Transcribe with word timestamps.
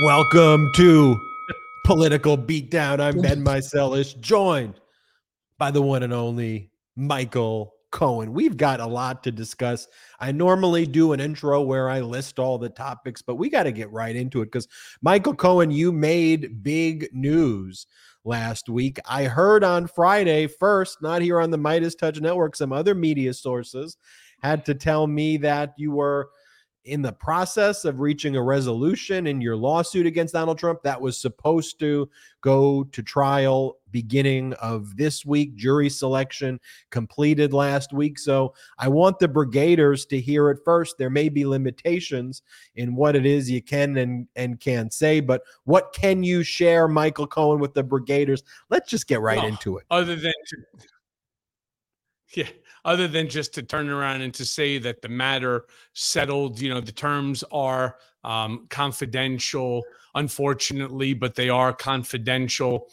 Welcome 0.00 0.72
to 0.76 1.20
Political 1.84 2.38
Beatdown. 2.38 2.98
I'm 2.98 3.20
Ben 3.20 3.44
Meiselas, 3.44 4.18
joined 4.18 4.80
by 5.58 5.70
the 5.70 5.82
one 5.82 6.02
and 6.02 6.14
only 6.14 6.70
Michael 6.96 7.74
Cohen. 7.90 8.32
We've 8.32 8.56
got 8.56 8.80
a 8.80 8.86
lot 8.86 9.22
to 9.24 9.30
discuss. 9.30 9.86
I 10.18 10.32
normally 10.32 10.86
do 10.86 11.12
an 11.12 11.20
intro 11.20 11.60
where 11.60 11.90
I 11.90 12.00
list 12.00 12.38
all 12.38 12.56
the 12.56 12.70
topics, 12.70 13.20
but 13.20 13.34
we 13.34 13.50
got 13.50 13.64
to 13.64 13.70
get 13.70 13.92
right 13.92 14.16
into 14.16 14.40
it 14.40 14.46
because 14.46 14.66
Michael 15.02 15.34
Cohen, 15.34 15.70
you 15.70 15.92
made 15.92 16.62
big 16.62 17.10
news 17.12 17.86
last 18.24 18.70
week. 18.70 18.98
I 19.04 19.24
heard 19.24 19.62
on 19.62 19.86
Friday 19.86 20.46
first, 20.46 21.02
not 21.02 21.20
here 21.20 21.38
on 21.38 21.50
the 21.50 21.58
MeidasTouch 21.58 22.18
Network, 22.22 22.56
some 22.56 22.72
other 22.72 22.94
media 22.94 23.34
sources 23.34 23.98
had 24.42 24.64
to 24.64 24.74
tell 24.74 25.06
me 25.06 25.36
that 25.36 25.74
you 25.76 25.92
were 25.92 26.30
in 26.84 27.02
the 27.02 27.12
process 27.12 27.84
of 27.84 28.00
reaching 28.00 28.36
a 28.36 28.42
resolution 28.42 29.26
in 29.26 29.40
your 29.40 29.56
lawsuit 29.56 30.06
against 30.06 30.34
Donald 30.34 30.58
Trump 30.58 30.82
that 30.82 31.00
was 31.00 31.18
supposed 31.18 31.78
to 31.78 32.08
go 32.40 32.84
to 32.84 33.02
trial 33.02 33.78
beginning 33.92 34.52
of 34.54 34.96
this 34.96 35.24
week. 35.24 35.54
Jury 35.54 35.88
selection 35.88 36.58
completed 36.90 37.52
last 37.52 37.92
week. 37.92 38.18
So 38.18 38.54
I 38.78 38.88
want 38.88 39.18
the 39.18 39.28
brigaders 39.28 40.08
to 40.08 40.20
hear 40.20 40.50
it 40.50 40.58
first. 40.64 40.98
There 40.98 41.10
may 41.10 41.28
be 41.28 41.44
limitations 41.44 42.42
in 42.74 42.96
what 42.96 43.14
it 43.14 43.26
is 43.26 43.50
you 43.50 43.62
can 43.62 43.96
and, 43.98 44.26
and 44.34 44.58
can 44.58 44.90
say, 44.90 45.20
but 45.20 45.42
what 45.64 45.92
can 45.92 46.24
you 46.24 46.42
share, 46.42 46.88
Michael 46.88 47.26
Cohen, 47.26 47.60
with 47.60 47.74
the 47.74 47.84
brigaders? 47.84 48.42
Let's 48.70 48.90
just 48.90 49.06
get 49.06 49.20
right 49.20 49.38
well, 49.38 49.46
into 49.46 49.76
it. 49.76 49.84
Other 49.90 50.16
than 50.16 50.32
to, 50.48 50.56
yeah, 52.34 52.48
other 52.84 53.08
than 53.08 53.28
just 53.28 53.54
to 53.54 53.62
turn 53.62 53.88
around 53.88 54.22
and 54.22 54.34
to 54.34 54.44
say 54.44 54.78
that 54.78 55.02
the 55.02 55.08
matter 55.08 55.66
settled, 55.92 56.60
you 56.60 56.72
know, 56.72 56.80
the 56.80 56.92
terms 56.92 57.44
are 57.52 57.96
um, 58.24 58.66
confidential, 58.70 59.82
unfortunately, 60.14 61.14
but 61.14 61.34
they 61.34 61.48
are 61.48 61.72
confidential. 61.72 62.88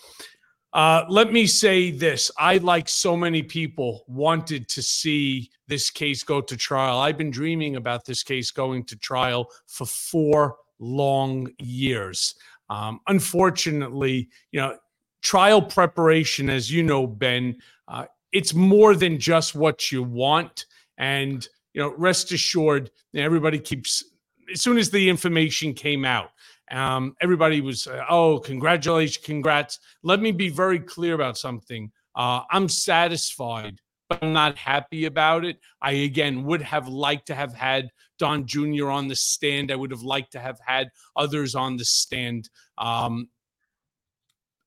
Uh, 0.73 1.03
let 1.09 1.31
me 1.33 1.47
say 1.47 1.89
this. 1.89 2.30
I, 2.38 2.58
like 2.58 2.88
so 2.88 3.17
many 3.17 3.41
people, 3.41 4.03
wanted 4.08 4.69
to 4.69 4.83
see 4.83 5.49
this 5.67 5.89
case 5.89 6.23
go 6.23 6.42
to 6.42 6.55
trial. 6.55 6.99
I've 6.99 7.17
been 7.17 7.31
dreaming 7.31 7.75
about 7.75 8.05
this 8.05 8.21
case 8.21 8.52
going 8.52 8.83
to 8.86 8.95
trial 8.97 9.49
for 9.66 9.88
four 9.88 10.58
long 10.80 11.49
years. 11.58 12.36
Um, 12.69 12.99
unfortunately, 13.08 14.30
you 14.52 14.59
know, 14.59 14.77
trial 15.21 15.61
preparation, 15.61 16.49
as 16.49 16.71
you 16.71 16.83
know, 16.83 17.08
Ben, 17.08 17.58
uh, 17.88 18.05
it's 18.31 18.53
more 18.53 18.95
than 18.95 19.19
just 19.19 19.55
what 19.55 19.91
you 19.91 20.03
want. 20.03 20.66
And, 20.97 21.47
you 21.73 21.81
know, 21.81 21.94
rest 21.97 22.31
assured, 22.31 22.91
everybody 23.16 23.59
keeps, 23.59 24.03
as 24.52 24.61
soon 24.61 24.77
as 24.77 24.89
the 24.89 25.09
information 25.09 25.73
came 25.73 26.05
out, 26.05 26.31
um, 26.71 27.16
everybody 27.21 27.61
was, 27.61 27.88
uh, 27.88 28.05
oh, 28.09 28.39
congratulations, 28.39 29.25
congrats. 29.25 29.80
Let 30.03 30.19
me 30.19 30.31
be 30.31 30.49
very 30.49 30.80
clear 30.80 31.16
about 31.16 31.38
something. 31.38 31.91
Uh, 32.16 32.41
I'm 32.52 32.69
satisfied, 32.69 33.80
but 34.08 34.19
I'm 34.21 34.33
not 34.33 34.58
happy 34.58 35.05
about 35.05 35.45
it. 35.45 35.58
I, 35.81 35.91
again, 35.91 36.43
would 36.43 36.61
have 36.61 36.88
liked 36.88 37.27
to 37.27 37.36
have 37.36 37.53
had 37.53 37.89
Don 38.19 38.45
Jr. 38.45 38.89
on 38.89 39.08
the 39.08 39.16
stand. 39.16 39.71
I 39.71 39.75
would 39.75 39.91
have 39.91 40.03
liked 40.03 40.33
to 40.33 40.39
have 40.39 40.59
had 40.64 40.89
others 41.16 41.55
on 41.55 41.77
the 41.77 41.86
stand. 41.86 42.49
Um, 42.77 43.30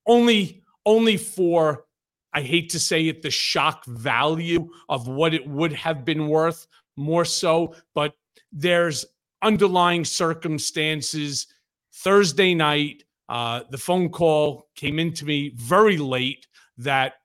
only, 0.05 0.63
only 0.85 1.15
for 1.15 1.85
I 2.33 2.41
hate 2.41 2.69
to 2.71 2.79
say 2.79 3.07
it, 3.07 3.21
the 3.21 3.31
shock 3.31 3.85
value 3.85 4.69
of 4.89 5.07
what 5.07 5.33
it 5.33 5.47
would 5.47 5.73
have 5.73 6.03
been 6.03 6.27
worth 6.27 6.67
more 6.95 7.25
so, 7.25 7.75
but 7.93 8.15
there's 8.51 9.05
underlying 9.41 10.05
circumstances. 10.05 11.47
Thursday 11.93 12.55
night, 12.55 13.03
uh, 13.29 13.61
the 13.69 13.77
phone 13.77 14.09
call 14.09 14.69
came 14.75 14.99
into 14.99 15.25
me 15.25 15.53
very 15.55 15.97
late 15.97 16.47
that 16.77 17.15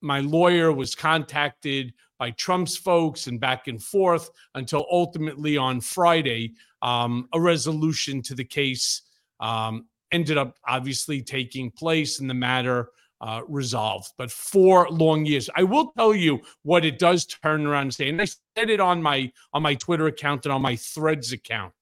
my 0.00 0.20
lawyer 0.20 0.72
was 0.72 0.94
contacted 0.94 1.92
by 2.18 2.30
Trump's 2.32 2.76
folks 2.76 3.26
and 3.26 3.40
back 3.40 3.68
and 3.68 3.82
forth 3.82 4.30
until 4.54 4.86
ultimately 4.90 5.56
on 5.56 5.80
Friday, 5.80 6.54
um, 6.82 7.28
a 7.32 7.40
resolution 7.40 8.22
to 8.22 8.34
the 8.34 8.44
case 8.44 9.02
um, 9.40 9.86
ended 10.12 10.38
up 10.38 10.56
obviously 10.66 11.22
taking 11.22 11.70
place 11.70 12.20
in 12.20 12.26
the 12.26 12.34
matter 12.34 12.90
uh, 13.20 13.42
resolved. 13.48 14.12
But 14.18 14.30
four 14.30 14.88
long 14.90 15.24
years. 15.24 15.48
I 15.56 15.62
will 15.62 15.92
tell 15.96 16.14
you 16.14 16.40
what 16.62 16.84
it 16.84 16.98
does 16.98 17.26
turn 17.26 17.66
around 17.66 17.82
and 17.82 17.94
say, 17.94 18.08
and 18.08 18.20
I 18.20 18.26
said 18.26 18.70
it 18.70 18.80
on 18.80 19.02
my 19.02 19.32
on 19.52 19.62
my 19.62 19.74
Twitter 19.74 20.06
account 20.06 20.46
and 20.46 20.52
on 20.52 20.62
my 20.62 20.76
Threads 20.76 21.32
account. 21.32 21.72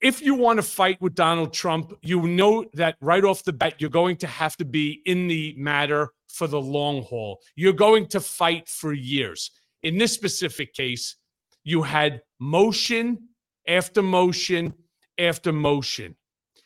If 0.00 0.20
you 0.20 0.34
want 0.34 0.58
to 0.58 0.62
fight 0.62 1.00
with 1.00 1.14
Donald 1.14 1.52
Trump, 1.52 1.94
you 2.02 2.26
know 2.26 2.64
that 2.74 2.96
right 3.00 3.24
off 3.24 3.44
the 3.44 3.52
bat, 3.52 3.74
you're 3.78 3.88
going 3.88 4.16
to 4.16 4.26
have 4.26 4.56
to 4.56 4.64
be 4.64 5.00
in 5.06 5.28
the 5.28 5.54
matter 5.56 6.08
for 6.28 6.48
the 6.48 6.60
long 6.60 7.02
haul. 7.02 7.40
You're 7.54 7.72
going 7.72 8.08
to 8.08 8.20
fight 8.20 8.68
for 8.68 8.92
years. 8.92 9.52
In 9.84 9.98
this 9.98 10.12
specific 10.12 10.74
case, 10.74 11.16
you 11.62 11.82
had 11.82 12.20
motion 12.40 13.28
after 13.68 14.02
motion 14.02 14.74
after 15.18 15.52
motion. 15.52 16.16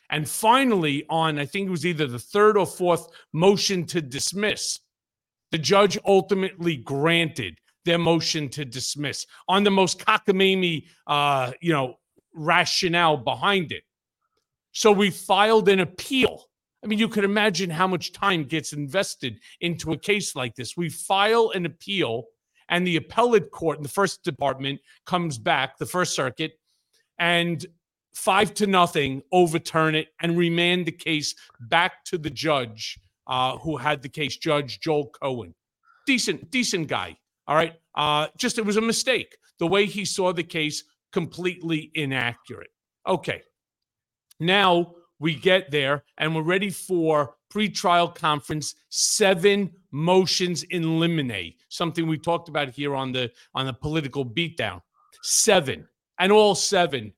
And 0.09 0.27
finally, 0.27 1.05
on 1.09 1.37
I 1.37 1.45
think 1.45 1.67
it 1.67 1.71
was 1.71 1.85
either 1.85 2.07
the 2.07 2.19
third 2.19 2.57
or 2.57 2.65
fourth 2.65 3.07
motion 3.33 3.85
to 3.87 4.01
dismiss, 4.01 4.79
the 5.51 5.57
judge 5.57 5.97
ultimately 6.05 6.77
granted 6.77 7.57
their 7.85 7.97
motion 7.97 8.49
to 8.49 8.65
dismiss 8.65 9.25
on 9.47 9.63
the 9.63 9.71
most 9.71 9.99
cockamamie, 9.99 10.85
uh, 11.07 11.51
you 11.61 11.71
know, 11.71 11.95
rationale 12.33 13.17
behind 13.17 13.71
it. 13.71 13.83
So 14.71 14.91
we 14.91 15.09
filed 15.09 15.69
an 15.69 15.79
appeal. 15.79 16.43
I 16.83 16.87
mean, 16.87 16.99
you 16.99 17.09
could 17.09 17.23
imagine 17.23 17.69
how 17.69 17.87
much 17.87 18.13
time 18.13 18.43
gets 18.43 18.73
invested 18.73 19.39
into 19.61 19.91
a 19.91 19.97
case 19.97 20.35
like 20.35 20.55
this. 20.55 20.77
We 20.77 20.89
file 20.89 21.51
an 21.55 21.65
appeal, 21.65 22.25
and 22.69 22.85
the 22.85 22.97
appellate 22.97 23.51
court 23.51 23.77
in 23.77 23.83
the 23.83 23.89
first 23.89 24.23
department 24.23 24.79
comes 25.05 25.37
back, 25.37 25.77
the 25.77 25.85
First 25.85 26.13
Circuit, 26.13 26.51
and 27.17 27.65
five 28.17 28.51
to 28.55 28.65
nothing, 28.65 29.21
overturn 29.31 29.93
it, 29.93 30.07
and 30.21 30.37
remand 30.37 30.87
the 30.87 30.91
case 30.91 31.35
back 31.69 32.03
to 32.03 32.17
the 32.17 32.31
judge 32.31 32.99
uh, 33.27 33.57
who 33.57 33.77
had 33.77 34.01
the 34.01 34.09
case, 34.09 34.37
Judge 34.37 34.79
Joel 34.79 35.09
Cohen. 35.21 35.53
Decent, 36.07 36.49
decent 36.49 36.87
guy. 36.87 37.15
All 37.47 37.55
right. 37.55 37.75
Uh, 37.95 38.27
just 38.35 38.57
it 38.57 38.65
was 38.65 38.77
a 38.77 38.81
mistake. 38.81 39.37
The 39.59 39.67
way 39.67 39.85
he 39.85 40.03
saw 40.03 40.33
the 40.33 40.43
case, 40.43 40.83
completely 41.13 41.91
inaccurate. 41.93 42.71
Okay. 43.07 43.43
Now 44.39 44.95
we 45.19 45.35
get 45.35 45.69
there 45.69 46.03
and 46.17 46.35
we're 46.35 46.41
ready 46.41 46.71
for 46.71 47.35
pre-trial 47.49 48.07
conference 48.07 48.75
seven 48.89 49.71
motions 49.91 50.63
in 50.63 50.99
limine 50.99 51.53
something 51.69 52.07
we 52.07 52.17
talked 52.17 52.49
about 52.49 52.69
here 52.69 52.93
on 52.93 53.11
the 53.11 53.31
on 53.55 53.65
the 53.65 53.73
political 53.73 54.25
beatdown 54.25 54.81
seven 55.23 55.87
and 56.19 56.31
all 56.31 56.53
seven 56.53 57.13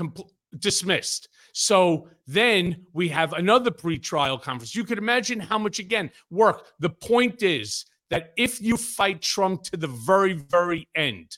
compl- 0.00 0.30
dismissed. 0.58 1.28
So 1.52 2.08
then 2.26 2.86
we 2.92 3.08
have 3.08 3.32
another 3.32 3.70
pre-trial 3.70 4.38
conference. 4.38 4.74
You 4.74 4.84
could 4.84 4.98
imagine 4.98 5.40
how 5.40 5.58
much 5.58 5.78
again 5.78 6.10
work. 6.30 6.66
The 6.78 6.90
point 6.90 7.42
is 7.42 7.84
that 8.10 8.32
if 8.36 8.60
you 8.60 8.76
fight 8.76 9.20
Trump 9.22 9.62
to 9.64 9.76
the 9.76 9.88
very, 9.88 10.32
very 10.32 10.88
end, 10.94 11.36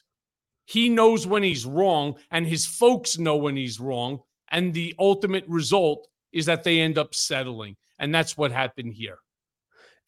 he 0.66 0.88
knows 0.88 1.26
when 1.26 1.42
he's 1.42 1.66
wrong, 1.66 2.14
and 2.30 2.46
his 2.46 2.64
folks 2.64 3.18
know 3.18 3.36
when 3.36 3.56
he's 3.56 3.80
wrong. 3.80 4.20
And 4.50 4.72
the 4.72 4.94
ultimate 4.98 5.44
result 5.48 6.06
is 6.32 6.46
that 6.46 6.62
they 6.62 6.80
end 6.80 6.98
up 6.98 7.14
settling. 7.14 7.76
And 7.98 8.14
that's 8.14 8.36
what 8.36 8.52
happened 8.52 8.94
here. 8.94 9.18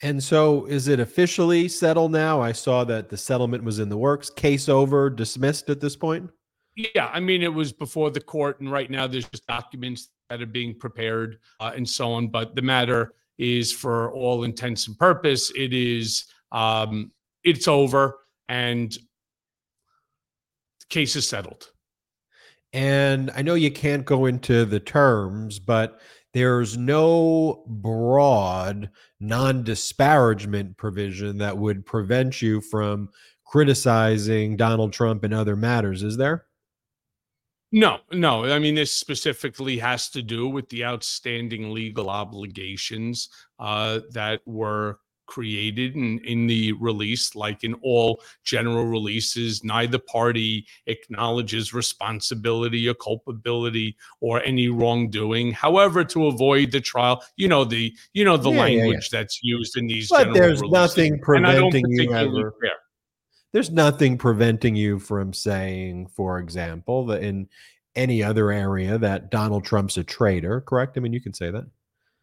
And 0.03 0.23
so, 0.23 0.67
is 0.67 0.89
it 0.89 1.01
officially 1.01 1.69
settled 1.69 2.13
now? 2.13 2.41
I 2.41 2.53
saw 2.53 2.85
that 2.85 3.09
the 3.09 3.17
settlement 3.17 3.65
was 3.65 3.79
in 3.79 3.89
the 3.89 3.97
works. 3.97 4.29
Case 4.29 4.69
over, 4.69 5.09
dismissed 5.09 5.71
at 5.71 5.81
this 5.81 5.97
point? 5.97 6.31
Yeah, 6.77 7.09
I 7.13 7.21
mean, 7.21 7.43
it 7.43 7.53
was 7.53 7.73
before 7.73 8.11
the 8.11 8.21
court, 8.21 8.61
and 8.61 8.71
right 8.71 8.91
now 8.91 9.07
there's 9.07 9.29
just 9.29 9.47
documents 9.47 10.09
that 10.29 10.43
are 10.43 10.47
being 10.47 10.77
prepared 10.77 11.39
uh, 11.61 11.73
and 11.75 11.89
so 11.89 12.13
on. 12.13 12.29
But 12.29 12.57
the 12.57 12.63
matter 12.63 13.15
is, 13.39 13.73
for 13.73 14.13
all 14.13 14.45
intents 14.45 14.89
and 14.89 14.99
purpose, 14.99 15.53
it 15.57 15.73
is 15.73 16.25
um, 16.51 17.13
it's 17.45 17.69
over, 17.69 18.19
and 18.49 18.93
the 18.93 20.87
case 20.89 21.15
is 21.15 21.29
settled. 21.29 21.71
And 22.73 23.31
I 23.37 23.43
know 23.43 23.55
you 23.55 23.71
can't 23.71 24.05
go 24.05 24.27
into 24.27 24.65
the 24.65 24.81
terms, 24.81 25.61
but 25.61 26.01
there's 26.33 26.77
no 26.77 27.65
broad 27.69 28.91
non 29.21 29.63
disparagement 29.63 30.77
provision 30.77 31.39
that 31.39 31.57
would 31.57 31.87
prevent 31.87 32.43
you 32.43 32.61
from 32.61 33.11
criticizing 33.47 34.57
Donald 34.57 34.93
Trump 34.93 35.25
in 35.25 35.33
other 35.33 35.55
matters, 35.55 36.03
is 36.03 36.17
there? 36.17 36.47
No, 37.75 37.99
no. 38.13 38.45
I 38.45 38.61
mean, 38.61 38.77
this 38.77 38.93
specifically 38.93 39.77
has 39.79 40.09
to 40.11 40.23
do 40.23 40.47
with 40.49 40.69
the 40.69 40.85
outstanding 40.85 41.73
legal 41.75 42.09
obligations 42.09 43.31
uh, 43.59 43.99
that 44.13 44.43
were 44.47 45.01
created 45.27 45.97
in, 45.97 46.21
in 46.21 46.47
the 46.47 46.71
release, 46.75 47.35
like 47.35 47.65
in 47.65 47.75
all 47.83 48.23
general 48.45 48.85
releases. 48.85 49.65
Neither 49.65 49.99
party 49.99 50.69
acknowledges 50.87 51.75
responsibility 51.75 52.89
or 52.89 52.95
culpability 52.95 53.97
or 54.21 54.41
any 54.45 54.69
wrongdoing. 54.69 55.51
However, 55.51 56.05
to 56.05 56.29
avoid 56.29 56.71
the 56.71 56.81
trial, 56.81 57.25
you 57.35 57.49
know 57.49 57.65
the 57.65 57.93
you 58.13 58.25
know 58.25 58.37
the 58.37 58.51
Yeah, 58.51 58.67
yeah, 58.67 58.83
language 58.83 59.11
that's 59.11 59.41
used 59.43 59.77
in 59.77 59.89
these. 59.89 60.11
But 60.11 60.19
general 60.19 60.35
there's 60.37 60.61
releases, 60.61 60.97
nothing 60.97 61.13
and 61.27 61.45
I 61.45 61.57
don't 61.57 61.73
preventing 61.73 61.91
you 61.91 62.15
ever. 62.15 62.53
care. 62.63 62.71
There's 63.55 63.71
nothing 63.71 64.19
preventing 64.19 64.75
you 64.75 64.99
from 64.99 65.33
saying, 65.33 66.09
for 66.09 66.41
example, 66.41 67.07
that 67.07 67.23
in 67.23 67.49
any 67.95 68.21
other 68.21 68.51
area 68.51 68.99
that 68.99 69.31
Donald 69.31 69.65
Trump's 69.65 69.97
a 69.97 70.03
traitor, 70.03 70.61
correct? 70.61 70.99
I 70.99 71.01
mean, 71.01 71.13
you 71.13 71.21
can 71.21 71.33
say 71.33 71.53
that. 71.53 71.65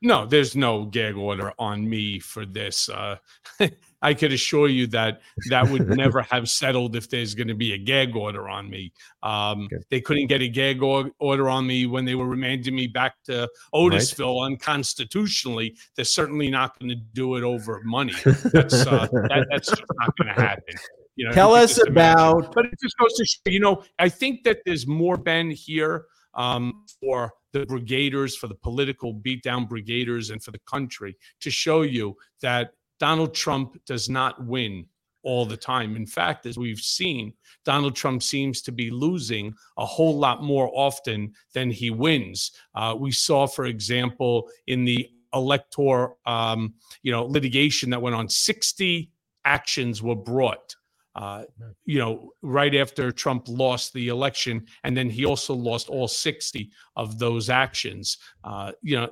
No, 0.01 0.25
there's 0.25 0.57
no 0.57 0.83
gag 0.83 1.15
order 1.15 1.53
on 1.57 1.89
me 1.89 2.19
for 2.19 2.45
this. 2.45 2.89
Uh, 2.89 3.15
I 4.01 4.13
could 4.13 4.33
assure 4.33 4.67
you 4.67 4.87
that 4.87 5.21
that 5.49 5.69
would 5.69 5.87
never 5.95 6.21
have 6.23 6.49
settled 6.49 6.97
if 6.97 7.09
there's 7.09 7.33
going 7.33 7.47
to 7.47 7.53
be 7.53 7.71
a 7.71 7.77
gag 7.77 8.13
order 8.13 8.49
on 8.49 8.69
me. 8.69 8.91
Um, 9.23 9.69
Okay. 9.71 9.77
They 9.89 10.01
couldn't 10.01 10.27
get 10.27 10.41
a 10.41 10.49
gag 10.49 10.83
or- 10.83 11.11
order 11.19 11.47
on 11.47 11.65
me 11.65 11.85
when 11.85 12.03
they 12.03 12.15
were 12.15 12.27
remanding 12.27 12.75
me 12.75 12.87
back 12.87 13.13
to 13.27 13.47
Otisville 13.73 14.45
unconstitutionally. 14.45 15.77
They're 15.95 16.03
certainly 16.03 16.49
not 16.49 16.77
going 16.77 16.89
to 16.89 16.95
do 17.13 17.35
it 17.37 17.43
over 17.43 17.79
money. 17.85 18.15
That's 18.25 18.85
uh, 18.85 19.07
that, 19.13 19.47
that's 19.49 19.69
just 19.69 19.83
not 19.97 20.17
going 20.17 20.35
to 20.35 20.41
happen. 20.41 20.75
You 21.15 21.27
know, 21.27 21.31
Tell 21.33 21.53
us 21.53 21.77
imagine. 21.77 21.91
about 21.91 22.53
But 22.53 22.65
it 22.65 22.79
just 22.81 22.97
goes 22.97 23.13
to 23.13 23.25
show, 23.25 23.51
you 23.51 23.59
know, 23.59 23.83
I 23.99 24.09
think 24.09 24.43
that 24.43 24.59
there's 24.65 24.87
more 24.87 25.17
Ben 25.17 25.51
here 25.51 26.05
um, 26.33 26.85
for 26.99 27.31
the 27.53 27.65
brigaders, 27.65 28.35
for 28.35 28.47
the 28.47 28.55
political 28.55 29.13
beatdown 29.13 29.67
brigaders, 29.69 30.31
and 30.31 30.41
for 30.41 30.51
the 30.51 30.59
country 30.59 31.17
to 31.41 31.51
show 31.51 31.81
you 31.81 32.15
that 32.41 32.71
Donald 32.99 33.33
Trump 33.33 33.83
does 33.85 34.09
not 34.09 34.45
win 34.45 34.85
all 35.23 35.45
the 35.45 35.57
time. 35.57 35.95
In 35.95 36.05
fact, 36.05 36.45
as 36.45 36.57
we've 36.57 36.79
seen, 36.79 37.33
Donald 37.65 37.95
Trump 37.95 38.23
seems 38.23 38.61
to 38.63 38.71
be 38.71 38.89
losing 38.89 39.53
a 39.77 39.85
whole 39.85 40.17
lot 40.17 40.41
more 40.41 40.71
often 40.73 41.33
than 41.53 41.69
he 41.69 41.91
wins. 41.91 42.51
Uh, 42.73 42.95
we 42.97 43.11
saw, 43.11 43.45
for 43.45 43.65
example, 43.65 44.49
in 44.67 44.83
the 44.85 45.09
elector, 45.33 46.09
um, 46.25 46.73
you 47.03 47.11
know, 47.11 47.25
litigation 47.25 47.89
that 47.89 48.01
went 48.01 48.15
on, 48.15 48.27
60 48.27 49.11
actions 49.45 50.01
were 50.01 50.15
brought 50.15 50.75
uh, 51.15 51.43
you 51.85 51.99
know, 51.99 52.31
right 52.41 52.73
after 52.75 53.11
Trump 53.11 53.47
lost 53.47 53.93
the 53.93 54.07
election, 54.07 54.65
and 54.83 54.95
then 54.95 55.09
he 55.09 55.25
also 55.25 55.53
lost 55.53 55.89
all 55.89 56.07
60 56.07 56.69
of 56.95 57.19
those 57.19 57.49
actions. 57.49 58.17
Uh, 58.43 58.71
you 58.81 58.97
know, 58.97 59.09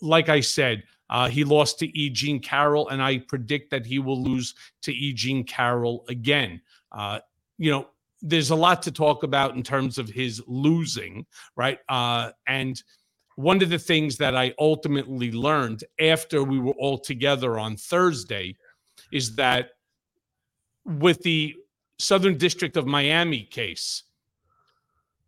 like 0.00 0.28
I 0.28 0.40
said, 0.40 0.82
uh, 1.10 1.28
he 1.28 1.44
lost 1.44 1.78
to 1.78 1.98
E. 1.98 2.10
Jean 2.10 2.40
Carroll, 2.40 2.88
and 2.88 3.02
I 3.02 3.18
predict 3.18 3.70
that 3.70 3.86
he 3.86 3.98
will 3.98 4.22
lose 4.22 4.54
to 4.82 4.92
E. 4.92 5.12
Jean 5.12 5.44
Carroll 5.44 6.04
again. 6.08 6.60
Uh, 6.90 7.20
you 7.58 7.70
know, 7.70 7.88
there's 8.22 8.50
a 8.50 8.56
lot 8.56 8.82
to 8.82 8.90
talk 8.90 9.22
about 9.22 9.54
in 9.54 9.62
terms 9.62 9.98
of 9.98 10.08
his 10.08 10.42
losing, 10.46 11.26
right? 11.54 11.78
Uh, 11.88 12.30
and 12.48 12.82
one 13.36 13.62
of 13.62 13.68
the 13.68 13.78
things 13.78 14.16
that 14.16 14.34
I 14.34 14.54
ultimately 14.58 15.30
learned 15.30 15.84
after 16.00 16.42
we 16.42 16.58
were 16.58 16.74
all 16.78 16.98
together 16.98 17.58
on 17.58 17.76
Thursday 17.76 18.56
is 19.12 19.36
that 19.36 19.70
with 20.86 21.22
the 21.22 21.54
Southern 21.98 22.38
District 22.38 22.76
of 22.76 22.86
Miami 22.86 23.42
case, 23.42 24.04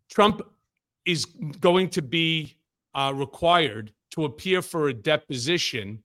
Trump 0.09 0.41
is 1.05 1.25
going 1.25 1.89
to 1.89 2.01
be 2.01 2.55
uh, 2.95 3.13
required 3.15 3.93
to 4.11 4.25
appear 4.25 4.61
for 4.61 4.89
a 4.89 4.93
deposition 4.93 6.01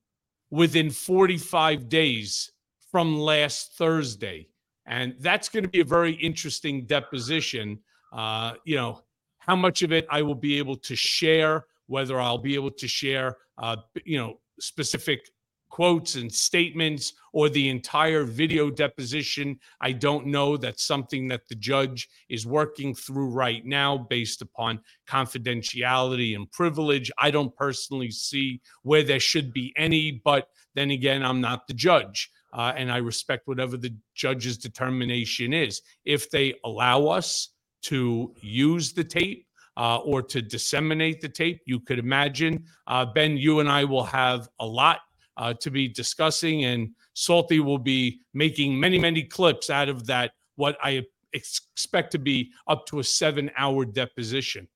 within 0.50 0.90
45 0.90 1.88
days 1.88 2.52
from 2.90 3.18
last 3.18 3.74
Thursday. 3.76 4.48
And 4.86 5.14
that's 5.20 5.48
going 5.48 5.64
to 5.64 5.68
be 5.68 5.80
a 5.80 5.84
very 5.84 6.12
interesting 6.12 6.84
deposition. 6.84 7.78
Uh, 8.12 8.54
you 8.64 8.76
know, 8.76 9.02
how 9.38 9.56
much 9.56 9.82
of 9.82 9.92
it 9.92 10.06
I 10.10 10.22
will 10.22 10.34
be 10.34 10.58
able 10.58 10.76
to 10.76 10.94
share, 10.94 11.66
whether 11.86 12.20
I'll 12.20 12.38
be 12.38 12.54
able 12.54 12.70
to 12.70 12.86
share, 12.86 13.36
uh, 13.58 13.76
you 14.04 14.18
know, 14.18 14.38
specific 14.60 15.30
quotes 15.74 16.14
and 16.14 16.32
statements 16.32 17.14
or 17.32 17.48
the 17.48 17.68
entire 17.68 18.22
video 18.22 18.70
deposition. 18.70 19.58
I 19.80 19.90
don't 19.90 20.24
know. 20.24 20.56
That's 20.56 20.84
something 20.84 21.26
that 21.26 21.48
the 21.48 21.56
judge 21.56 22.08
is 22.28 22.46
working 22.46 22.94
through 22.94 23.30
right 23.30 23.66
now 23.66 23.98
based 23.98 24.40
upon 24.40 24.78
confidentiality 25.08 26.36
and 26.36 26.48
privilege. 26.52 27.10
I 27.18 27.32
don't 27.32 27.52
personally 27.56 28.12
see 28.12 28.60
where 28.84 29.02
there 29.02 29.18
should 29.18 29.52
be 29.52 29.74
any, 29.76 30.22
but 30.24 30.46
then 30.76 30.92
again, 30.92 31.24
I'm 31.24 31.40
not 31.40 31.66
the 31.66 31.74
judge. 31.74 32.30
Uh, 32.52 32.72
and 32.76 32.88
I 32.92 32.98
respect 32.98 33.48
whatever 33.48 33.76
the 33.76 33.96
judge's 34.14 34.56
determination 34.56 35.52
is. 35.52 35.82
If 36.04 36.30
they 36.30 36.54
allow 36.64 37.06
us 37.06 37.48
to 37.86 38.32
use 38.40 38.92
the 38.92 39.02
tape, 39.02 39.44
uh, 39.76 39.98
or 39.98 40.22
to 40.22 40.40
disseminate 40.40 41.20
the 41.20 41.28
tape. 41.28 41.60
You 41.66 41.80
could 41.80 41.98
imagine, 41.98 42.64
uh, 42.86 43.06
Ben, 43.06 43.36
you 43.36 43.60
and 43.60 43.68
I 43.68 43.84
will 43.84 44.04
have 44.04 44.48
a 44.60 44.66
lot 44.66 45.00
uh, 45.36 45.54
to 45.60 45.70
be 45.70 45.88
discussing, 45.88 46.64
and 46.64 46.90
Salty 47.14 47.60
will 47.60 47.78
be 47.78 48.20
making 48.32 48.78
many, 48.78 48.98
many 48.98 49.22
clips 49.22 49.70
out 49.70 49.88
of 49.88 50.06
that, 50.06 50.32
what 50.56 50.76
I 50.82 51.02
expect 51.32 52.12
to 52.12 52.18
be 52.18 52.52
up 52.68 52.86
to 52.86 53.00
a 53.00 53.04
seven 53.04 53.50
hour 53.56 53.84
deposition. 53.84 54.68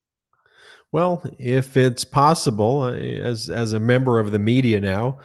Well, 0.91 1.23
if 1.39 1.77
it's 1.77 2.05
possible, 2.05 2.83
uh, 2.83 2.93
as 2.93 3.51
as 3.51 3.73
a 3.73 3.81
member 3.81 4.19
of 4.19 4.33
the 4.33 4.39
media 4.39 4.81
now, 4.81 5.19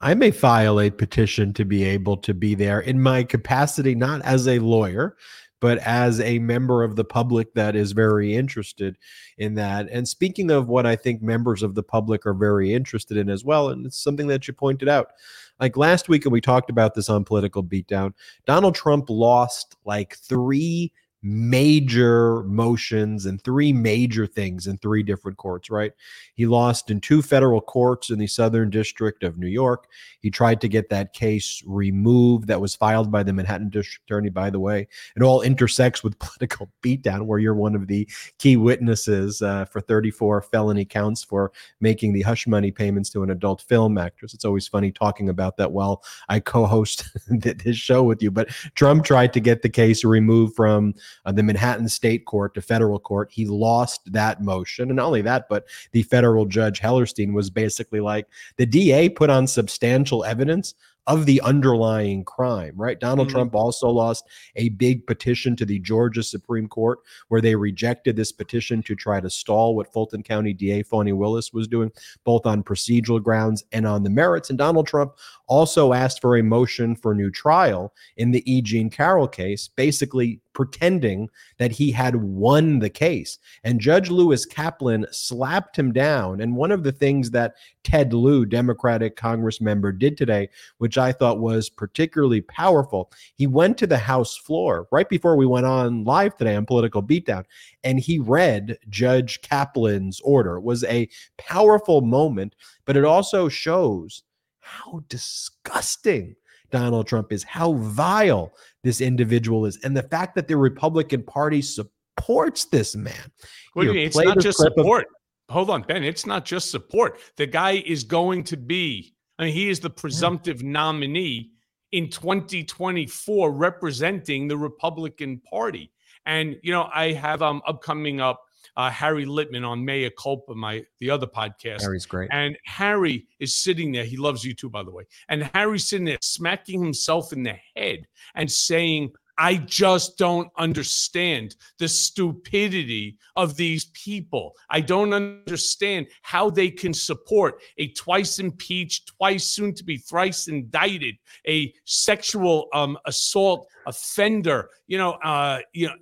I 0.00 0.14
may 0.14 0.30
file 0.30 0.80
a 0.80 0.90
petition 0.90 1.52
to 1.54 1.64
be 1.64 1.84
able 1.84 2.16
to 2.18 2.34
be 2.34 2.54
there 2.54 2.80
in 2.80 3.00
my 3.00 3.22
capacity, 3.22 3.94
not 3.94 4.22
as 4.22 4.48
a 4.48 4.58
lawyer, 4.58 5.16
but 5.62 5.78
as 5.78 6.20
a 6.20 6.40
member 6.40 6.82
of 6.82 6.96
the 6.96 7.04
public 7.04 7.54
that 7.54 7.76
is 7.76 7.92
very 7.92 8.34
interested 8.34 8.98
in 9.38 9.54
that. 9.54 9.88
And 9.92 10.08
speaking 10.08 10.50
of 10.50 10.66
what 10.66 10.86
I 10.86 10.96
think 10.96 11.22
members 11.22 11.62
of 11.62 11.76
the 11.76 11.84
public 11.84 12.26
are 12.26 12.34
very 12.34 12.74
interested 12.74 13.16
in 13.16 13.30
as 13.30 13.44
well, 13.44 13.68
and 13.68 13.86
it's 13.86 14.02
something 14.02 14.26
that 14.26 14.48
you 14.48 14.54
pointed 14.54 14.88
out. 14.88 15.12
Like 15.60 15.76
last 15.76 16.08
week, 16.08 16.24
and 16.24 16.32
we 16.32 16.40
talked 16.40 16.68
about 16.68 16.96
this 16.96 17.08
on 17.08 17.22
Political 17.22 17.62
Beatdown, 17.62 18.12
Donald 18.44 18.74
Trump 18.74 19.08
lost 19.08 19.76
like 19.84 20.16
three 20.16 20.92
major 21.22 22.42
motions 22.44 23.26
and 23.26 23.42
three 23.42 23.72
major 23.72 24.26
things 24.26 24.66
in 24.66 24.76
three 24.78 25.02
different 25.02 25.38
courts, 25.38 25.70
right? 25.70 25.92
He 26.34 26.46
lost 26.46 26.90
in 26.90 27.00
two 27.00 27.22
federal 27.22 27.60
courts 27.60 28.10
in 28.10 28.18
the 28.18 28.26
Southern 28.26 28.70
District 28.70 29.22
of 29.22 29.38
New 29.38 29.46
York. 29.46 29.86
He 30.20 30.30
tried 30.30 30.60
to 30.62 30.68
get 30.68 30.88
that 30.90 31.12
case 31.12 31.62
removed 31.64 32.48
that 32.48 32.60
was 32.60 32.74
filed 32.74 33.12
by 33.12 33.22
the 33.22 33.32
Manhattan 33.32 33.68
District 33.68 34.04
Attorney, 34.04 34.30
by 34.30 34.50
the 34.50 34.58
way. 34.58 34.88
It 35.16 35.22
all 35.22 35.42
intersects 35.42 36.02
with 36.02 36.18
political 36.18 36.70
beatdown, 36.82 37.26
where 37.26 37.38
you're 37.38 37.54
one 37.54 37.76
of 37.76 37.86
the 37.86 38.08
key 38.38 38.56
witnesses 38.56 39.42
uh, 39.42 39.64
for 39.66 39.80
34 39.80 40.42
felony 40.42 40.84
counts 40.84 41.22
for 41.22 41.52
making 41.80 42.12
the 42.12 42.22
hush 42.22 42.46
money 42.46 42.72
payments 42.72 43.10
to 43.10 43.22
an 43.22 43.30
adult 43.30 43.62
film 43.62 43.96
actress. 43.96 44.34
It's 44.34 44.44
always 44.44 44.66
funny 44.66 44.90
talking 44.90 45.28
about 45.28 45.56
that 45.58 45.70
while 45.70 46.02
I 46.28 46.40
co 46.40 46.66
host 46.66 47.04
this 47.28 47.76
show 47.76 48.02
with 48.02 48.22
you. 48.22 48.30
But 48.30 48.48
Trump 48.74 49.04
tried 49.04 49.32
to 49.34 49.40
get 49.40 49.62
the 49.62 49.68
case 49.68 50.04
removed 50.04 50.56
from 50.56 50.94
uh, 51.24 51.32
the 51.32 51.42
Manhattan 51.42 51.88
State 51.88 52.24
Court 52.24 52.54
to 52.54 52.62
federal 52.62 52.98
court. 52.98 53.30
He 53.30 53.46
lost 53.46 54.12
that 54.12 54.42
motion. 54.42 54.88
And 54.90 54.96
not 54.96 55.06
only 55.06 55.22
that, 55.22 55.48
but 55.48 55.66
the 55.92 56.02
federal 56.02 56.44
judge 56.46 56.80
Hellerstein 56.80 57.32
was 57.32 57.50
basically 57.50 58.00
like 58.00 58.26
the 58.56 58.66
DA 58.66 59.08
put 59.08 59.30
on 59.30 59.46
substantial 59.46 60.24
evidence 60.24 60.74
of 61.08 61.26
the 61.26 61.40
underlying 61.40 62.24
crime, 62.24 62.72
right? 62.76 63.00
Donald 63.00 63.26
Mhm. 63.26 63.32
Trump 63.32 63.54
also 63.56 63.88
lost 63.88 64.24
a 64.54 64.68
big 64.68 65.04
petition 65.04 65.56
to 65.56 65.64
the 65.64 65.80
Georgia 65.80 66.22
Supreme 66.22 66.68
Court 66.68 67.00
where 67.26 67.40
they 67.40 67.56
rejected 67.56 68.14
this 68.14 68.30
petition 68.30 68.84
to 68.84 68.94
try 68.94 69.20
to 69.20 69.28
stall 69.28 69.74
what 69.74 69.92
Fulton 69.92 70.22
County 70.22 70.52
DA 70.52 70.84
Fani 70.84 71.12
Willis 71.12 71.52
was 71.52 71.66
doing, 71.66 71.90
both 72.24 72.46
on 72.46 72.62
procedural 72.62 73.20
grounds 73.20 73.64
and 73.72 73.84
on 73.84 74.04
the 74.04 74.10
merits. 74.10 74.48
And 74.48 74.58
Donald 74.58 74.86
Trump 74.86 75.14
also 75.52 75.92
asked 75.92 76.22
for 76.22 76.38
a 76.38 76.42
motion 76.42 76.96
for 76.96 77.14
new 77.14 77.30
trial 77.30 77.92
in 78.16 78.30
the 78.30 78.42
E. 78.50 78.62
Jean 78.62 78.88
Carroll 78.88 79.28
case, 79.28 79.68
basically 79.68 80.40
pretending 80.54 81.28
that 81.58 81.72
he 81.72 81.90
had 81.90 82.16
won 82.16 82.78
the 82.78 82.88
case. 82.88 83.38
And 83.62 83.78
Judge 83.78 84.08
Lewis 84.08 84.46
Kaplan 84.46 85.06
slapped 85.10 85.78
him 85.78 85.92
down. 85.92 86.40
And 86.40 86.56
one 86.56 86.72
of 86.72 86.84
the 86.84 86.92
things 86.92 87.30
that 87.32 87.54
Ted 87.84 88.14
Lieu, 88.14 88.46
Democratic 88.46 89.14
Congress 89.14 89.60
member, 89.60 89.92
did 89.92 90.16
today, 90.16 90.48
which 90.78 90.96
I 90.96 91.12
thought 91.12 91.38
was 91.38 91.68
particularly 91.68 92.40
powerful, 92.40 93.12
he 93.34 93.46
went 93.46 93.76
to 93.78 93.86
the 93.86 93.98
House 93.98 94.38
floor 94.38 94.88
right 94.90 95.08
before 95.08 95.36
we 95.36 95.44
went 95.44 95.66
on 95.66 96.04
live 96.04 96.34
today 96.34 96.56
on 96.56 96.64
Political 96.64 97.02
Beatdown, 97.02 97.44
and 97.84 98.00
he 98.00 98.18
read 98.18 98.78
Judge 98.88 99.42
Kaplan's 99.42 100.18
order. 100.20 100.56
It 100.56 100.62
was 100.62 100.82
a 100.84 101.10
powerful 101.36 102.00
moment, 102.00 102.54
but 102.86 102.96
it 102.96 103.04
also 103.04 103.50
shows 103.50 104.22
how 104.62 105.04
disgusting 105.08 106.34
Donald 106.70 107.06
Trump 107.06 107.32
is, 107.32 107.42
how 107.44 107.74
vile 107.74 108.52
this 108.82 109.00
individual 109.00 109.66
is, 109.66 109.78
and 109.84 109.96
the 109.96 110.02
fact 110.02 110.34
that 110.34 110.48
the 110.48 110.56
Republican 110.56 111.22
Party 111.22 111.60
supports 111.60 112.64
this 112.66 112.96
man. 112.96 113.30
What 113.74 113.82
do 113.82 113.88
you 113.88 113.94
mean? 113.94 114.06
It's 114.06 114.16
not 114.16 114.38
just 114.38 114.58
clip 114.58 114.72
of- 114.76 114.82
support. 114.82 115.06
Hold 115.50 115.68
on, 115.68 115.82
Ben. 115.82 116.02
It's 116.02 116.24
not 116.24 116.46
just 116.46 116.70
support. 116.70 117.20
The 117.36 117.46
guy 117.46 117.82
is 117.84 118.04
going 118.04 118.44
to 118.44 118.56
be 118.56 119.14
I 119.38 119.46
mean, 119.46 119.54
he 119.54 119.70
is 119.70 119.80
the 119.80 119.90
presumptive 119.90 120.62
nominee 120.62 121.50
in 121.90 122.08
2024 122.08 123.50
representing 123.52 124.46
the 124.46 124.56
Republican 124.56 125.40
Party. 125.40 125.90
And, 126.26 126.56
you 126.62 126.72
know, 126.72 126.88
I 126.94 127.12
have 127.12 127.42
um 127.42 127.62
upcoming 127.66 128.20
up 128.20 128.40
uh, 128.76 128.90
Harry 128.90 129.26
Litman 129.26 129.66
on 129.66 129.84
Mea 129.84 130.10
Culpa, 130.18 130.54
my 130.54 130.84
the 131.00 131.10
other 131.10 131.26
podcast. 131.26 131.82
Harry's 131.82 132.06
great. 132.06 132.28
And 132.32 132.56
Harry 132.64 133.26
is 133.38 133.56
sitting 133.56 133.92
there. 133.92 134.04
He 134.04 134.16
loves 134.16 134.44
you 134.44 134.54
too, 134.54 134.70
by 134.70 134.82
the 134.82 134.90
way. 134.90 135.04
And 135.28 135.50
Harry's 135.54 135.88
sitting 135.88 136.06
there 136.06 136.18
smacking 136.20 136.82
himself 136.82 137.32
in 137.32 137.42
the 137.42 137.56
head 137.76 138.06
and 138.34 138.50
saying, 138.50 139.12
I 139.38 139.56
just 139.56 140.18
don't 140.18 140.50
understand 140.58 141.56
the 141.78 141.88
stupidity 141.88 143.16
of 143.36 143.56
these 143.56 143.86
people. 143.86 144.54
I 144.68 144.80
don't 144.80 145.12
understand 145.12 146.08
how 146.22 146.50
they 146.50 146.70
can 146.70 146.92
support 146.92 147.60
a 147.78 147.88
twice 147.88 148.38
impeached, 148.38 149.12
twice 149.16 149.44
soon 149.44 149.74
to 149.74 149.84
be 149.84 149.96
thrice 149.96 150.48
indicted, 150.48 151.16
a 151.48 151.72
sexual 151.84 152.68
um, 152.74 152.98
assault 153.06 153.66
offender. 153.86 154.68
You 154.86 154.98
know, 154.98 155.12
uh, 155.12 155.60
you 155.72 155.88
know, 155.88 155.94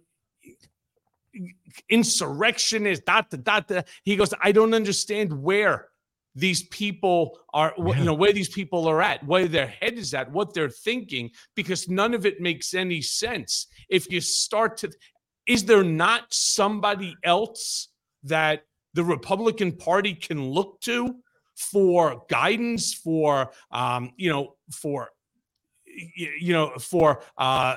insurrectionist, 1.88 3.04
dot, 3.04 3.30
dot, 3.42 3.68
dot. 3.68 3.88
He 4.04 4.16
goes, 4.16 4.32
I 4.42 4.52
don't 4.52 4.74
understand 4.74 5.32
where 5.32 5.88
these 6.34 6.62
people 6.68 7.38
are, 7.52 7.74
yeah. 7.76 7.98
you 7.98 8.04
know, 8.04 8.14
where 8.14 8.32
these 8.32 8.48
people 8.48 8.86
are 8.86 9.02
at, 9.02 9.24
where 9.26 9.48
their 9.48 9.66
head 9.66 9.94
is 9.94 10.14
at, 10.14 10.30
what 10.30 10.54
they're 10.54 10.70
thinking, 10.70 11.30
because 11.56 11.88
none 11.88 12.14
of 12.14 12.24
it 12.24 12.40
makes 12.40 12.72
any 12.72 13.02
sense. 13.02 13.66
If 13.88 14.10
you 14.12 14.20
start 14.20 14.76
to, 14.78 14.92
is 15.46 15.64
there 15.64 15.82
not 15.82 16.32
somebody 16.32 17.16
else 17.24 17.88
that 18.22 18.62
the 18.94 19.02
Republican 19.02 19.72
Party 19.72 20.14
can 20.14 20.50
look 20.50 20.80
to 20.82 21.16
for 21.56 22.22
guidance, 22.30 22.94
for, 22.94 23.50
um, 23.70 24.12
you 24.16 24.30
know, 24.30 24.54
for, 24.72 25.08
you 26.16 26.52
know, 26.52 26.70
for, 26.78 27.22
uh, 27.38 27.76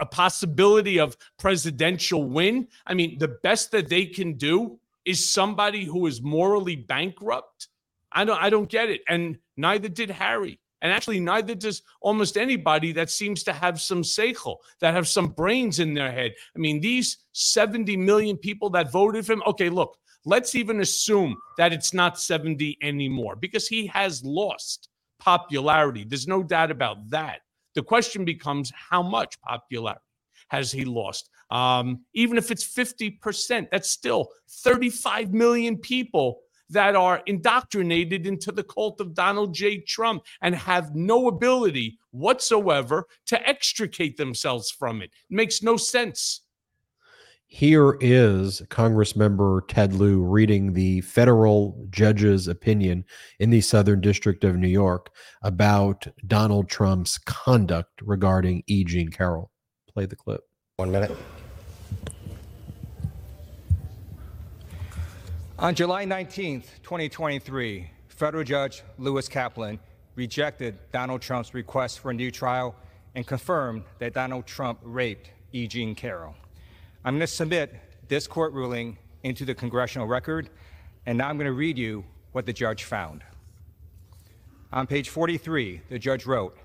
a 0.00 0.06
possibility 0.06 0.98
of 0.98 1.16
presidential 1.38 2.24
win. 2.24 2.68
I 2.86 2.94
mean, 2.94 3.18
the 3.18 3.36
best 3.42 3.70
that 3.72 3.88
they 3.88 4.06
can 4.06 4.34
do 4.34 4.78
is 5.04 5.28
somebody 5.28 5.84
who 5.84 6.06
is 6.06 6.22
morally 6.22 6.76
bankrupt. 6.76 7.68
I 8.12 8.24
don't 8.24 8.40
I 8.40 8.50
don't 8.50 8.68
get 8.68 8.90
it. 8.90 9.02
And 9.08 9.38
neither 9.56 9.88
did 9.88 10.10
Harry. 10.10 10.60
And 10.82 10.92
actually, 10.92 11.18
neither 11.18 11.54
does 11.54 11.80
almost 12.02 12.36
anybody 12.36 12.92
that 12.92 13.10
seems 13.10 13.42
to 13.44 13.54
have 13.54 13.80
some 13.80 14.02
seichel, 14.02 14.56
that 14.80 14.92
have 14.92 15.08
some 15.08 15.28
brains 15.28 15.80
in 15.80 15.94
their 15.94 16.12
head. 16.12 16.32
I 16.54 16.58
mean, 16.58 16.78
these 16.78 17.16
70 17.32 17.96
million 17.96 18.36
people 18.36 18.68
that 18.70 18.92
voted 18.92 19.24
for 19.24 19.32
him, 19.32 19.42
okay, 19.46 19.70
look, 19.70 19.96
let's 20.26 20.54
even 20.54 20.80
assume 20.80 21.36
that 21.56 21.72
it's 21.72 21.94
not 21.94 22.20
70 22.20 22.76
anymore 22.82 23.34
because 23.34 23.66
he 23.66 23.86
has 23.86 24.22
lost 24.24 24.90
popularity. 25.18 26.04
There's 26.04 26.28
no 26.28 26.42
doubt 26.42 26.70
about 26.70 27.08
that. 27.08 27.40
The 27.74 27.82
question 27.82 28.24
becomes 28.24 28.72
how 28.74 29.02
much 29.02 29.40
popularity 29.40 30.00
has 30.48 30.70
he 30.70 30.84
lost? 30.84 31.30
Um, 31.50 32.00
even 32.14 32.38
if 32.38 32.50
it's 32.50 32.64
50%, 32.64 33.68
that's 33.70 33.90
still 33.90 34.28
35 34.48 35.32
million 35.32 35.76
people 35.78 36.40
that 36.70 36.96
are 36.96 37.22
indoctrinated 37.26 38.26
into 38.26 38.50
the 38.50 38.64
cult 38.64 39.00
of 39.00 39.14
Donald 39.14 39.54
J. 39.54 39.80
Trump 39.80 40.24
and 40.40 40.54
have 40.54 40.94
no 40.94 41.28
ability 41.28 41.98
whatsoever 42.10 43.06
to 43.26 43.48
extricate 43.48 44.16
themselves 44.16 44.70
from 44.70 45.02
it. 45.02 45.10
it 45.30 45.34
makes 45.34 45.62
no 45.62 45.76
sense. 45.76 46.40
Here 47.54 47.96
is 48.00 48.62
Congressmember 48.68 49.60
Ted 49.68 49.92
Lieu 49.92 50.20
reading 50.20 50.72
the 50.72 51.02
federal 51.02 51.86
judge's 51.88 52.48
opinion 52.48 53.04
in 53.38 53.50
the 53.50 53.60
Southern 53.60 54.00
District 54.00 54.42
of 54.42 54.56
New 54.56 54.66
York 54.66 55.10
about 55.42 56.06
Donald 56.26 56.68
Trump's 56.68 57.16
conduct 57.16 58.02
regarding 58.02 58.64
E. 58.66 58.82
Jean 58.82 59.08
Carroll. 59.08 59.52
Play 59.86 60.06
the 60.06 60.16
clip. 60.16 60.40
One 60.78 60.90
minute. 60.90 61.16
On 65.56 65.76
July 65.76 66.04
19th, 66.04 66.64
2023, 66.82 67.88
federal 68.08 68.42
judge 68.42 68.82
Lewis 68.98 69.28
Kaplan 69.28 69.78
rejected 70.16 70.76
Donald 70.90 71.22
Trump's 71.22 71.54
request 71.54 72.00
for 72.00 72.10
a 72.10 72.14
new 72.14 72.32
trial 72.32 72.74
and 73.14 73.24
confirmed 73.24 73.84
that 74.00 74.12
Donald 74.12 74.44
Trump 74.44 74.80
raped 74.82 75.30
E. 75.52 75.68
Jean 75.68 75.94
Carroll. 75.94 76.34
I'm 77.06 77.12
going 77.12 77.20
to 77.20 77.26
submit 77.26 77.74
this 78.08 78.26
court 78.26 78.54
ruling 78.54 78.96
into 79.24 79.44
the 79.44 79.54
congressional 79.54 80.06
record, 80.06 80.48
and 81.04 81.18
now 81.18 81.28
I'm 81.28 81.36
going 81.36 81.44
to 81.44 81.52
read 81.52 81.76
you 81.76 82.02
what 82.32 82.46
the 82.46 82.52
judge 82.54 82.84
found. 82.84 83.22
On 84.72 84.86
page 84.86 85.10
43, 85.10 85.82
the 85.90 85.98
judge 85.98 86.24
wrote, 86.24 86.56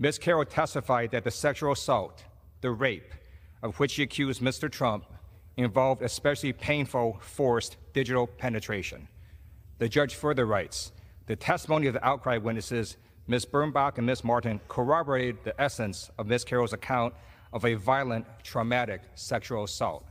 Ms. 0.00 0.18
Carroll 0.18 0.44
testified 0.44 1.12
that 1.12 1.22
the 1.22 1.30
sexual 1.30 1.70
assault, 1.70 2.24
the 2.62 2.72
rape, 2.72 3.14
of 3.62 3.78
which 3.78 3.92
she 3.92 4.02
accused 4.02 4.42
Mr. 4.42 4.68
Trump 4.68 5.04
involved 5.56 6.02
especially 6.02 6.52
painful, 6.52 7.18
forced 7.20 7.76
digital 7.92 8.26
penetration. 8.26 9.06
The 9.78 9.88
judge 9.88 10.16
further 10.16 10.46
writes, 10.46 10.90
the 11.26 11.36
testimony 11.36 11.86
of 11.86 11.94
the 11.94 12.04
outcry 12.04 12.38
witnesses, 12.38 12.96
Ms. 13.28 13.46
Birnbach 13.46 13.98
and 13.98 14.06
Ms. 14.06 14.24
Martin, 14.24 14.60
corroborated 14.66 15.44
the 15.44 15.58
essence 15.60 16.10
of 16.18 16.26
Ms. 16.26 16.42
Carroll's 16.42 16.72
account 16.72 17.14
of 17.56 17.64
a 17.64 17.72
violent, 17.72 18.26
traumatic 18.42 19.00
sexual 19.14 19.64
assault. 19.64 20.04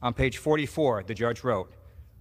On 0.00 0.14
page 0.14 0.38
44, 0.38 1.02
the 1.02 1.12
judge 1.12 1.42
wrote, 1.42 1.72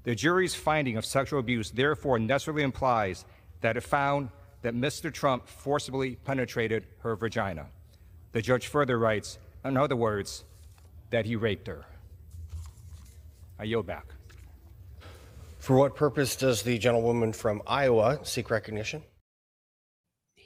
the 0.04 0.16
jury's 0.16 0.56
finding 0.56 0.98
of 0.98 1.06
sexual 1.06 1.40
abuse 1.40 1.70
therefore 1.70 2.18
necessarily 2.18 2.64
implies 2.64 3.24
that 3.62 3.78
it 3.78 3.82
found 3.82 4.30
that 4.64 4.74
Mr. 4.74 5.14
Trump 5.14 5.48
forcibly 5.48 6.16
penetrated 6.16 6.88
her 7.02 7.16
vagina. 7.16 7.68
The 8.32 8.42
judge 8.42 8.66
further 8.66 8.98
writes, 8.98 9.38
in 9.64 9.78
other 9.78 9.96
words, 9.96 10.44
that 11.12 11.28
he 11.28 11.36
raped 11.36 11.68
her. 11.68 11.86
I 13.60 13.66
yield 13.66 13.86
back. 13.86 14.08
For 15.60 15.78
what 15.78 15.96
purpose 15.96 16.36
does 16.36 16.64
the 16.64 16.80
gentlewoman 16.80 17.32
from 17.32 17.62
Iowa 17.68 18.22
seek 18.24 18.50
recognition? 18.50 19.04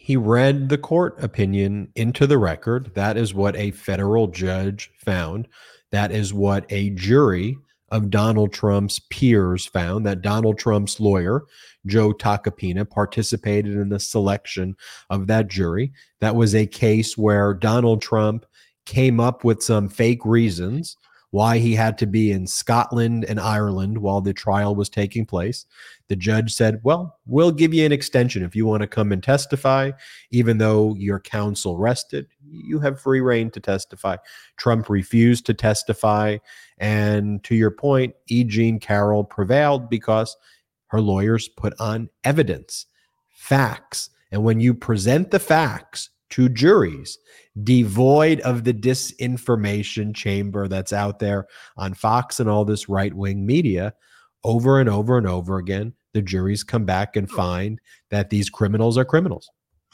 He 0.06 0.16
read 0.16 0.70
the 0.70 0.78
court 0.78 1.16
opinion 1.24 1.92
into 1.96 2.28
the 2.28 2.38
record. 2.38 2.94
That 2.94 3.18
is 3.18 3.34
what 3.34 3.56
a 3.56 3.72
federal 3.72 4.28
judge 4.28 4.92
found. 5.04 5.48
That 5.90 6.12
is 6.12 6.32
what 6.32 6.64
a 6.70 6.92
jury 6.92 7.58
of 7.90 8.12
Donald 8.12 8.54
Trump's 8.54 9.00
peers 9.00 9.66
found 9.66 10.06
that 10.06 10.22
Donald 10.22 10.60
Trump's 10.60 11.00
lawyer, 11.00 11.46
Joe 11.88 12.14
Tacopina, 12.14 12.88
participated 12.88 13.78
in 13.78 13.90
the 13.90 14.00
selection 14.00 14.76
of 15.10 15.26
that 15.26 15.48
jury. 15.48 15.92
That 16.20 16.36
was 16.36 16.54
a 16.54 16.68
case 16.68 17.18
where 17.18 17.56
Donald 17.56 18.04
Trump 18.04 18.46
came 18.86 19.20
up 19.20 19.44
with 19.44 19.64
some 19.64 19.90
fake 19.90 20.24
reasons 20.24 20.98
why 21.32 21.58
he 21.58 21.74
had 21.74 21.98
to 21.98 22.06
be 22.06 22.32
in 22.32 22.48
Scotland 22.48 23.26
and 23.26 23.40
Ireland 23.40 23.98
while 23.98 24.22
the 24.22 24.34
trial 24.34 24.76
was 24.76 24.88
taking 24.88 25.26
place. 25.26 25.66
The 26.08 26.16
judge 26.16 26.54
said, 26.54 26.82
Well, 26.84 27.18
we'll 27.26 27.52
give 27.52 27.74
you 27.74 27.86
an 27.86 27.92
extension 27.92 28.44
if 28.44 28.56
you 28.56 28.66
want 28.66 28.82
to 28.82 28.88
come 28.88 29.12
and 29.12 29.24
testify, 29.24 29.92
even 30.32 30.58
though 30.58 30.96
your 30.96 31.20
counsel 31.20 31.78
rested. 31.78 32.28
You 32.48 32.80
have 32.80 33.02
free 33.02 33.22
reign 33.22 33.50
to 33.52 33.60
testify. 33.60 34.18
Trump 34.58 34.90
refused 34.90 35.46
to 35.48 35.54
testify. 35.54 36.38
And 36.78 37.44
to 37.46 37.56
your 37.56 37.72
point, 37.72 38.14
E. 38.28 38.44
Jean 38.44 38.80
Carroll 38.80 39.24
prevailed 39.24 39.90
because 39.90 40.36
her 40.88 41.02
lawyers 41.02 41.48
put 41.48 41.74
on 41.80 42.10
evidence, 42.24 42.86
facts. 43.32 44.10
And 44.32 44.44
when 44.44 44.60
you 44.60 44.74
present 44.74 45.32
the 45.32 45.40
facts 45.40 46.10
to 46.32 46.50
juries, 46.50 47.18
devoid 47.64 48.42
of 48.42 48.64
the 48.64 48.74
disinformation 48.74 50.14
chamber 50.14 50.68
that's 50.68 50.94
out 50.94 51.20
there 51.20 51.48
on 51.78 51.94
Fox 51.94 52.40
and 52.40 52.50
all 52.50 52.66
this 52.66 52.90
right 52.90 53.14
wing 53.14 53.46
media 53.46 53.94
over 54.46 54.80
and 54.80 54.88
over 54.88 55.18
and 55.18 55.28
over 55.28 55.58
again. 55.58 55.94
The 56.14 56.22
juries 56.22 56.64
come 56.64 56.86
back 56.86 57.18
and 57.18 57.30
hmm. 57.30 57.36
find 57.36 57.82
that 58.12 58.30
these 58.30 58.50
criminals 58.50 58.98
are 58.98 59.04
criminals. 59.04 59.50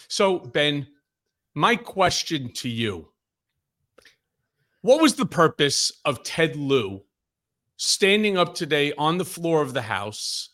So, 0.08 0.40
Ben, 0.40 0.88
my 1.56 1.76
question 1.76 2.52
to 2.56 2.70
you 2.70 3.08
What 4.82 5.02
was 5.02 5.16
the 5.16 5.26
purpose 5.26 5.92
of 6.06 6.24
Ted 6.24 6.56
Lieu 6.56 7.02
standing 7.78 8.38
up 8.38 8.54
today 8.54 8.94
on 8.98 9.18
the 9.18 9.26
floor 9.26 9.62
of 9.62 9.74
the 9.74 9.82
House 9.82 10.50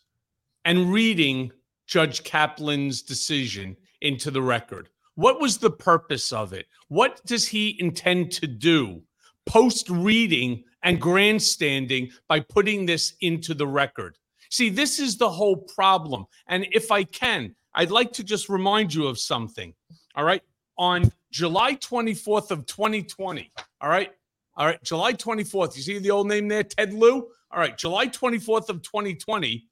and 0.64 0.92
reading 0.92 1.52
Judge 1.86 2.22
Kaplan's 2.22 3.02
decision 3.02 3.76
into 4.00 4.30
the 4.30 4.42
record? 4.42 4.88
What 5.16 5.40
was 5.40 5.58
the 5.58 5.70
purpose 5.70 6.32
of 6.32 6.52
it? 6.52 6.66
What 6.86 7.20
does 7.26 7.48
he 7.48 7.76
intend 7.80 8.30
to 8.32 8.46
do 8.46 9.02
post 9.48 9.90
reading 9.90 10.62
and 10.84 11.00
grandstanding 11.00 12.10
by 12.28 12.38
putting 12.38 12.86
this 12.86 13.14
into 13.20 13.54
the 13.54 13.66
record? 13.66 14.16
See, 14.50 14.70
this 14.70 14.98
is 14.98 15.16
the 15.16 15.28
whole 15.28 15.56
problem. 15.56 16.26
And 16.46 16.66
if 16.70 16.92
I 16.92 17.02
can, 17.04 17.56
I'd 17.74 17.90
like 17.90 18.12
to 18.12 18.24
just 18.24 18.48
remind 18.48 18.94
you 18.94 19.06
of 19.08 19.18
something. 19.18 19.74
All 20.14 20.24
right. 20.24 20.42
On 20.78 21.10
July 21.32 21.74
24th 21.74 22.50
of 22.50 22.64
2020, 22.66 23.50
all 23.80 23.88
right. 23.88 24.12
All 24.56 24.66
right. 24.66 24.82
July 24.82 25.12
24th. 25.12 25.76
You 25.76 25.82
see 25.82 25.98
the 25.98 26.10
old 26.10 26.28
name 26.28 26.48
there, 26.48 26.62
Ted 26.62 26.92
Lieu? 26.92 27.28
All 27.50 27.58
right. 27.58 27.76
July 27.76 28.06
24th 28.06 28.68
of 28.68 28.82
2020, 28.82 29.68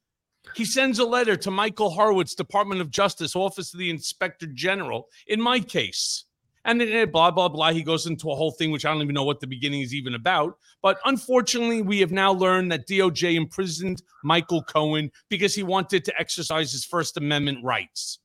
He 0.54 0.64
sends 0.64 0.99
a 0.99 1.04
letter 1.04 1.37
to 1.37 1.50
Michael 1.50 1.90
Horowitz's 1.90 2.35
Department 2.35 2.80
of 2.80 2.90
Justice, 2.90 3.35
Office 3.35 3.73
of 3.73 3.80
the 3.80 3.90
Inspector 3.90 4.47
General, 4.54 5.09
in 5.26 5.40
my 5.40 5.59
case. 5.61 6.25
And 6.66 6.80
then 6.80 6.88
eh, 6.88 7.04
blah, 7.04 7.30
blah, 7.30 7.49
blah. 7.49 7.70
He 7.70 7.85
goes 7.85 8.06
into 8.06 8.30
a 8.30 8.35
whole 8.35 8.50
thing, 8.50 8.73
which 8.73 8.85
I 8.85 8.92
don't 8.92 9.00
even 9.00 9.14
know 9.14 9.25
what 9.25 9.38
the 9.38 9.46
beginning 9.46 9.82
is 9.82 9.94
even 9.94 10.14
about. 10.14 10.58
But 10.82 10.99
unfortunately, 11.04 11.80
we 11.80 12.00
have 12.00 12.11
now 12.11 12.32
learned 12.32 12.73
that 12.73 12.88
DOJ 12.88 13.37
imprisoned 13.37 14.02
Michael 14.25 14.64
Cohen 14.64 15.12
because 15.30 15.54
he 15.54 15.62
wanted 15.62 16.04
to 16.04 16.20
exercise 16.20 16.73
his 16.73 16.85
First 16.85 17.16
Amendment 17.16 17.64
rights. 17.64 18.18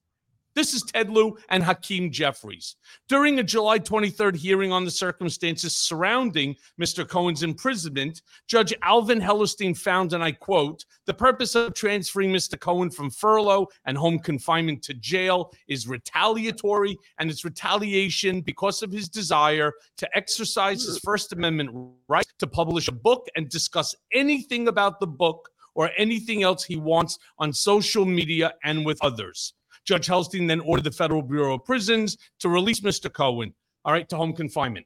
This 0.54 0.74
is 0.74 0.84
Ted 0.84 1.10
Lieu 1.10 1.38
and 1.48 1.64
Hakeem 1.64 2.12
Jeffries. 2.12 2.76
During 3.08 3.40
a 3.40 3.44
July 3.44 3.80
23rd 3.80 4.36
hearing 4.36 4.74
on 4.74 4.84
the 4.84 4.92
circumstances 4.92 5.74
surrounding 5.74 6.58
Mr. 6.80 7.08
Cohen's 7.08 7.44
imprisonment, 7.44 8.22
Judge 8.48 8.74
Alvin 8.82 9.22
Hellerstein 9.22 9.78
found, 9.78 10.12
and 10.12 10.22
I 10.22 10.34
quote, 10.34 10.84
the 11.06 11.14
purpose 11.14 11.56
of 11.56 11.74
transferring 11.74 12.34
Mr. 12.34 12.60
Cohen 12.60 12.90
from 12.90 13.10
furlough 13.10 13.68
and 13.86 13.98
home 13.98 14.20
confinement 14.20 14.84
to 14.84 14.94
jail 14.94 15.54
is 15.70 15.88
retaliatory, 15.88 16.98
and 17.18 17.32
it's 17.32 17.46
retaliation 17.46 18.42
because 18.42 18.84
of 18.84 18.92
his 18.92 19.08
desire 19.08 19.72
to 19.96 20.18
exercise 20.18 20.84
his 20.84 21.00
First 21.00 21.32
Amendment 21.32 21.70
right 22.10 22.28
to 22.40 22.48
publish 22.48 22.90
a 22.90 22.94
book 22.94 23.26
and 23.38 23.48
discuss 23.48 23.96
anything 24.12 24.68
about 24.68 25.00
the 25.00 25.08
book 25.08 25.50
or 25.76 25.92
anything 25.98 26.44
else 26.44 26.66
he 26.66 26.76
wants 26.76 27.18
on 27.38 27.54
social 27.54 28.04
media 28.04 28.54
and 28.66 28.86
with 28.86 29.02
others. 29.02 29.54
Judge 29.86 30.08
Hellerstein 30.08 30.48
then 30.48 30.60
ordered 30.62 30.84
the 30.84 30.92
Federal 30.92 31.22
Bureau 31.22 31.56
of 31.56 31.66
Prisons 31.66 32.18
to 32.40 32.50
release 32.50 32.82
Mr. 32.82 33.12
Cohen, 33.12 33.54
all 33.86 33.94
right, 33.94 34.08
to 34.10 34.16
home 34.16 34.34
confinement. 34.34 34.86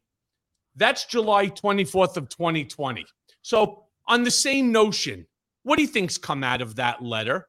That's 0.75 1.05
July 1.05 1.47
24th 1.47 2.17
of 2.17 2.29
2020. 2.29 3.05
So, 3.41 3.83
on 4.07 4.23
the 4.23 4.31
same 4.31 4.71
notion, 4.71 5.25
what 5.63 5.77
do 5.77 5.81
you 5.81 5.87
think's 5.87 6.17
come 6.17 6.43
out 6.43 6.61
of 6.61 6.75
that 6.75 7.01
letter? 7.01 7.47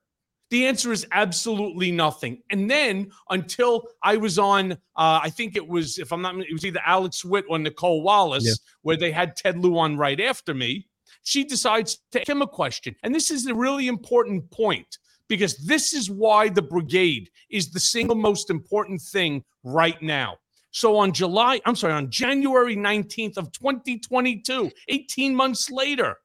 The 0.50 0.66
answer 0.66 0.92
is 0.92 1.06
absolutely 1.10 1.90
nothing. 1.90 2.42
And 2.50 2.70
then 2.70 3.10
until 3.30 3.88
I 4.02 4.16
was 4.16 4.38
on, 4.38 4.72
uh, 4.72 5.20
I 5.22 5.28
think 5.28 5.56
it 5.56 5.66
was, 5.66 5.98
if 5.98 6.12
I'm 6.12 6.22
not, 6.22 6.36
it 6.36 6.52
was 6.52 6.64
either 6.64 6.80
Alex 6.86 7.24
Witt 7.24 7.44
or 7.48 7.58
Nicolle 7.58 8.02
Wallace, 8.02 8.46
yeah. 8.46 8.54
where 8.82 8.96
they 8.96 9.10
had 9.10 9.34
Ted 9.34 9.58
Lieu 9.58 9.76
on 9.78 9.96
right 9.96 10.20
after 10.20 10.54
me. 10.54 10.86
She 11.24 11.42
decides 11.42 11.98
to 12.12 12.20
ask 12.20 12.28
him 12.30 12.42
a 12.42 12.46
question. 12.46 12.94
And 13.02 13.12
this 13.12 13.32
is 13.32 13.46
a 13.46 13.54
really 13.54 13.88
important 13.88 14.48
point 14.52 14.98
because 15.28 15.56
this 15.58 15.92
is 15.92 16.10
why 16.10 16.48
the 16.48 16.62
brigade 16.62 17.30
is 17.50 17.70
the 17.70 17.80
single 17.80 18.16
most 18.16 18.50
important 18.50 19.00
thing 19.00 19.44
right 19.64 20.00
now. 20.02 20.36
So 20.70 20.96
on 20.96 21.12
July, 21.12 21.60
I'm 21.64 21.76
sorry, 21.76 21.94
on 21.94 22.10
January 22.10 22.76
19th 22.76 23.38
of 23.38 23.50
2022, 23.52 24.70
18 24.88 25.34
months 25.34 25.70
later, 25.70 26.16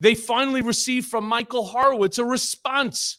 they 0.00 0.14
finally 0.14 0.62
received 0.62 1.08
from 1.08 1.24
Michael 1.24 1.64
Horowitz 1.64 2.18
a 2.18 2.24
response 2.24 3.18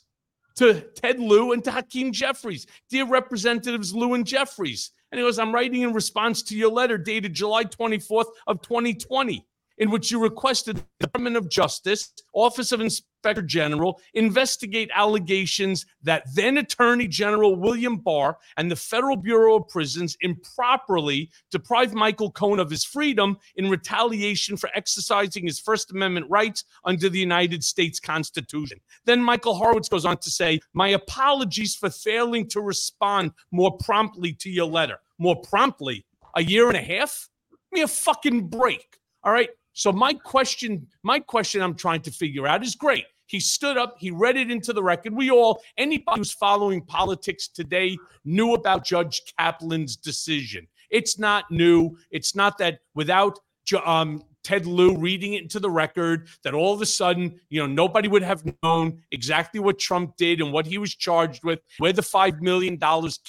to 0.56 0.82
Ted 0.96 1.20
Lieu 1.20 1.52
and 1.52 1.64
to 1.64 1.72
Hakeem 1.72 2.12
Jeffries. 2.12 2.68
Dear 2.90 3.06
Representatives 3.06 3.94
Lieu 3.94 4.14
and 4.14 4.26
Jeffries. 4.26 4.92
And 5.12 5.20
he 5.20 5.26
goes, 5.26 5.40
I'm 5.40 5.54
writing 5.54 5.82
in 5.82 5.94
response 5.94 6.42
to 6.44 6.58
your 6.58 6.72
letter 6.72 6.98
dated 6.98 7.34
July 7.34 7.64
24th 7.64 8.28
of 8.48 8.62
2020 8.62 9.46
in 9.78 9.92
which 9.92 10.12
you 10.12 10.22
requested 10.22 10.78
the 10.78 11.08
Department 11.08 11.38
of 11.38 11.50
Justice, 11.50 12.14
Office 12.34 12.72
of 12.72 12.82
Inspector 12.82 13.42
General, 13.44 14.00
investigate 14.14 14.90
allegations 14.94 15.86
that 16.04 16.24
then 16.34 16.58
Attorney 16.58 17.08
General 17.08 17.56
William 17.56 17.98
Barr 17.98 18.38
and 18.58 18.72
the 18.72 18.76
Federal 18.76 19.16
Bureau 19.16 19.58
of 19.58 19.68
Prisons 19.68 20.18
improperly 20.22 21.30
deprived 21.52 21.94
Michael 21.94 22.32
Cohen 22.32 22.60
of 22.60 22.70
his 22.70 22.84
freedom 22.84 23.38
in 23.56 23.70
retaliation 23.70 24.58
for 24.58 24.70
exercising 24.74 25.46
his 25.46 25.60
First 25.60 25.92
Amendment 25.92 26.28
rights 26.30 26.64
under 26.86 27.10
the 27.10 27.20
United 27.20 27.64
States 27.64 28.00
Constitution. 28.00 28.80
Then 29.06 29.22
Michael 29.22 29.56
Horowitz 29.56 29.90
goes 29.90 30.06
on 30.06 30.18
to 30.18 30.30
say, 30.30 30.60
My 30.74 30.90
apologies 30.90 31.76
for 31.76 31.90
failing 31.90 32.48
to 32.50 32.62
respond 32.62 33.32
more 33.52 33.78
promptly 33.78 34.34
to 34.34 34.50
your 34.50 34.68
letter. 34.68 35.00
More 35.18 35.42
promptly? 35.42 36.06
A 36.36 36.44
year 36.44 36.68
and 36.68 36.78
a 36.78 36.82
half? 36.82 37.30
Give 37.52 37.80
me 37.80 37.82
a 37.82 37.88
fucking 37.88 38.48
break. 38.48 38.98
All 39.24 39.34
right. 39.34 39.50
So 39.78 39.92
my 39.92 40.12
question, 40.12 40.88
my 41.04 41.20
question 41.20 41.62
I'm 41.62 41.76
trying 41.76 42.02
to 42.02 42.12
figure 42.12 42.48
out 42.48 42.64
is 42.64 42.74
great. 42.74 43.06
He 43.28 43.40
stood 43.40 43.78
up, 43.78 43.98
he 44.00 44.10
read 44.10 44.36
it 44.36 44.50
into 44.50 44.74
the 44.74 44.82
record. 44.82 45.14
We 45.14 45.30
all, 45.30 45.62
anybody 45.78 46.20
who's 46.20 46.32
following 46.32 46.82
politics 46.82 47.48
today 47.48 47.96
knew 48.26 48.56
about 48.56 48.84
Judge 48.84 49.22
Kaplan's 49.38 49.96
decision. 49.96 50.68
It's 50.90 51.20
not 51.20 51.52
new. 51.52 51.96
It's 52.10 52.36
not 52.36 52.58
that 52.58 52.80
without 52.96 53.38
um, 53.86 54.24
Ted 54.44 54.66
Lieu 54.66 54.98
reading 54.98 55.34
it 55.34 55.44
into 55.44 55.60
the 55.60 55.70
record 55.70 56.28
that 56.44 56.56
all 56.56 56.74
of 56.74 56.82
a 56.82 56.86
sudden, 56.86 57.40
you 57.50 57.60
know, 57.60 57.68
nobody 57.68 58.08
would 58.08 58.24
have 58.24 58.44
known 58.63 59.04
exactly 59.12 59.60
what 59.60 59.78
Trump 59.78 60.18
did 60.18 60.42
and 60.42 60.52
what 60.52 60.66
he 60.66 60.80
was 60.80 60.96
charged 60.96 61.44
with, 61.44 61.60
where 61.78 61.94
the 61.94 62.02
$5 62.02 62.42
million 62.42 62.80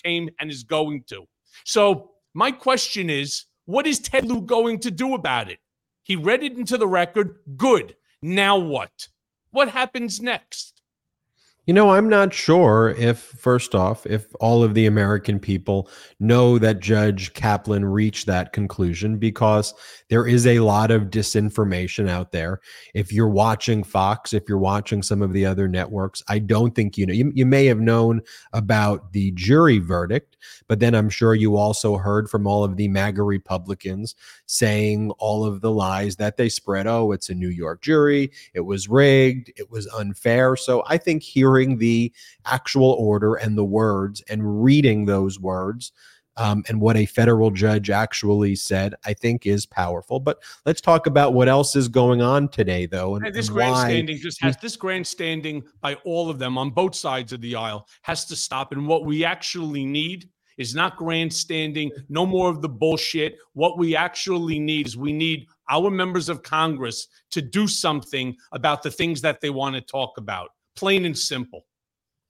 came 0.02 0.30
and 0.40 0.50
is 0.50 0.62
going 0.62 1.04
to. 1.08 1.26
So 1.66 2.12
my 2.32 2.52
question 2.52 3.10
is, 3.10 3.44
what 3.66 3.86
is 3.86 3.98
Ted 3.98 4.24
Lieu 4.24 4.40
going 4.40 4.78
to 4.78 4.90
do 4.90 5.12
about 5.12 5.50
it? 5.50 5.58
He 6.08 6.16
read 6.16 6.42
it 6.42 6.56
into 6.56 6.78
the 6.78 6.88
record. 6.88 7.36
Good. 7.58 7.94
Now 8.22 8.56
what? 8.56 9.08
What 9.50 9.68
happens 9.68 10.22
next? 10.22 10.77
You 11.68 11.74
know, 11.74 11.90
I'm 11.90 12.08
not 12.08 12.32
sure 12.32 12.94
if, 12.96 13.18
first 13.18 13.74
off, 13.74 14.06
if 14.06 14.34
all 14.40 14.62
of 14.64 14.72
the 14.72 14.86
American 14.86 15.38
people 15.38 15.90
know 16.18 16.58
that 16.58 16.80
Judge 16.80 17.34
Kaplan 17.34 17.84
reached 17.84 18.24
that 18.24 18.54
conclusion 18.54 19.18
because 19.18 19.74
there 20.08 20.26
is 20.26 20.46
a 20.46 20.60
lot 20.60 20.90
of 20.90 21.10
disinformation 21.10 22.08
out 22.08 22.32
there. 22.32 22.62
If 22.94 23.12
you're 23.12 23.28
watching 23.28 23.84
Fox, 23.84 24.32
if 24.32 24.44
you're 24.48 24.56
watching 24.56 25.02
some 25.02 25.20
of 25.20 25.34
the 25.34 25.44
other 25.44 25.68
networks, 25.68 26.22
I 26.26 26.38
don't 26.38 26.74
think 26.74 26.96
you 26.96 27.04
know. 27.04 27.12
You, 27.12 27.32
you 27.34 27.44
may 27.44 27.66
have 27.66 27.80
known 27.80 28.22
about 28.54 29.12
the 29.12 29.32
jury 29.32 29.78
verdict, 29.78 30.38
but 30.68 30.80
then 30.80 30.94
I'm 30.94 31.10
sure 31.10 31.34
you 31.34 31.58
also 31.58 31.98
heard 31.98 32.30
from 32.30 32.46
all 32.46 32.64
of 32.64 32.78
the 32.78 32.88
MAGA 32.88 33.22
Republicans 33.22 34.14
saying 34.46 35.10
all 35.18 35.44
of 35.44 35.60
the 35.60 35.70
lies 35.70 36.16
that 36.16 36.38
they 36.38 36.48
spread. 36.48 36.86
Oh, 36.86 37.12
it's 37.12 37.28
a 37.28 37.34
New 37.34 37.50
York 37.50 37.82
jury. 37.82 38.32
It 38.54 38.60
was 38.60 38.88
rigged. 38.88 39.52
It 39.56 39.70
was 39.70 39.86
unfair. 39.88 40.56
So 40.56 40.82
I 40.86 40.96
think 40.96 41.22
hearing 41.22 41.57
hearing 41.58 41.78
the 41.78 42.12
actual 42.46 42.92
order 42.92 43.34
and 43.34 43.58
the 43.58 43.64
words 43.64 44.22
and 44.28 44.62
reading 44.62 45.06
those 45.06 45.40
words 45.40 45.92
um, 46.36 46.62
and 46.68 46.80
what 46.80 46.96
a 46.96 47.04
federal 47.04 47.50
judge 47.50 47.90
actually 47.90 48.54
said, 48.54 48.94
I 49.04 49.12
think 49.12 49.44
is 49.44 49.66
powerful. 49.66 50.20
But 50.20 50.40
let's 50.64 50.80
talk 50.80 51.08
about 51.08 51.34
what 51.34 51.48
else 51.48 51.74
is 51.74 51.88
going 51.88 52.22
on 52.22 52.46
today, 52.48 52.86
though. 52.86 53.16
And, 53.16 53.26
and 53.26 53.34
this 53.34 53.48
and 53.48 53.56
grandstanding 53.56 54.18
just 54.18 54.40
has 54.40 54.56
this 54.56 54.76
grandstanding 54.76 55.64
by 55.80 55.94
all 56.04 56.30
of 56.30 56.38
them 56.38 56.56
on 56.56 56.70
both 56.70 56.94
sides 56.94 57.32
of 57.32 57.40
the 57.40 57.56
aisle 57.56 57.88
has 58.02 58.24
to 58.26 58.36
stop. 58.36 58.70
And 58.70 58.86
what 58.86 59.04
we 59.04 59.24
actually 59.24 59.84
need 59.84 60.28
is 60.58 60.76
not 60.76 60.96
grandstanding, 60.96 61.90
no 62.08 62.24
more 62.24 62.48
of 62.50 62.62
the 62.62 62.68
bullshit. 62.68 63.38
What 63.54 63.76
we 63.76 63.96
actually 63.96 64.60
need 64.60 64.86
is 64.86 64.96
we 64.96 65.12
need 65.12 65.48
our 65.68 65.90
members 65.90 66.28
of 66.28 66.44
Congress 66.44 67.08
to 67.32 67.42
do 67.42 67.66
something 67.66 68.36
about 68.52 68.84
the 68.84 68.92
things 68.92 69.20
that 69.22 69.40
they 69.40 69.50
want 69.50 69.74
to 69.74 69.80
talk 69.80 70.18
about 70.18 70.50
plain 70.78 71.04
and 71.04 71.18
simple. 71.18 71.64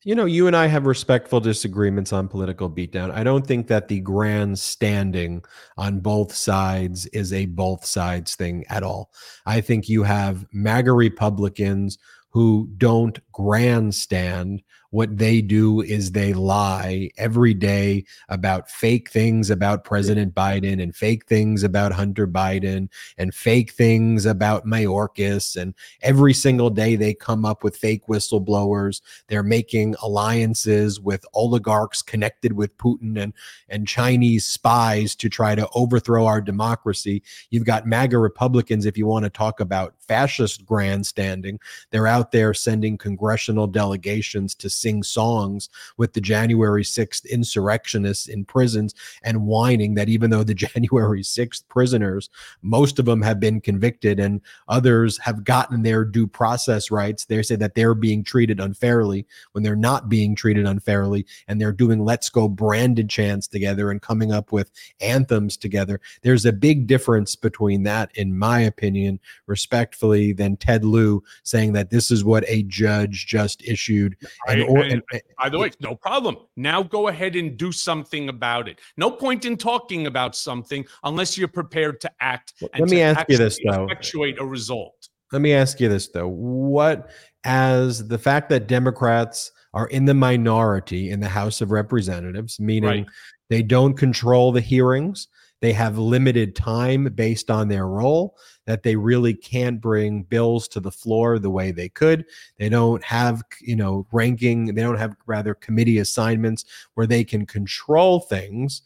You 0.05 0.15
know, 0.15 0.27
you 0.27 0.47
and 0.47 0.57
I 0.57 0.69
have 0.69 0.87
respectful 0.87 1.41
disagreements 1.41 2.13
on 2.13 2.29
political 2.29 2.71
beatdown. 2.71 3.11
I 3.11 3.25
don't 3.25 3.47
think 3.47 3.67
that 3.67 3.89
the 3.89 4.01
grandstanding 4.01 5.45
on 5.77 5.99
both 5.99 6.33
sides 6.33 7.07
is 7.07 7.33
a 7.33 7.47
both 7.47 7.85
sides 7.85 8.37
thing 8.37 8.65
at 8.69 8.85
all. 8.85 9.11
I 9.45 9.61
think 9.61 9.89
you 9.89 10.05
have 10.05 10.47
MAGA 10.53 10.93
Republicans 10.93 11.99
who 12.31 12.71
don't 12.77 13.19
grandstand 13.33 14.63
what 14.91 15.19
they 15.19 15.43
do 15.43 15.83
is 15.83 16.13
they 16.13 16.33
lie 16.33 17.11
every 17.19 17.53
day 17.53 18.05
about 18.29 18.71
fake 18.71 19.11
things 19.11 19.51
about 19.51 19.85
President 19.85 20.35
Biden 20.35 20.83
and 20.83 20.97
fake 20.97 21.27
things 21.27 21.63
about 21.63 21.93
Hunter 21.93 22.27
Biden 22.27 22.89
and 23.19 23.35
fake 23.35 23.73
things 23.73 24.25
about 24.25 24.65
Mayorkas. 24.65 25.61
And 25.61 25.75
every 26.01 26.33
single 26.33 26.71
day 26.71 26.97
they 26.97 27.13
come 27.13 27.45
up 27.45 27.63
with 27.63 27.77
fake 27.77 28.07
whistleblowers. 28.07 29.03
They're 29.27 29.43
making 29.43 29.95
alliances 30.03 31.01
with 31.01 31.25
oligarchs 31.35 32.01
connected 32.01 32.55
with 32.55 32.77
Putin 32.79 33.21
and, 33.21 33.35
and 33.69 33.87
Chinese 33.87 34.47
spies 34.47 35.15
to 35.17 35.29
try 35.29 35.55
to 35.55 35.69
overthrow 35.75 36.25
our 36.25 36.41
democracy. 36.41 37.23
You've 37.51 37.67
got 37.67 37.87
MAGA 37.87 38.19
Republicans, 38.19 38.87
if 38.87 38.97
you 38.97 39.07
want 39.07 39.25
to 39.25 39.31
talk 39.31 39.61
about 39.61 39.95
fascist 40.01 40.65
grandstanding, 40.65 41.61
they're 41.91 42.07
out 42.07 42.33
there 42.33 42.55
sending 42.55 42.97
congressional 42.97 43.67
delegations 43.67 44.55
to 44.55 44.71
sing 44.79 45.03
songs 45.03 45.69
with 45.97 46.13
the 46.13 46.21
January 46.21 46.85
6th 46.85 47.29
insurrectionists 47.29 48.29
in 48.29 48.45
prisons 48.45 48.95
and 49.23 49.47
whining 49.47 49.95
that 49.95 50.09
even 50.09 50.31
though 50.31 50.45
the 50.45 50.55
January 50.69 51.23
6th 51.23 51.67
prisoners, 51.69 52.31
most 52.63 52.99
of 52.99 53.05
them 53.05 53.23
have 53.23 53.41
been 53.41 53.61
convicted 53.61 54.21
and 54.21 54.41
others 54.69 55.19
have 55.19 55.45
gotten 55.45 55.83
their 55.83 56.05
due 56.05 56.27
process 56.27 56.91
rights, 56.91 57.25
they 57.25 57.43
say 57.43 57.57
that 57.57 57.75
they're 57.75 57.95
being 57.95 58.23
treated 58.25 58.61
unfairly 58.61 59.27
when 59.53 59.65
they're 59.65 59.77
not 59.77 60.09
being 60.09 60.35
treated 60.35 60.67
unfairly 60.67 61.27
and 61.47 61.61
they're 61.61 61.73
doing 61.73 62.05
let's 62.05 62.29
go 62.29 62.49
branded 62.49 63.09
chants 63.09 63.47
together 63.47 63.91
and 63.91 64.03
coming 64.03 64.33
up 64.33 64.53
with 64.53 64.71
anthems 65.01 65.57
together. 65.57 66.01
There's 66.23 66.45
a 66.45 66.53
big 66.53 66.87
difference 66.87 67.37
between 67.37 67.83
that, 67.85 68.11
in 68.15 68.37
my 68.37 68.61
opinion, 68.61 69.21
respectfully, 69.47 70.33
than 70.33 70.57
Ted 70.57 70.85
Lieu 70.85 71.23
saying 71.43 71.73
that 71.75 71.91
this 71.91 72.11
is 72.11 72.25
what 72.25 72.45
a 72.47 72.63
judge 72.65 73.27
just 73.27 73.63
issued. 73.67 74.17
And, 74.47 74.68
or, 74.69 74.83
and, 74.83 75.03
and, 75.13 75.23
by 75.39 75.49
the 75.49 75.59
way, 75.59 75.71
no 75.81 75.95
problem. 75.95 76.37
Now 76.57 76.83
go 76.83 77.09
ahead 77.09 77.37
and 77.37 77.57
do 77.57 77.73
something 77.73 78.29
about 78.29 78.69
it. 78.69 78.81
No 78.97 79.11
point 79.11 79.45
in 79.45 79.57
talking 79.57 80.07
about 80.07 80.37
something 80.37 80.85
unless 81.05 81.37
you're 81.39 81.49
prepared 81.49 82.01
to 82.03 82.11
act. 82.21 82.55
Let 82.79 82.89
me 82.89 83.03
ask 83.03 83.29
you 83.29 83.39
this 83.39 83.59
though. 83.65 83.85
Effectuate 83.85 84.39
a 84.39 84.45
result. 84.45 85.09
Let 85.33 85.43
me 85.43 85.53
ask 85.53 85.81
you 85.81 85.89
this 85.89 86.09
though. 86.09 86.29
What 86.29 87.11
as 87.45 88.09
the 88.09 88.19
fact 88.19 88.49
that 88.51 88.67
Democrats 88.67 89.53
are 89.75 89.87
in 89.89 90.05
the 90.05 90.15
minority 90.15 91.11
in 91.11 91.21
the 91.21 91.29
House 91.29 91.61
of 91.61 91.71
Representatives, 91.71 92.59
meaning 92.59 92.89
right. 92.89 93.07
they 93.51 93.63
don't 93.63 93.95
control 93.95 94.51
the 94.53 94.61
hearings, 94.61 95.29
they 95.61 95.73
have 95.73 95.99
limited 95.99 96.55
time 96.55 97.05
based 97.15 97.51
on 97.51 97.69
their 97.69 97.87
role 97.87 98.37
that 98.67 98.83
they 98.83 98.97
really 98.97 99.35
can't 99.35 99.81
bring 99.81 100.23
bills 100.23 100.69
to 100.69 100.81
the 100.81 100.93
floor 100.93 101.39
the 101.39 101.51
way 101.51 101.71
they 101.71 101.89
could. 101.89 102.25
They 102.59 102.69
don't 102.69 103.03
have 103.05 103.43
you 103.61 103.77
know 103.77 104.07
ranking 104.13 104.75
they 104.75 104.83
don't 104.83 104.99
have 104.99 105.17
rather 105.27 105.55
committee 105.55 105.99
assignments 105.99 106.65
where 106.95 107.07
they 107.07 107.25
can 107.25 107.47
control 107.47 108.21
things. 108.21 108.83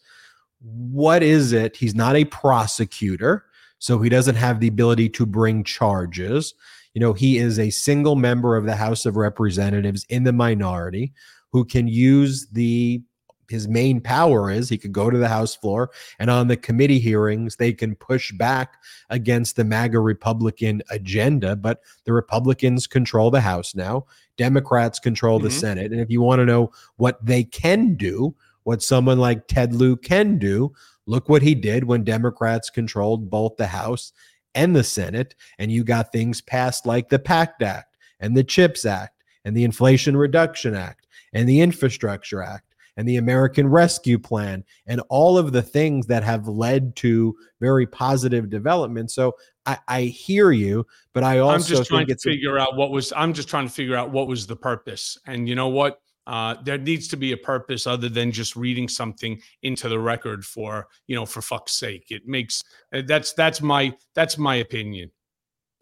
What 0.61 1.23
is 1.23 1.51
it? 1.51 1.75
He's 1.75 1.95
not 1.95 2.15
a 2.15 2.25
prosecutor 2.25 3.45
so 3.83 3.99
he 3.99 4.07
doesn't 4.07 4.35
have 4.35 4.61
the 4.61 4.69
ability 4.69 5.09
to 5.09 5.25
bring 5.25 5.61
charges. 5.61 6.53
You 6.93 7.01
know 7.01 7.11
he 7.11 7.37
is 7.37 7.59
a 7.59 7.69
single 7.69 8.15
member 8.15 8.55
of 8.55 8.65
the 8.65 8.77
house 8.77 9.05
of 9.05 9.17
representatives 9.17 10.05
in 10.07 10.23
the 10.23 10.31
minority 10.31 11.11
who 11.51 11.65
can 11.65 11.89
use 11.89 12.47
the 12.51 13.03
his 13.49 13.67
main 13.67 14.01
power 14.01 14.49
is 14.49 14.69
he 14.69 14.77
could 14.77 14.91
go 14.91 15.09
to 15.09 15.17
the 15.17 15.27
House 15.27 15.55
floor 15.55 15.91
and 16.19 16.29
on 16.29 16.47
the 16.47 16.57
committee 16.57 16.99
hearings, 16.99 17.55
they 17.55 17.73
can 17.73 17.95
push 17.95 18.31
back 18.31 18.81
against 19.09 19.55
the 19.55 19.63
MAGA 19.63 19.99
Republican 19.99 20.81
agenda. 20.89 21.55
But 21.55 21.81
the 22.05 22.13
Republicans 22.13 22.87
control 22.87 23.31
the 23.31 23.41
House 23.41 23.75
now, 23.75 24.05
Democrats 24.37 24.99
control 24.99 25.37
mm-hmm. 25.37 25.45
the 25.45 25.51
Senate. 25.51 25.91
And 25.91 26.01
if 26.01 26.09
you 26.09 26.21
want 26.21 26.39
to 26.39 26.45
know 26.45 26.71
what 26.97 27.23
they 27.25 27.43
can 27.43 27.95
do, 27.95 28.35
what 28.63 28.81
someone 28.81 29.19
like 29.19 29.47
Ted 29.47 29.73
Lieu 29.73 29.95
can 29.95 30.37
do, 30.37 30.73
look 31.05 31.29
what 31.29 31.41
he 31.41 31.53
did 31.55 31.83
when 31.83 32.03
Democrats 32.03 32.69
controlled 32.69 33.29
both 33.29 33.57
the 33.57 33.67
House 33.67 34.13
and 34.55 34.75
the 34.75 34.83
Senate. 34.83 35.35
And 35.59 35.71
you 35.71 35.83
got 35.83 36.11
things 36.11 36.41
passed 36.41 36.85
like 36.85 37.09
the 37.09 37.19
PACT 37.19 37.61
Act 37.61 37.97
and 38.19 38.37
the 38.37 38.43
CHIPS 38.43 38.85
Act 38.85 39.23
and 39.45 39.55
the 39.55 39.63
Inflation 39.63 40.15
Reduction 40.15 40.75
Act 40.75 41.07
and 41.33 41.47
the 41.47 41.61
Infrastructure 41.61 42.41
Act 42.41 42.72
and 42.97 43.07
the 43.07 43.17
American 43.17 43.67
Rescue 43.67 44.19
Plan 44.19 44.63
and 44.87 45.01
all 45.09 45.37
of 45.37 45.51
the 45.51 45.61
things 45.61 46.05
that 46.07 46.23
have 46.23 46.47
led 46.47 46.95
to 46.97 47.35
very 47.59 47.87
positive 47.87 48.49
development. 48.49 49.11
So 49.11 49.35
I, 49.65 49.77
I 49.87 50.01
hear 50.03 50.51
you, 50.51 50.85
but 51.13 51.23
I 51.23 51.39
also 51.39 51.55
I'm 51.55 51.63
just 51.63 51.89
trying 51.89 52.07
to 52.07 52.17
figure 52.17 52.59
out 52.59 52.75
what 52.75 52.91
was 52.91 53.13
I'm 53.15 53.33
just 53.33 53.49
trying 53.49 53.67
to 53.67 53.73
figure 53.73 53.95
out 53.95 54.11
what 54.11 54.27
was 54.27 54.47
the 54.47 54.55
purpose. 54.55 55.17
And 55.25 55.47
you 55.47 55.55
know 55.55 55.69
what? 55.69 55.99
Uh, 56.25 56.55
there 56.63 56.77
needs 56.77 57.09
to 57.09 57.17
be 57.17 57.33
a 57.33 57.37
purpose 57.37 57.85
other 57.85 58.07
than 58.07 58.31
just 58.31 58.55
reading 58.55 58.87
something 58.87 59.41
into 59.63 59.89
the 59.89 59.99
record 59.99 60.45
for 60.45 60.87
you 61.07 61.15
know 61.15 61.25
for 61.25 61.41
fuck's 61.41 61.73
sake. 61.73 62.07
It 62.09 62.27
makes 62.27 62.63
uh, 62.93 63.01
that's 63.05 63.33
that's 63.33 63.61
my 63.61 63.93
that's 64.15 64.37
my 64.37 64.55
opinion 64.55 65.11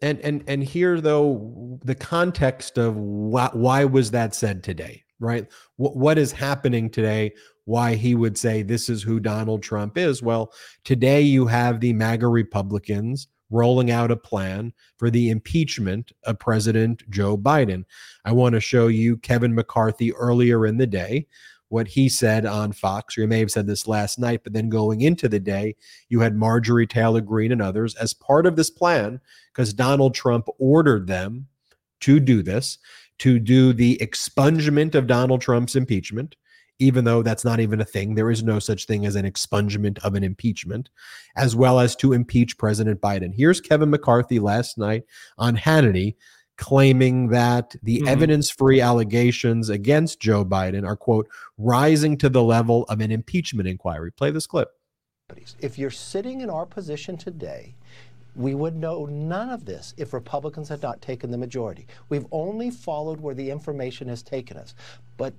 and 0.02 0.20
and 0.20 0.44
and 0.46 0.62
here 0.62 1.00
though 1.00 1.78
the 1.84 1.94
context 1.94 2.76
of 2.76 2.96
why, 2.96 3.48
why 3.52 3.84
was 3.84 4.10
that 4.10 4.34
said 4.34 4.62
today 4.62 5.02
right? 5.22 5.46
What, 5.76 5.96
what 5.96 6.18
is 6.18 6.32
happening 6.32 6.90
today? 6.90 7.32
Why 7.64 7.94
he 7.94 8.14
would 8.14 8.36
say 8.36 8.62
this 8.62 8.88
is 8.88 9.02
who 9.02 9.20
Donald 9.20 9.62
Trump 9.62 9.96
is? 9.96 10.22
Well, 10.22 10.52
today 10.84 11.22
you 11.22 11.46
have 11.46 11.80
the 11.80 11.92
MAGA 11.92 12.26
Republicans 12.26 13.28
rolling 13.50 13.90
out 13.90 14.10
a 14.10 14.16
plan 14.16 14.72
for 14.96 15.10
the 15.10 15.30
impeachment 15.30 16.10
of 16.24 16.38
President 16.38 17.08
Joe 17.10 17.36
Biden. 17.36 17.84
I 18.24 18.32
want 18.32 18.54
to 18.54 18.60
show 18.60 18.88
you 18.88 19.18
Kevin 19.18 19.54
McCarthy 19.54 20.12
earlier 20.14 20.66
in 20.66 20.78
the 20.78 20.86
day 20.86 21.26
what 21.68 21.88
he 21.88 22.08
said 22.08 22.44
on 22.44 22.72
Fox, 22.72 23.16
or 23.16 23.22
you 23.22 23.28
may 23.28 23.38
have 23.38 23.50
said 23.50 23.66
this 23.66 23.86
last 23.86 24.18
night, 24.18 24.42
but 24.44 24.52
then 24.52 24.68
going 24.68 25.00
into 25.00 25.26
the 25.26 25.40
day, 25.40 25.74
you 26.10 26.20
had 26.20 26.36
Marjorie 26.36 26.86
Taylor 26.86 27.22
Greene 27.22 27.52
and 27.52 27.62
others 27.62 27.94
as 27.94 28.12
part 28.12 28.44
of 28.44 28.56
this 28.56 28.68
plan 28.68 29.20
because 29.52 29.72
Donald 29.72 30.14
Trump 30.14 30.48
ordered 30.58 31.06
them 31.06 31.46
to 32.00 32.20
do 32.20 32.42
this 32.42 32.78
to 33.22 33.38
do 33.38 33.72
the 33.72 33.96
expungement 33.98 34.96
of 34.96 35.06
Donald 35.06 35.40
Trump's 35.40 35.76
impeachment, 35.76 36.34
even 36.80 37.04
though 37.04 37.22
that's 37.22 37.44
not 37.44 37.60
even 37.60 37.80
a 37.80 37.84
thing. 37.84 38.16
There 38.16 38.32
is 38.32 38.42
no 38.42 38.58
such 38.58 38.86
thing 38.86 39.06
as 39.06 39.14
an 39.14 39.24
expungement 39.24 40.00
of 40.00 40.16
an 40.16 40.24
impeachment, 40.24 40.90
as 41.36 41.54
well 41.54 41.78
as 41.78 41.94
to 41.96 42.14
impeach 42.14 42.58
President 42.58 43.00
Biden. 43.00 43.32
Here's 43.32 43.60
Kevin 43.60 43.90
McCarthy 43.90 44.40
last 44.40 44.76
night 44.76 45.04
on 45.38 45.56
Hannity 45.56 46.16
claiming 46.58 47.28
that 47.28 47.76
the 47.84 47.98
mm-hmm. 47.98 48.08
evidence 48.08 48.50
free 48.50 48.80
allegations 48.80 49.68
against 49.68 50.18
Joe 50.18 50.44
Biden 50.44 50.84
are, 50.84 50.96
quote, 50.96 51.28
rising 51.58 52.18
to 52.18 52.28
the 52.28 52.42
level 52.42 52.82
of 52.88 53.00
an 53.00 53.12
impeachment 53.12 53.68
inquiry. 53.68 54.10
Play 54.10 54.32
this 54.32 54.48
clip. 54.48 54.68
If 55.60 55.78
you're 55.78 55.90
sitting 55.90 56.40
in 56.40 56.50
our 56.50 56.66
position 56.66 57.16
today, 57.16 57.76
we 58.34 58.54
would 58.54 58.76
know 58.76 59.06
none 59.06 59.50
of 59.50 59.64
this 59.64 59.92
if 59.96 60.12
Republicans 60.12 60.68
had 60.68 60.82
not 60.82 61.02
taken 61.02 61.30
the 61.30 61.38
majority. 61.38 61.86
We've 62.08 62.26
only 62.32 62.70
followed 62.70 63.20
where 63.20 63.34
the 63.34 63.50
information 63.50 64.08
has 64.08 64.22
taken 64.22 64.56
us. 64.56 64.74
But 65.16 65.34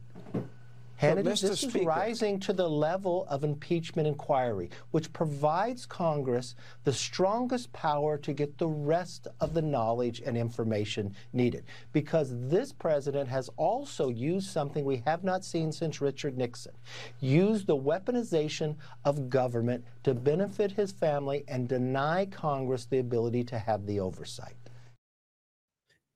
Hannity, 1.04 1.24
this 1.24 1.60
Speaker. 1.62 1.80
is 1.80 1.86
rising 1.86 2.40
to 2.42 2.54
the 2.54 2.70
level 2.70 3.26
of 3.30 3.44
impeachment 3.44 4.08
inquiry, 4.08 4.70
which 4.92 5.12
provides 5.14 5.86
Congress 5.86 6.56
the 6.84 6.94
strongest 6.94 7.72
power 7.74 8.18
to 8.18 8.34
get 8.34 8.58
the 8.58 8.68
rest 8.68 9.28
of 9.40 9.54
the 9.54 9.62
knowledge 9.62 10.22
and 10.26 10.38
information 10.38 11.16
needed. 11.34 11.66
Because 11.92 12.30
this 12.50 12.72
president 12.72 13.30
has 13.30 13.50
also 13.58 14.10
used 14.10 14.50
something 14.50 14.86
we 14.86 15.04
have 15.06 15.24
not 15.24 15.44
seen 15.44 15.72
since 15.72 16.02
Richard 16.02 16.38
Nixon 16.38 16.74
used 17.20 17.68
the 17.68 17.78
weaponization 17.78 18.76
of 19.06 19.30
government 19.30 19.84
to 20.04 20.14
benefit 20.14 20.72
his 20.72 20.92
family 20.92 21.44
and 21.48 21.68
deny 21.68 22.26
Congress 22.26 22.86
the 22.86 23.00
ability 23.00 23.44
to 23.46 23.60
have 23.60 23.86
the 23.86 24.00
oversight. 24.00 24.56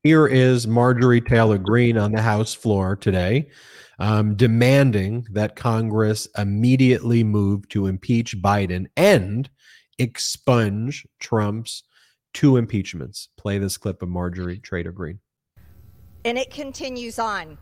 Here 0.08 0.26
is 0.26 0.68
Marjorie 0.68 1.20
Taylor 1.20 1.58
Greene 1.58 1.98
on 1.98 2.14
the 2.14 2.22
House 2.22 2.54
floor 2.54 2.96
today 2.96 3.50
um, 4.00 4.36
demanding 4.36 5.28
that 5.34 5.58
Congress 5.58 6.30
immediately 6.38 7.26
move 7.26 7.68
to 7.68 7.88
impeach 7.88 8.42
Biden 8.42 8.86
and 8.96 9.50
expunge 10.00 11.06
Trump's 11.20 11.84
two 12.34 12.56
impeachments. 12.56 13.28
Play 13.38 13.58
this 13.58 13.76
clip 13.76 14.02
of 14.02 14.08
Marjorie 14.08 14.60
Taylor 14.60 14.94
Greene. 14.94 15.20
And 16.24 16.38
it 16.38 16.52
continues 16.52 17.20
on. 17.20 17.58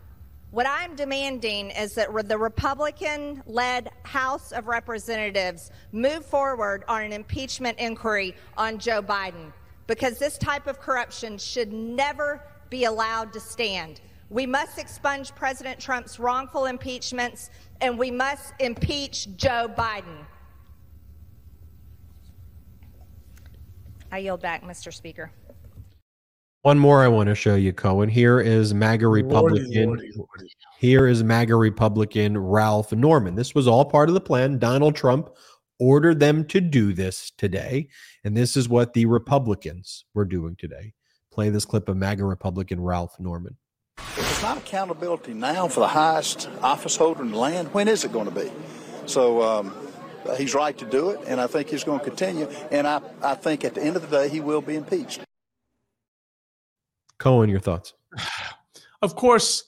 What 0.51 0.67
I'm 0.69 0.95
demanding 0.95 1.71
is 1.71 1.95
that 1.95 2.09
the 2.27 2.37
Republican 2.37 3.41
led 3.47 3.89
House 4.03 4.51
of 4.51 4.67
Representatives 4.67 5.71
move 5.91 6.23
forward 6.23 6.83
on 6.87 7.01
an 7.01 7.11
impeachment 7.11 7.79
inquiry 7.79 8.35
on 8.55 8.77
Joe 8.77 9.01
Biden 9.01 9.51
because 9.87 10.17
this 10.17 10.37
type 10.37 10.67
of 10.67 10.79
corruption 10.79 11.37
should 11.37 11.71
never 11.71 12.41
be 12.69 12.85
allowed 12.85 13.33
to 13.33 13.39
stand. 13.39 14.01
We 14.29 14.45
must 14.45 14.79
expunge 14.79 15.35
President 15.35 15.79
Trump's 15.79 16.19
wrongful 16.19 16.65
impeachments, 16.65 17.51
and 17.81 17.97
we 17.97 18.09
must 18.09 18.53
impeach 18.59 19.35
Joe 19.37 19.71
Biden. 19.77 20.25
I 24.11 24.19
yield 24.19 24.41
back, 24.41 24.63
Mr. 24.63 24.93
Speaker. 24.93 25.31
One 26.63 26.79
more 26.79 27.03
I 27.03 27.07
want 27.07 27.29
to 27.29 27.35
show 27.35 27.53
you, 27.53 27.73
Cohen. 27.73 28.09
Here 28.09 28.39
is 28.39 28.73
MAGA 28.73 29.07
Republican. 29.07 29.61
Lordy, 29.61 29.85
Lordy, 29.85 30.11
Lordy. 30.15 30.51
Here 30.79 31.07
is 31.07 31.23
MAGA 31.23 31.55
Republican 31.55 32.35
Ralph 32.35 32.91
Norman. 32.91 33.35
This 33.35 33.53
was 33.53 33.67
all 33.67 33.85
part 33.85 34.09
of 34.09 34.15
the 34.15 34.21
plan. 34.21 34.57
Donald 34.57 34.95
Trump 34.95 35.29
ordered 35.79 36.19
them 36.19 36.45
to 36.45 36.61
do 36.61 36.93
this 36.93 37.31
today. 37.37 37.87
And 38.23 38.35
this 38.35 38.55
is 38.55 38.69
what 38.69 38.93
the 38.93 39.05
Republicans 39.05 40.05
were 40.13 40.25
doing 40.25 40.55
today. 40.57 40.93
Play 41.31 41.49
this 41.49 41.65
clip 41.65 41.89
of 41.89 41.97
MAGA 41.97 42.23
Republican 42.23 42.79
Ralph 42.79 43.19
Norman. 43.19 43.57
If 43.97 44.19
it's 44.19 44.41
not 44.41 44.57
accountability 44.57 45.33
now 45.33 45.67
for 45.67 45.81
the 45.81 45.87
highest 45.87 46.49
office 46.61 46.95
holder 46.95 47.23
in 47.23 47.31
the 47.31 47.37
land, 47.37 47.73
when 47.73 47.87
is 47.87 48.03
it 48.03 48.11
going 48.11 48.25
to 48.25 48.31
be? 48.31 48.51
So 49.05 49.41
um, 49.41 49.75
he's 50.37 50.53
right 50.53 50.77
to 50.77 50.85
do 50.85 51.09
it, 51.09 51.19
and 51.27 51.39
I 51.39 51.47
think 51.47 51.69
he's 51.69 51.83
going 51.83 51.99
to 51.99 52.05
continue. 52.05 52.47
And 52.71 52.87
I, 52.87 53.01
I 53.21 53.35
think 53.35 53.63
at 53.63 53.75
the 53.75 53.83
end 53.83 53.95
of 53.95 54.09
the 54.09 54.17
day, 54.17 54.29
he 54.29 54.39
will 54.39 54.61
be 54.61 54.75
impeached. 54.75 55.21
Cohen, 57.17 57.49
your 57.49 57.59
thoughts? 57.59 57.93
Of 59.01 59.15
course, 59.15 59.65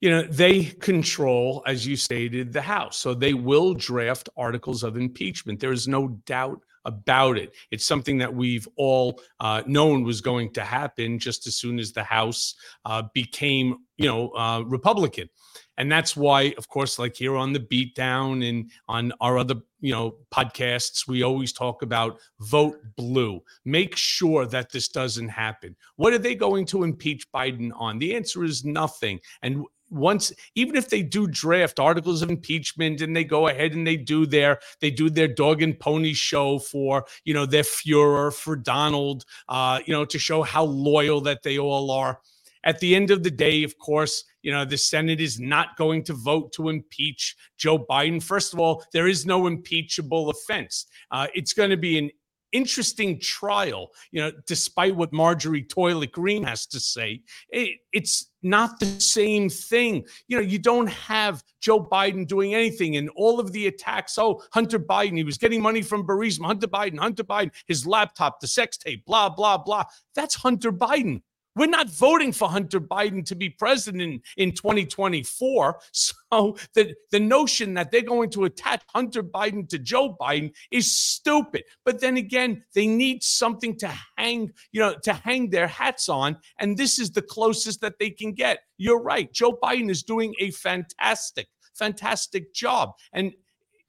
you 0.00 0.10
know, 0.10 0.22
they 0.22 0.64
control, 0.64 1.62
as 1.66 1.86
you 1.86 1.96
stated, 1.96 2.52
the 2.52 2.62
House. 2.62 2.98
So 2.98 3.14
they 3.14 3.34
will 3.34 3.74
draft 3.74 4.28
articles 4.36 4.82
of 4.82 4.96
impeachment. 4.96 5.60
There 5.60 5.72
is 5.72 5.88
no 5.88 6.08
doubt 6.26 6.60
about 6.84 7.36
it. 7.36 7.52
It's 7.70 7.86
something 7.86 8.18
that 8.18 8.32
we've 8.32 8.66
all 8.76 9.20
uh, 9.40 9.62
known 9.66 10.04
was 10.04 10.20
going 10.20 10.52
to 10.54 10.64
happen 10.64 11.18
just 11.18 11.46
as 11.46 11.56
soon 11.56 11.78
as 11.78 11.92
the 11.92 12.04
House 12.04 12.54
uh, 12.84 13.02
became, 13.12 13.78
you 13.96 14.06
know, 14.06 14.30
uh, 14.30 14.62
Republican. 14.66 15.28
And 15.76 15.90
that's 15.90 16.16
why, 16.16 16.54
of 16.58 16.68
course, 16.68 16.98
like 16.98 17.14
here 17.14 17.36
on 17.36 17.52
the 17.52 17.60
beatdown 17.60 18.48
and 18.48 18.70
on 18.88 19.12
our 19.20 19.38
other, 19.38 19.56
you 19.80 19.92
know, 19.92 20.16
podcasts, 20.32 21.06
we 21.06 21.22
always 21.22 21.52
talk 21.52 21.82
about 21.82 22.18
vote 22.40 22.78
blue. 22.96 23.40
Make 23.64 23.94
sure 23.94 24.44
that 24.46 24.72
this 24.72 24.88
doesn't 24.88 25.28
happen. 25.28 25.76
What 25.94 26.12
are 26.12 26.18
they 26.18 26.34
going 26.34 26.66
to 26.66 26.82
impeach 26.82 27.30
Biden 27.30 27.70
on? 27.76 28.00
The 28.00 28.16
answer 28.16 28.42
is 28.42 28.64
nothing. 28.64 29.20
And 29.42 29.64
once 29.90 30.32
even 30.54 30.76
if 30.76 30.88
they 30.88 31.02
do 31.02 31.26
draft 31.26 31.78
articles 31.78 32.22
of 32.22 32.30
impeachment 32.30 33.00
and 33.00 33.16
they 33.16 33.24
go 33.24 33.48
ahead 33.48 33.72
and 33.72 33.86
they 33.86 33.96
do 33.96 34.26
their 34.26 34.58
they 34.80 34.90
do 34.90 35.08
their 35.08 35.28
dog 35.28 35.62
and 35.62 35.78
pony 35.78 36.12
show 36.12 36.58
for 36.58 37.04
you 37.24 37.32
know 37.32 37.46
their 37.46 37.64
furor 37.64 38.30
for 38.30 38.56
donald 38.56 39.24
uh 39.48 39.80
you 39.86 39.92
know 39.92 40.04
to 40.04 40.18
show 40.18 40.42
how 40.42 40.64
loyal 40.64 41.20
that 41.20 41.42
they 41.42 41.58
all 41.58 41.90
are. 41.90 42.20
At 42.64 42.80
the 42.80 42.96
end 42.96 43.10
of 43.10 43.22
the 43.22 43.30
day 43.30 43.62
of 43.62 43.78
course 43.78 44.24
you 44.42 44.52
know 44.52 44.64
the 44.64 44.76
senate 44.76 45.20
is 45.20 45.40
not 45.40 45.76
going 45.76 46.04
to 46.04 46.12
vote 46.12 46.52
to 46.52 46.68
impeach 46.68 47.36
joe 47.56 47.78
biden. 47.78 48.22
First 48.22 48.52
of 48.52 48.60
all 48.60 48.84
there 48.92 49.08
is 49.08 49.24
no 49.24 49.46
impeachable 49.46 50.28
offense. 50.30 50.86
Uh, 51.10 51.28
it's 51.34 51.52
going 51.52 51.70
to 51.70 51.76
be 51.76 51.98
an 51.98 52.10
interesting 52.52 53.20
trial. 53.20 53.90
You 54.10 54.22
know, 54.22 54.32
despite 54.46 54.96
what 54.96 55.12
Marjorie 55.12 55.62
Toilet 55.62 56.12
Green 56.12 56.42
has 56.44 56.66
to 56.66 56.80
say, 56.80 57.22
it, 57.50 57.78
it's 57.92 58.30
not 58.42 58.78
the 58.80 58.86
same 59.00 59.48
thing. 59.48 60.04
You 60.28 60.36
know, 60.36 60.42
you 60.42 60.58
don't 60.58 60.88
have 60.88 61.42
Joe 61.60 61.84
Biden 61.84 62.26
doing 62.26 62.54
anything 62.54 62.96
and 62.96 63.10
all 63.16 63.40
of 63.40 63.52
the 63.52 63.66
attacks. 63.66 64.18
Oh, 64.18 64.42
Hunter 64.52 64.78
Biden, 64.78 65.16
he 65.16 65.24
was 65.24 65.38
getting 65.38 65.60
money 65.60 65.82
from 65.82 66.06
Burisma. 66.06 66.46
Hunter 66.46 66.68
Biden, 66.68 66.98
Hunter 66.98 67.24
Biden, 67.24 67.50
his 67.66 67.86
laptop, 67.86 68.40
the 68.40 68.46
sex 68.46 68.76
tape, 68.76 69.04
blah, 69.04 69.28
blah, 69.28 69.58
blah. 69.58 69.84
That's 70.14 70.34
Hunter 70.34 70.72
Biden. 70.72 71.22
We're 71.58 71.66
not 71.66 71.90
voting 71.90 72.30
for 72.32 72.48
Hunter 72.48 72.80
Biden 72.80 73.24
to 73.26 73.34
be 73.34 73.50
president 73.50 74.22
in 74.36 74.52
2024. 74.52 75.80
So 76.30 76.58
the, 76.74 76.94
the 77.10 77.20
notion 77.20 77.72
that 77.74 77.90
they're 77.90 78.02
going 78.02 78.28
to 78.30 78.44
attach 78.44 78.82
Hunter 78.88 79.22
Biden 79.22 79.66
to 79.70 79.78
Joe 79.78 80.14
Biden 80.20 80.52
is 80.70 80.94
stupid. 80.94 81.64
But 81.86 82.02
then 82.02 82.18
again, 82.18 82.64
they 82.74 82.86
need 82.86 83.22
something 83.22 83.74
to 83.78 83.90
hang, 84.18 84.52
you 84.70 84.80
know, 84.80 84.94
to 85.04 85.14
hang 85.14 85.48
their 85.48 85.66
hats 85.66 86.10
on. 86.10 86.36
And 86.58 86.76
this 86.76 86.98
is 86.98 87.10
the 87.10 87.22
closest 87.22 87.80
that 87.80 87.98
they 87.98 88.10
can 88.10 88.34
get. 88.34 88.58
You're 88.76 89.00
right. 89.00 89.32
Joe 89.32 89.58
Biden 89.60 89.88
is 89.88 90.02
doing 90.02 90.34
a 90.38 90.50
fantastic, 90.50 91.48
fantastic 91.74 92.52
job. 92.52 92.92
And 93.14 93.32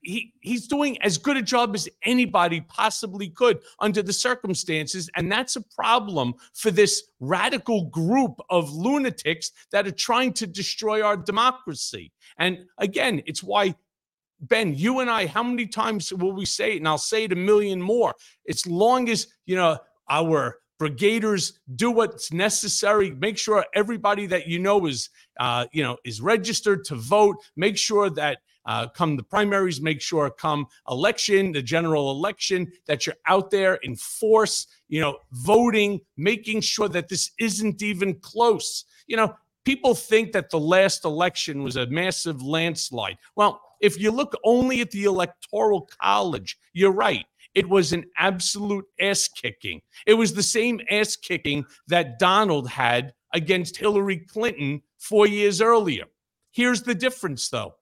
he 0.02 0.34
he's 0.42 0.68
doing 0.68 1.02
as 1.02 1.18
good 1.18 1.38
a 1.38 1.42
job 1.42 1.76
as 1.76 1.90
anybody 2.04 2.62
possibly 2.62 3.30
could 3.30 3.60
under 3.80 4.02
the 4.02 4.14
circumstances 4.14 5.10
and 5.16 5.32
that's 5.32 5.56
a 5.56 5.62
problem 5.76 6.34
for 6.54 6.72
this 6.72 7.04
radical 7.20 7.86
group 7.86 8.40
of 8.50 8.72
lunatics 8.72 9.52
that 9.72 9.86
are 9.86 9.92
trying 9.92 10.32
to 10.34 10.48
destroy 10.48 11.02
our 11.02 11.18
democracy 11.18 12.12
and 12.38 12.60
again 12.78 13.22
it's 13.26 13.44
why 13.44 13.74
Ben, 14.42 14.74
you 14.74 15.02
and 15.02 15.10
I, 15.10 15.26
how 15.28 15.44
many 15.44 15.66
times 15.66 16.14
will 16.14 16.32
we 16.32 16.46
say 16.46 16.76
it? 16.76 16.78
And 16.78 16.88
I'll 16.88 16.98
say 16.98 17.26
it 17.26 17.34
a 17.34 17.36
million 17.36 17.82
more. 17.82 18.16
As 18.48 18.66
long 18.66 19.10
as, 19.10 19.28
you 19.46 19.58
know, 19.58 19.78
our 20.10 20.60
brigaders 20.80 21.54
do 21.76 21.92
what's 21.92 22.32
necessary 22.32 23.12
make 23.12 23.38
sure 23.38 23.66
everybody 23.76 24.26
that 24.26 24.48
you 24.48 24.60
know 24.60 24.86
is 24.86 25.10
uh, 25.40 25.66
you 25.74 25.84
know 25.84 25.98
is 26.06 26.22
registered 26.22 26.86
to 26.86 26.96
vote 26.96 27.36
make 27.58 27.78
sure 27.78 28.10
that 28.10 28.40
uh, 28.66 28.88
come 28.88 29.16
the 29.16 29.24
primaries, 29.24 29.82
make 29.82 30.02
sure 30.02 30.30
come 30.30 30.68
election, 30.90 31.52
the 31.52 31.62
general 31.62 32.12
election, 32.12 32.72
that 32.88 33.06
you're 33.06 33.16
out 33.28 33.52
there 33.52 33.76
in 33.76 33.96
force, 33.96 34.68
you 34.88 35.00
know, 35.02 35.18
voting, 35.32 36.00
making 36.18 36.62
sure 36.62 36.90
that 36.90 37.10
this 37.10 37.32
isn't 37.40 37.82
even 37.82 38.16
close. 38.20 38.86
You 39.08 39.18
know, 39.18 39.36
people 39.66 39.96
think 39.96 40.32
that 40.34 40.50
the 40.50 40.60
last 40.60 41.06
election 41.06 41.64
was 41.64 41.78
a 41.78 41.88
massive 41.88 42.42
landslide. 42.42 43.18
Well, 43.36 43.62
if 43.82 44.00
you 44.00 44.12
look 44.12 44.36
only 44.44 44.82
at 44.82 44.92
the 44.92 45.06
electoral 45.06 45.90
college, 46.02 46.58
you're 46.74 46.92
right. 46.92 47.26
It 47.56 47.68
was 47.68 47.94
an 47.94 48.06
absolute 48.18 48.86
ass 49.00 49.28
kicking. 49.28 49.82
It 50.06 50.14
was 50.14 50.34
the 50.34 50.44
same 50.44 50.80
ass 50.90 51.16
kicking 51.16 51.66
that 51.88 52.20
Donald 52.20 52.70
had 52.70 53.14
against 53.34 53.78
Hillary 53.78 54.18
Clinton 54.18 54.82
four 54.98 55.28
years 55.28 55.62
earlier. 55.62 56.06
Here's 56.52 56.84
the 56.84 56.96
difference, 56.96 57.50
though 57.50 57.76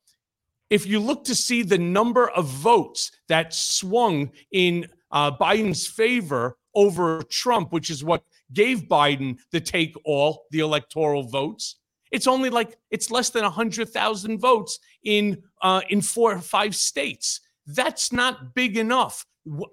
if 0.69 0.85
you 0.85 0.99
look 0.99 1.23
to 1.25 1.35
see 1.35 1.63
the 1.63 1.77
number 1.77 2.29
of 2.29 2.45
votes 2.45 3.11
that 3.27 3.53
swung 3.53 4.31
in 4.51 4.87
uh, 5.11 5.31
Biden's 5.31 5.87
favor 5.87 6.57
over 6.75 7.23
Trump, 7.23 7.71
which 7.71 7.89
is 7.89 8.03
what 8.03 8.23
gave 8.53 8.83
Biden 8.83 9.37
the 9.51 9.61
take 9.61 9.95
all, 10.03 10.45
the 10.51 10.59
electoral 10.59 11.23
votes, 11.23 11.77
it's 12.11 12.27
only 12.27 12.49
like 12.49 12.77
it's 12.91 13.11
less 13.11 13.29
than 13.29 13.43
100,000 13.43 14.39
votes 14.39 14.79
in 15.03 15.41
uh, 15.61 15.81
in 15.89 16.01
four 16.01 16.33
or 16.33 16.39
five 16.39 16.75
states. 16.75 17.41
That's 17.65 18.13
not 18.13 18.55
big 18.55 18.77
enough. 18.77 19.25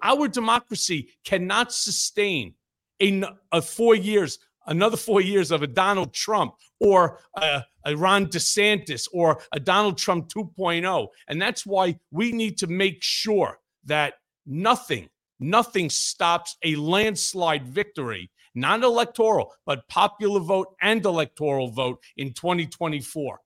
Our 0.03 0.27
democracy 0.27 1.09
cannot 1.23 1.71
sustain 1.71 2.55
in 2.99 3.25
a 3.51 3.61
four 3.61 3.95
years 3.95 4.39
another 4.67 4.97
four 4.97 5.21
years 5.21 5.51
of 5.51 5.63
a 5.63 5.67
Donald 5.67 6.13
Trump 6.13 6.53
or 6.79 7.19
a, 7.35 7.63
a, 7.85 7.95
Ron 7.95 8.27
DeSantis 8.27 9.07
or 9.11 9.41
a 9.51 9.59
Donald 9.59 9.97
Trump 9.97 10.29
2.0. 10.29 11.07
And 11.27 11.41
that's 11.41 11.65
why 11.65 11.97
we 12.11 12.31
need 12.31 12.57
to 12.59 12.67
make 12.67 12.97
sure 13.01 13.59
that 13.85 14.15
nothing, 14.45 15.09
nothing 15.39 15.89
stops 15.89 16.57
a 16.63 16.75
landslide 16.75 17.67
victory, 17.67 18.31
not 18.53 18.83
electoral, 18.83 19.51
but 19.65 19.87
popular 19.87 20.39
vote 20.39 20.75
and 20.81 21.05
electoral 21.05 21.69
vote 21.69 21.99
in 22.17 22.33
2024. 22.33 23.39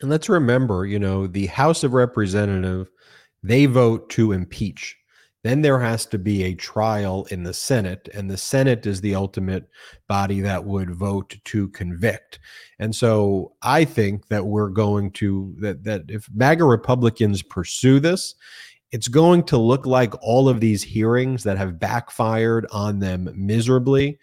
And 0.00 0.10
let's 0.10 0.28
remember, 0.28 0.84
you 0.84 0.98
know, 0.98 1.26
the 1.26 1.46
House 1.46 1.82
of 1.82 1.94
Representative, 1.94 2.90
they 3.42 3.66
vote 3.66 4.10
to 4.10 4.32
impeach. 4.32 4.96
Then 5.46 5.62
there 5.62 5.78
has 5.78 6.06
to 6.06 6.18
be 6.18 6.42
a 6.42 6.54
trial 6.54 7.24
in 7.30 7.44
the 7.44 7.54
Senate, 7.54 8.08
and 8.12 8.28
the 8.28 8.36
Senate 8.36 8.84
is 8.84 9.00
the 9.00 9.14
ultimate 9.14 9.68
body 10.08 10.40
that 10.40 10.64
would 10.64 10.90
vote 10.90 11.36
to 11.44 11.68
convict. 11.68 12.40
And 12.80 12.92
so 12.92 13.52
I 13.62 13.84
think 13.84 14.26
that 14.26 14.44
we're 14.44 14.70
going 14.70 15.12
to 15.12 15.54
that 15.60 15.84
that 15.84 16.02
if 16.08 16.28
MAGA 16.34 16.64
Republicans 16.64 17.42
pursue 17.42 18.00
this, 18.00 18.34
it's 18.90 19.06
going 19.06 19.44
to 19.44 19.56
look 19.56 19.86
like 19.86 20.14
all 20.20 20.48
of 20.48 20.58
these 20.58 20.82
hearings 20.82 21.44
that 21.44 21.58
have 21.58 21.78
backfired 21.78 22.66
on 22.72 22.98
them 22.98 23.30
miserably 23.36 24.18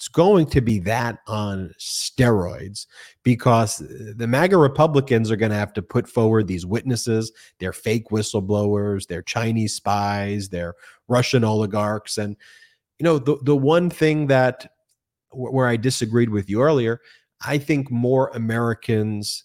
it's 0.00 0.08
going 0.08 0.46
to 0.46 0.62
be 0.62 0.78
that 0.78 1.18
on 1.26 1.74
steroids 1.78 2.86
because 3.22 3.82
the 4.16 4.26
MAGA 4.26 4.56
Republicans 4.56 5.30
are 5.30 5.36
going 5.36 5.50
to 5.50 5.58
have 5.58 5.74
to 5.74 5.82
put 5.82 6.08
forward 6.08 6.46
these 6.46 6.64
witnesses, 6.64 7.30
their 7.58 7.74
fake 7.74 8.08
whistleblowers, 8.08 9.06
their 9.06 9.20
Chinese 9.20 9.74
spies, 9.74 10.48
their 10.48 10.72
Russian 11.08 11.44
oligarchs. 11.44 12.16
And, 12.16 12.34
you 12.98 13.04
know, 13.04 13.18
the, 13.18 13.36
the 13.42 13.54
one 13.54 13.90
thing 13.90 14.26
that 14.28 14.72
where 15.32 15.68
I 15.68 15.76
disagreed 15.76 16.30
with 16.30 16.48
you 16.48 16.62
earlier, 16.62 17.02
I 17.44 17.58
think 17.58 17.90
more 17.90 18.28
Americans 18.28 19.44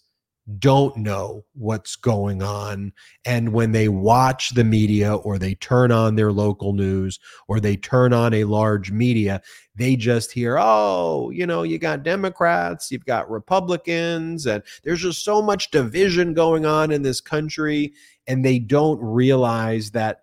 don't 0.58 0.96
know 0.96 1.44
what's 1.54 1.96
going 1.96 2.40
on. 2.42 2.92
And 3.24 3.52
when 3.52 3.72
they 3.72 3.88
watch 3.88 4.54
the 4.54 4.64
media 4.64 5.14
or 5.16 5.38
they 5.38 5.56
turn 5.56 5.90
on 5.90 6.14
their 6.14 6.32
local 6.32 6.72
news 6.72 7.18
or 7.48 7.58
they 7.58 7.76
turn 7.76 8.12
on 8.12 8.32
a 8.32 8.44
large 8.44 8.92
media, 8.92 9.42
they 9.74 9.96
just 9.96 10.30
hear, 10.30 10.56
oh, 10.58 11.30
you 11.30 11.46
know, 11.46 11.64
you 11.64 11.78
got 11.78 12.04
Democrats, 12.04 12.92
you've 12.92 13.04
got 13.04 13.30
Republicans, 13.30 14.46
and 14.46 14.62
there's 14.84 15.02
just 15.02 15.24
so 15.24 15.42
much 15.42 15.70
division 15.72 16.32
going 16.32 16.64
on 16.64 16.92
in 16.92 17.02
this 17.02 17.20
country. 17.20 17.92
And 18.28 18.44
they 18.44 18.60
don't 18.60 19.00
realize 19.00 19.90
that 19.92 20.22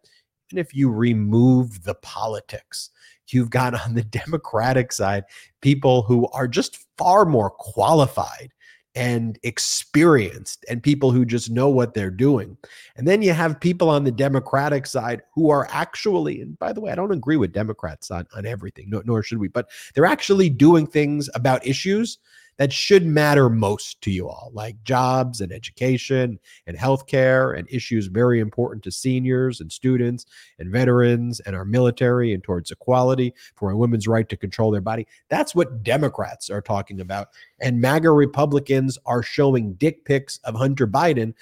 even 0.49 0.59
if 0.59 0.73
you 0.73 0.89
remove 0.89 1.83
the 1.83 1.95
politics, 1.95 2.91
you've 3.27 3.49
got 3.49 3.73
on 3.73 3.93
the 3.93 4.03
Democratic 4.25 4.93
side 4.93 5.25
people 5.61 6.03
who 6.03 6.27
are 6.29 6.47
just 6.47 6.85
far 6.97 7.25
more 7.25 7.49
qualified 7.49 8.51
and 8.95 9.39
experienced 9.43 10.65
and 10.69 10.83
people 10.83 11.11
who 11.11 11.25
just 11.25 11.49
know 11.49 11.69
what 11.69 11.93
they're 11.93 12.11
doing. 12.11 12.55
And 12.95 13.07
then 13.07 13.21
you 13.21 13.33
have 13.33 13.59
people 13.59 13.89
on 13.89 14.03
the 14.03 14.11
Democratic 14.11 14.85
side 14.85 15.23
who 15.33 15.49
are 15.49 15.67
actually, 15.71 16.41
and 16.41 16.57
by 16.59 16.73
the 16.73 16.81
way, 16.81 16.91
I 16.91 16.95
don't 16.95 17.11
agree 17.11 17.37
with 17.37 17.53
Democrats 17.53 18.11
on, 18.11 18.27
on 18.35 18.45
everything, 18.45 18.89
no, 18.89 19.01
nor 19.05 19.23
should 19.23 19.39
we, 19.39 19.47
but 19.47 19.69
they're 19.95 20.05
actually 20.05 20.49
doing 20.49 20.85
things 20.85 21.29
about 21.33 21.65
issues 21.65 22.19
that 22.57 22.71
should 22.71 23.05
matter 23.05 23.49
most 23.49 24.01
to 24.01 24.11
you 24.11 24.27
all, 24.27 24.51
like 24.53 24.81
jobs 24.83 25.41
and 25.41 25.51
education 25.51 26.39
and 26.67 26.77
healthcare 26.77 27.57
and 27.57 27.67
issues 27.69 28.07
very 28.07 28.39
important 28.39 28.83
to 28.83 28.91
seniors 28.91 29.61
and 29.61 29.71
students 29.71 30.25
and 30.59 30.71
veterans 30.71 31.39
and 31.41 31.55
our 31.55 31.65
military 31.65 32.33
and 32.33 32.43
towards 32.43 32.71
equality 32.71 33.33
for 33.55 33.71
a 33.71 33.77
women's 33.77 34.07
right 34.07 34.29
to 34.29 34.37
control 34.37 34.71
their 34.71 34.81
body. 34.81 35.07
That's 35.29 35.55
what 35.55 35.83
Democrats 35.83 36.49
are 36.49 36.61
talking 36.61 37.01
about. 37.01 37.29
And 37.59 37.81
MAGA 37.81 38.11
Republicans 38.11 38.97
are 39.05 39.23
showing 39.23 39.73
dick 39.73 40.05
pics 40.05 40.39
of 40.43 40.55
Hunter 40.55 40.87
Biden 40.87 41.33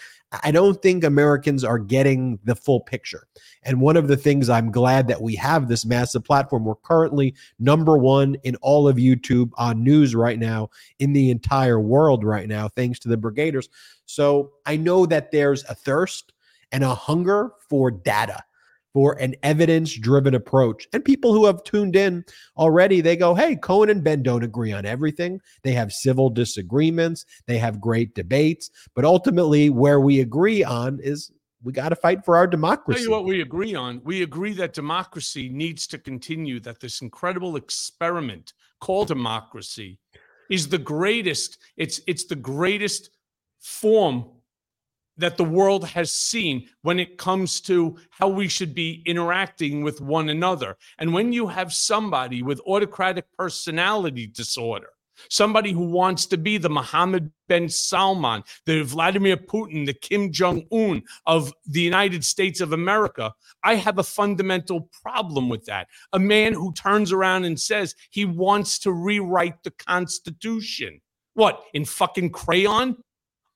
I 0.44 0.52
don't 0.52 0.82
think 0.82 1.04
Americans 1.04 1.64
are 1.64 1.78
getting 1.78 2.40
the 2.46 2.56
full 2.56 2.80
picture. 2.80 3.28
And 3.64 3.82
one 3.82 3.98
of 3.98 4.08
the 4.08 4.16
things 4.16 4.50
I'm 4.50 4.72
glad 4.72 5.08
that 5.10 5.22
we 5.22 5.36
have 5.36 5.68
this 5.68 5.86
massive 5.86 6.24
platform, 6.24 6.64
we're 6.64 6.76
currently 6.76 7.36
number 7.60 7.98
one 7.98 8.36
in 8.44 8.56
all 8.58 8.88
of 8.88 8.96
YouTube 8.96 9.52
on 9.58 9.84
news 9.84 10.16
right 10.16 10.40
now 10.40 10.70
in 11.00 11.12
the 11.12 11.32
entire 11.32 11.80
world 11.80 12.24
right 12.24 12.48
now, 12.48 12.70
thanks 12.70 12.98
to 13.00 13.10
the 13.10 13.18
Brigaders. 13.18 13.68
So 14.06 14.52
I 14.66 14.78
know 14.78 15.06
that 15.06 15.32
there's 15.32 15.66
a 15.66 15.76
thirst 15.76 16.34
and 16.72 16.84
a 16.84 16.96
hunger 16.96 17.52
for 17.68 17.92
data 17.92 18.42
for 18.94 19.14
an 19.20 19.36
evidence 19.44 19.94
driven 19.94 20.36
approach. 20.36 20.88
And 20.94 21.04
people 21.04 21.34
who 21.34 21.46
have 21.46 21.64
tuned 21.64 21.96
in 21.96 22.26
already, 22.58 23.02
they 23.02 23.16
go, 23.16 23.34
hey, 23.34 23.56
Cohen 23.56 23.90
and 23.90 24.04
Ben 24.04 24.24
don't 24.24 24.44
agree 24.44 24.74
on 24.74 24.86
everything. 24.86 25.40
They 25.64 25.74
have 25.74 25.92
civil 25.92 26.30
disagreements, 26.30 27.26
they 27.48 27.58
have 27.58 27.82
great 27.82 28.14
debates. 28.16 28.70
But 28.96 29.06
ultimately, 29.06 29.70
where 29.70 30.00
we 30.00 30.20
agree 30.20 30.64
on 30.64 31.00
is 31.02 31.32
we 31.64 31.72
got 31.72 31.90
to 31.90 31.96
fight 31.96 32.26
for 32.26 32.36
our 32.36 32.48
democracy. 32.48 33.02
Tell 33.02 33.06
you 33.06 33.12
what 33.12 33.26
we 33.26 33.42
agree 33.42 33.76
on. 33.76 34.02
We 34.04 34.24
agree 34.24 34.54
that 34.54 34.74
democracy 34.74 35.50
needs 35.50 35.86
to 35.88 35.98
continue, 35.98 36.60
that 36.62 36.80
this 36.80 37.02
incredible 37.02 37.56
experiment 37.56 38.54
called 38.80 39.08
democracy 39.08 40.00
is 40.50 40.68
the 40.68 40.78
greatest, 40.78 41.60
it's 41.78 42.02
it's 42.08 42.26
the 42.26 42.36
greatest 42.36 43.12
form 43.60 44.26
that 45.22 45.38
the 45.38 45.44
world 45.44 45.86
has 45.86 46.12
seen 46.12 46.68
when 46.82 47.00
it 47.00 47.18
comes 47.18 47.62
to 47.62 47.98
how 48.10 48.28
we 48.28 48.48
should 48.48 48.76
be 48.76 49.02
interacting 49.06 49.84
with 49.84 50.02
one 50.02 50.30
another. 50.30 50.78
And 51.00 51.14
when 51.14 51.32
you 51.32 51.48
have 51.48 51.74
somebody 51.74 52.44
with 52.44 52.62
autocratic 52.68 53.26
personality 53.38 54.28
disorder, 54.28 54.90
somebody 55.30 55.72
who 55.72 55.86
wants 55.86 56.26
to 56.28 56.38
be 56.38 56.58
the 56.58 56.70
Mohammed 56.70 57.32
bin 57.48 57.70
Salman, 57.70 58.44
the 58.66 58.84
Vladimir 58.84 59.38
Putin, 59.38 59.86
the 59.86 59.94
Kim 59.94 60.32
Jong 60.32 60.66
un 60.72 61.04
of 61.26 61.54
the 61.66 61.82
United 61.82 62.24
States 62.26 62.62
of 62.62 62.74
America, 62.74 63.34
I 63.64 63.76
have 63.76 64.00
a 64.00 64.04
fundamental 64.04 64.90
problem 65.04 65.50
with 65.50 65.66
that. 65.66 65.88
A 66.14 66.20
man 66.20 66.54
who 66.54 66.74
turns 66.74 67.12
around 67.12 67.46
and 67.46 67.60
says 67.60 67.96
he 68.10 68.26
wants 68.26 68.80
to 68.80 68.92
rewrite 68.92 69.64
the 69.64 69.72
Constitution. 69.72 71.02
What, 71.34 71.64
in 71.74 71.86
fucking 71.86 72.32
crayon? 72.32 72.98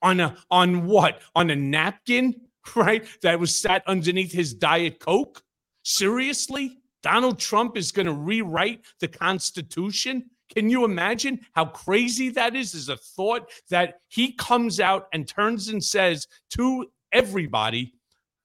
On 0.02 0.20
a 0.20 0.38
on 0.52 0.86
what? 0.86 1.22
On 1.36 1.50
a 1.50 1.56
napkin, 1.56 2.36
right? 2.76 3.06
That 3.22 3.40
was 3.40 3.60
sat 3.60 3.84
underneath 3.88 4.32
his 4.32 4.54
diet 4.54 5.00
coke? 5.00 5.44
Seriously? 5.84 6.80
Donald 7.04 7.38
Trump 7.38 7.78
is 7.78 7.92
going 7.92 8.08
to 8.08 8.14
rewrite 8.14 8.82
the 9.00 9.08
Constitution? 9.08 10.26
Can 10.54 10.70
you 10.70 10.86
imagine 10.86 11.40
how 11.54 11.66
crazy 11.66 12.30
that 12.30 12.56
is 12.56 12.74
as 12.74 12.90
a 12.90 12.98
thought 12.98 13.50
that 13.70 14.00
he 14.08 14.32
comes 14.34 14.80
out 14.80 15.08
and 15.14 15.28
turns 15.28 15.70
and 15.70 15.84
says 15.84 16.28
to 16.52 16.88
everybody, 17.12 17.94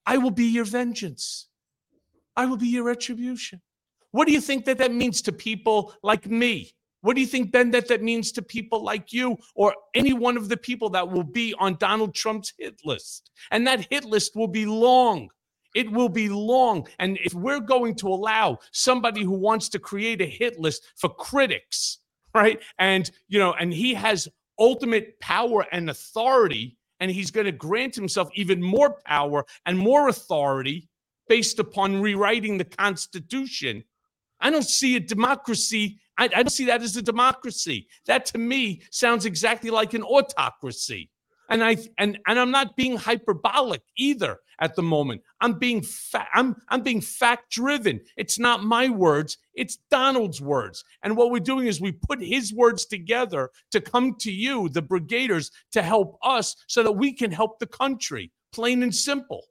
I 0.06 0.18
will 0.18 0.30
be 0.30 0.46
your 0.46 0.64
vengeance. 0.64 1.48
I 2.36 2.46
will 2.46 2.56
be 2.56 2.68
your 2.68 2.84
retribution. 2.84 3.60
What 4.12 4.26
do 4.26 4.32
you 4.32 4.40
think 4.40 4.64
that 4.64 4.78
that 4.78 4.92
means 4.92 5.22
to 5.22 5.32
people 5.32 5.94
like 6.02 6.26
me? 6.26 6.72
What 7.02 7.14
do 7.14 7.20
you 7.22 7.26
think, 7.26 7.50
Ben, 7.50 7.70
that 7.70 7.88
that 7.88 8.02
means 8.02 8.30
to 8.32 8.42
people 8.42 8.82
like 8.84 9.12
you 9.12 9.38
or 9.54 9.74
any 9.94 10.12
one 10.12 10.36
of 10.36 10.48
the 10.48 10.56
people 10.56 10.90
that 10.90 11.10
will 11.10 11.24
be 11.24 11.54
on 11.58 11.76
Donald 11.76 12.14
Trump's 12.14 12.52
hit 12.58 12.80
list? 12.84 13.30
And 13.50 13.66
that 13.66 13.86
hit 13.90 14.04
list 14.04 14.36
will 14.36 14.48
be 14.48 14.66
long. 14.66 15.30
It 15.74 15.90
will 15.90 16.08
be 16.08 16.28
long. 16.28 16.86
And 16.98 17.18
if 17.24 17.32
we're 17.32 17.60
going 17.60 17.94
to 17.96 18.08
allow 18.08 18.58
somebody 18.72 19.22
who 19.22 19.38
wants 19.38 19.68
to 19.70 19.78
create 19.78 20.20
a 20.20 20.26
hit 20.26 20.58
list 20.58 20.84
for 20.96 21.08
critics, 21.08 21.98
right? 22.34 22.60
And, 22.78 23.10
you 23.28 23.38
know, 23.38 23.54
and 23.54 23.72
he 23.72 23.94
has 23.94 24.28
ultimate 24.58 25.18
power 25.20 25.64
and 25.72 25.88
authority, 25.88 26.76
and 26.98 27.10
he's 27.10 27.30
going 27.30 27.46
to 27.46 27.52
grant 27.52 27.94
himself 27.94 28.28
even 28.34 28.60
more 28.60 28.96
power 29.06 29.46
and 29.64 29.78
more 29.78 30.08
authority 30.08 30.88
based 31.28 31.58
upon 31.58 32.02
rewriting 32.02 32.58
the 32.58 32.64
Constitution. 32.64 33.84
I 34.40 34.50
don't 34.50 34.64
see 34.64 34.96
a 34.96 35.00
democracy 35.00 36.00
I, 36.20 36.24
I 36.24 36.28
don't 36.28 36.50
see 36.50 36.66
that 36.66 36.82
as 36.82 36.96
a 36.96 37.02
democracy. 37.02 37.88
That 38.06 38.26
to 38.26 38.38
me 38.38 38.82
sounds 38.90 39.24
exactly 39.24 39.70
like 39.70 39.94
an 39.94 40.02
autocracy. 40.02 41.10
And 41.48 41.64
I 41.64 41.78
and 41.98 42.18
and 42.28 42.38
I'm 42.38 42.52
not 42.52 42.76
being 42.76 42.96
hyperbolic 42.96 43.82
either 43.96 44.38
at 44.60 44.76
the 44.76 44.82
moment. 44.82 45.22
I'm 45.40 45.58
being 45.58 45.82
fa- 45.82 46.28
I'm 46.32 46.54
I'm 46.68 46.82
being 46.82 47.00
fact 47.00 47.50
driven. 47.50 48.00
It's 48.16 48.38
not 48.38 48.62
my 48.62 48.88
words, 48.88 49.38
it's 49.54 49.78
Donald's 49.90 50.40
words. 50.40 50.84
And 51.02 51.16
what 51.16 51.32
we're 51.32 51.40
doing 51.40 51.66
is 51.66 51.80
we 51.80 51.90
put 51.90 52.22
his 52.22 52.54
words 52.54 52.84
together 52.84 53.50
to 53.72 53.80
come 53.80 54.14
to 54.20 54.30
you, 54.30 54.68
the 54.68 54.82
brigaders, 54.82 55.50
to 55.72 55.82
help 55.82 56.18
us 56.22 56.54
so 56.68 56.84
that 56.84 56.92
we 56.92 57.12
can 57.12 57.32
help 57.32 57.58
the 57.58 57.66
country. 57.66 58.30
Plain 58.52 58.82
and 58.82 58.94
simple. 58.94 59.46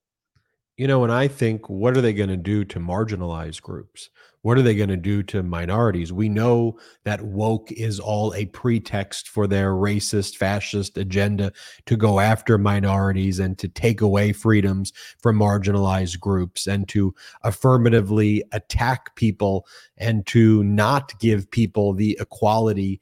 You 0.78 0.88
know, 0.88 1.04
and 1.04 1.12
I 1.12 1.28
think 1.28 1.68
what 1.68 1.98
are 1.98 2.02
they 2.02 2.14
going 2.14 2.30
to 2.30 2.38
do 2.38 2.64
to 2.64 2.80
marginalize 2.80 3.62
groups? 3.62 4.10
What 4.42 4.58
are 4.58 4.62
they 4.62 4.76
going 4.76 4.90
to 4.90 4.98
do 4.98 5.22
to 5.24 5.44
minorities? 5.44 6.14
We 6.14 6.30
know 6.30 6.80
that 7.04 7.22
woke 7.22 7.72
is 7.74 8.00
all 8.00 8.34
a 8.34 8.46
pretext 8.46 9.28
for 9.28 9.48
their 9.48 9.72
racist, 9.72 10.38
fascist 10.38 10.98
agenda 10.98 11.52
to 11.88 11.98
go 11.98 12.22
after 12.22 12.58
minorities 12.58 13.40
and 13.40 13.58
to 13.58 13.68
take 13.68 14.00
away 14.00 14.32
freedoms 14.32 14.94
from 15.22 15.38
marginalized 15.38 16.20
groups 16.22 16.68
and 16.68 16.88
to 16.90 17.14
affirmatively 17.44 18.44
attack 18.54 19.14
people 19.16 19.68
and 19.98 20.26
to 20.28 20.64
not 20.64 21.20
give 21.20 21.52
people 21.52 21.94
the 21.94 22.18
equality 22.22 23.02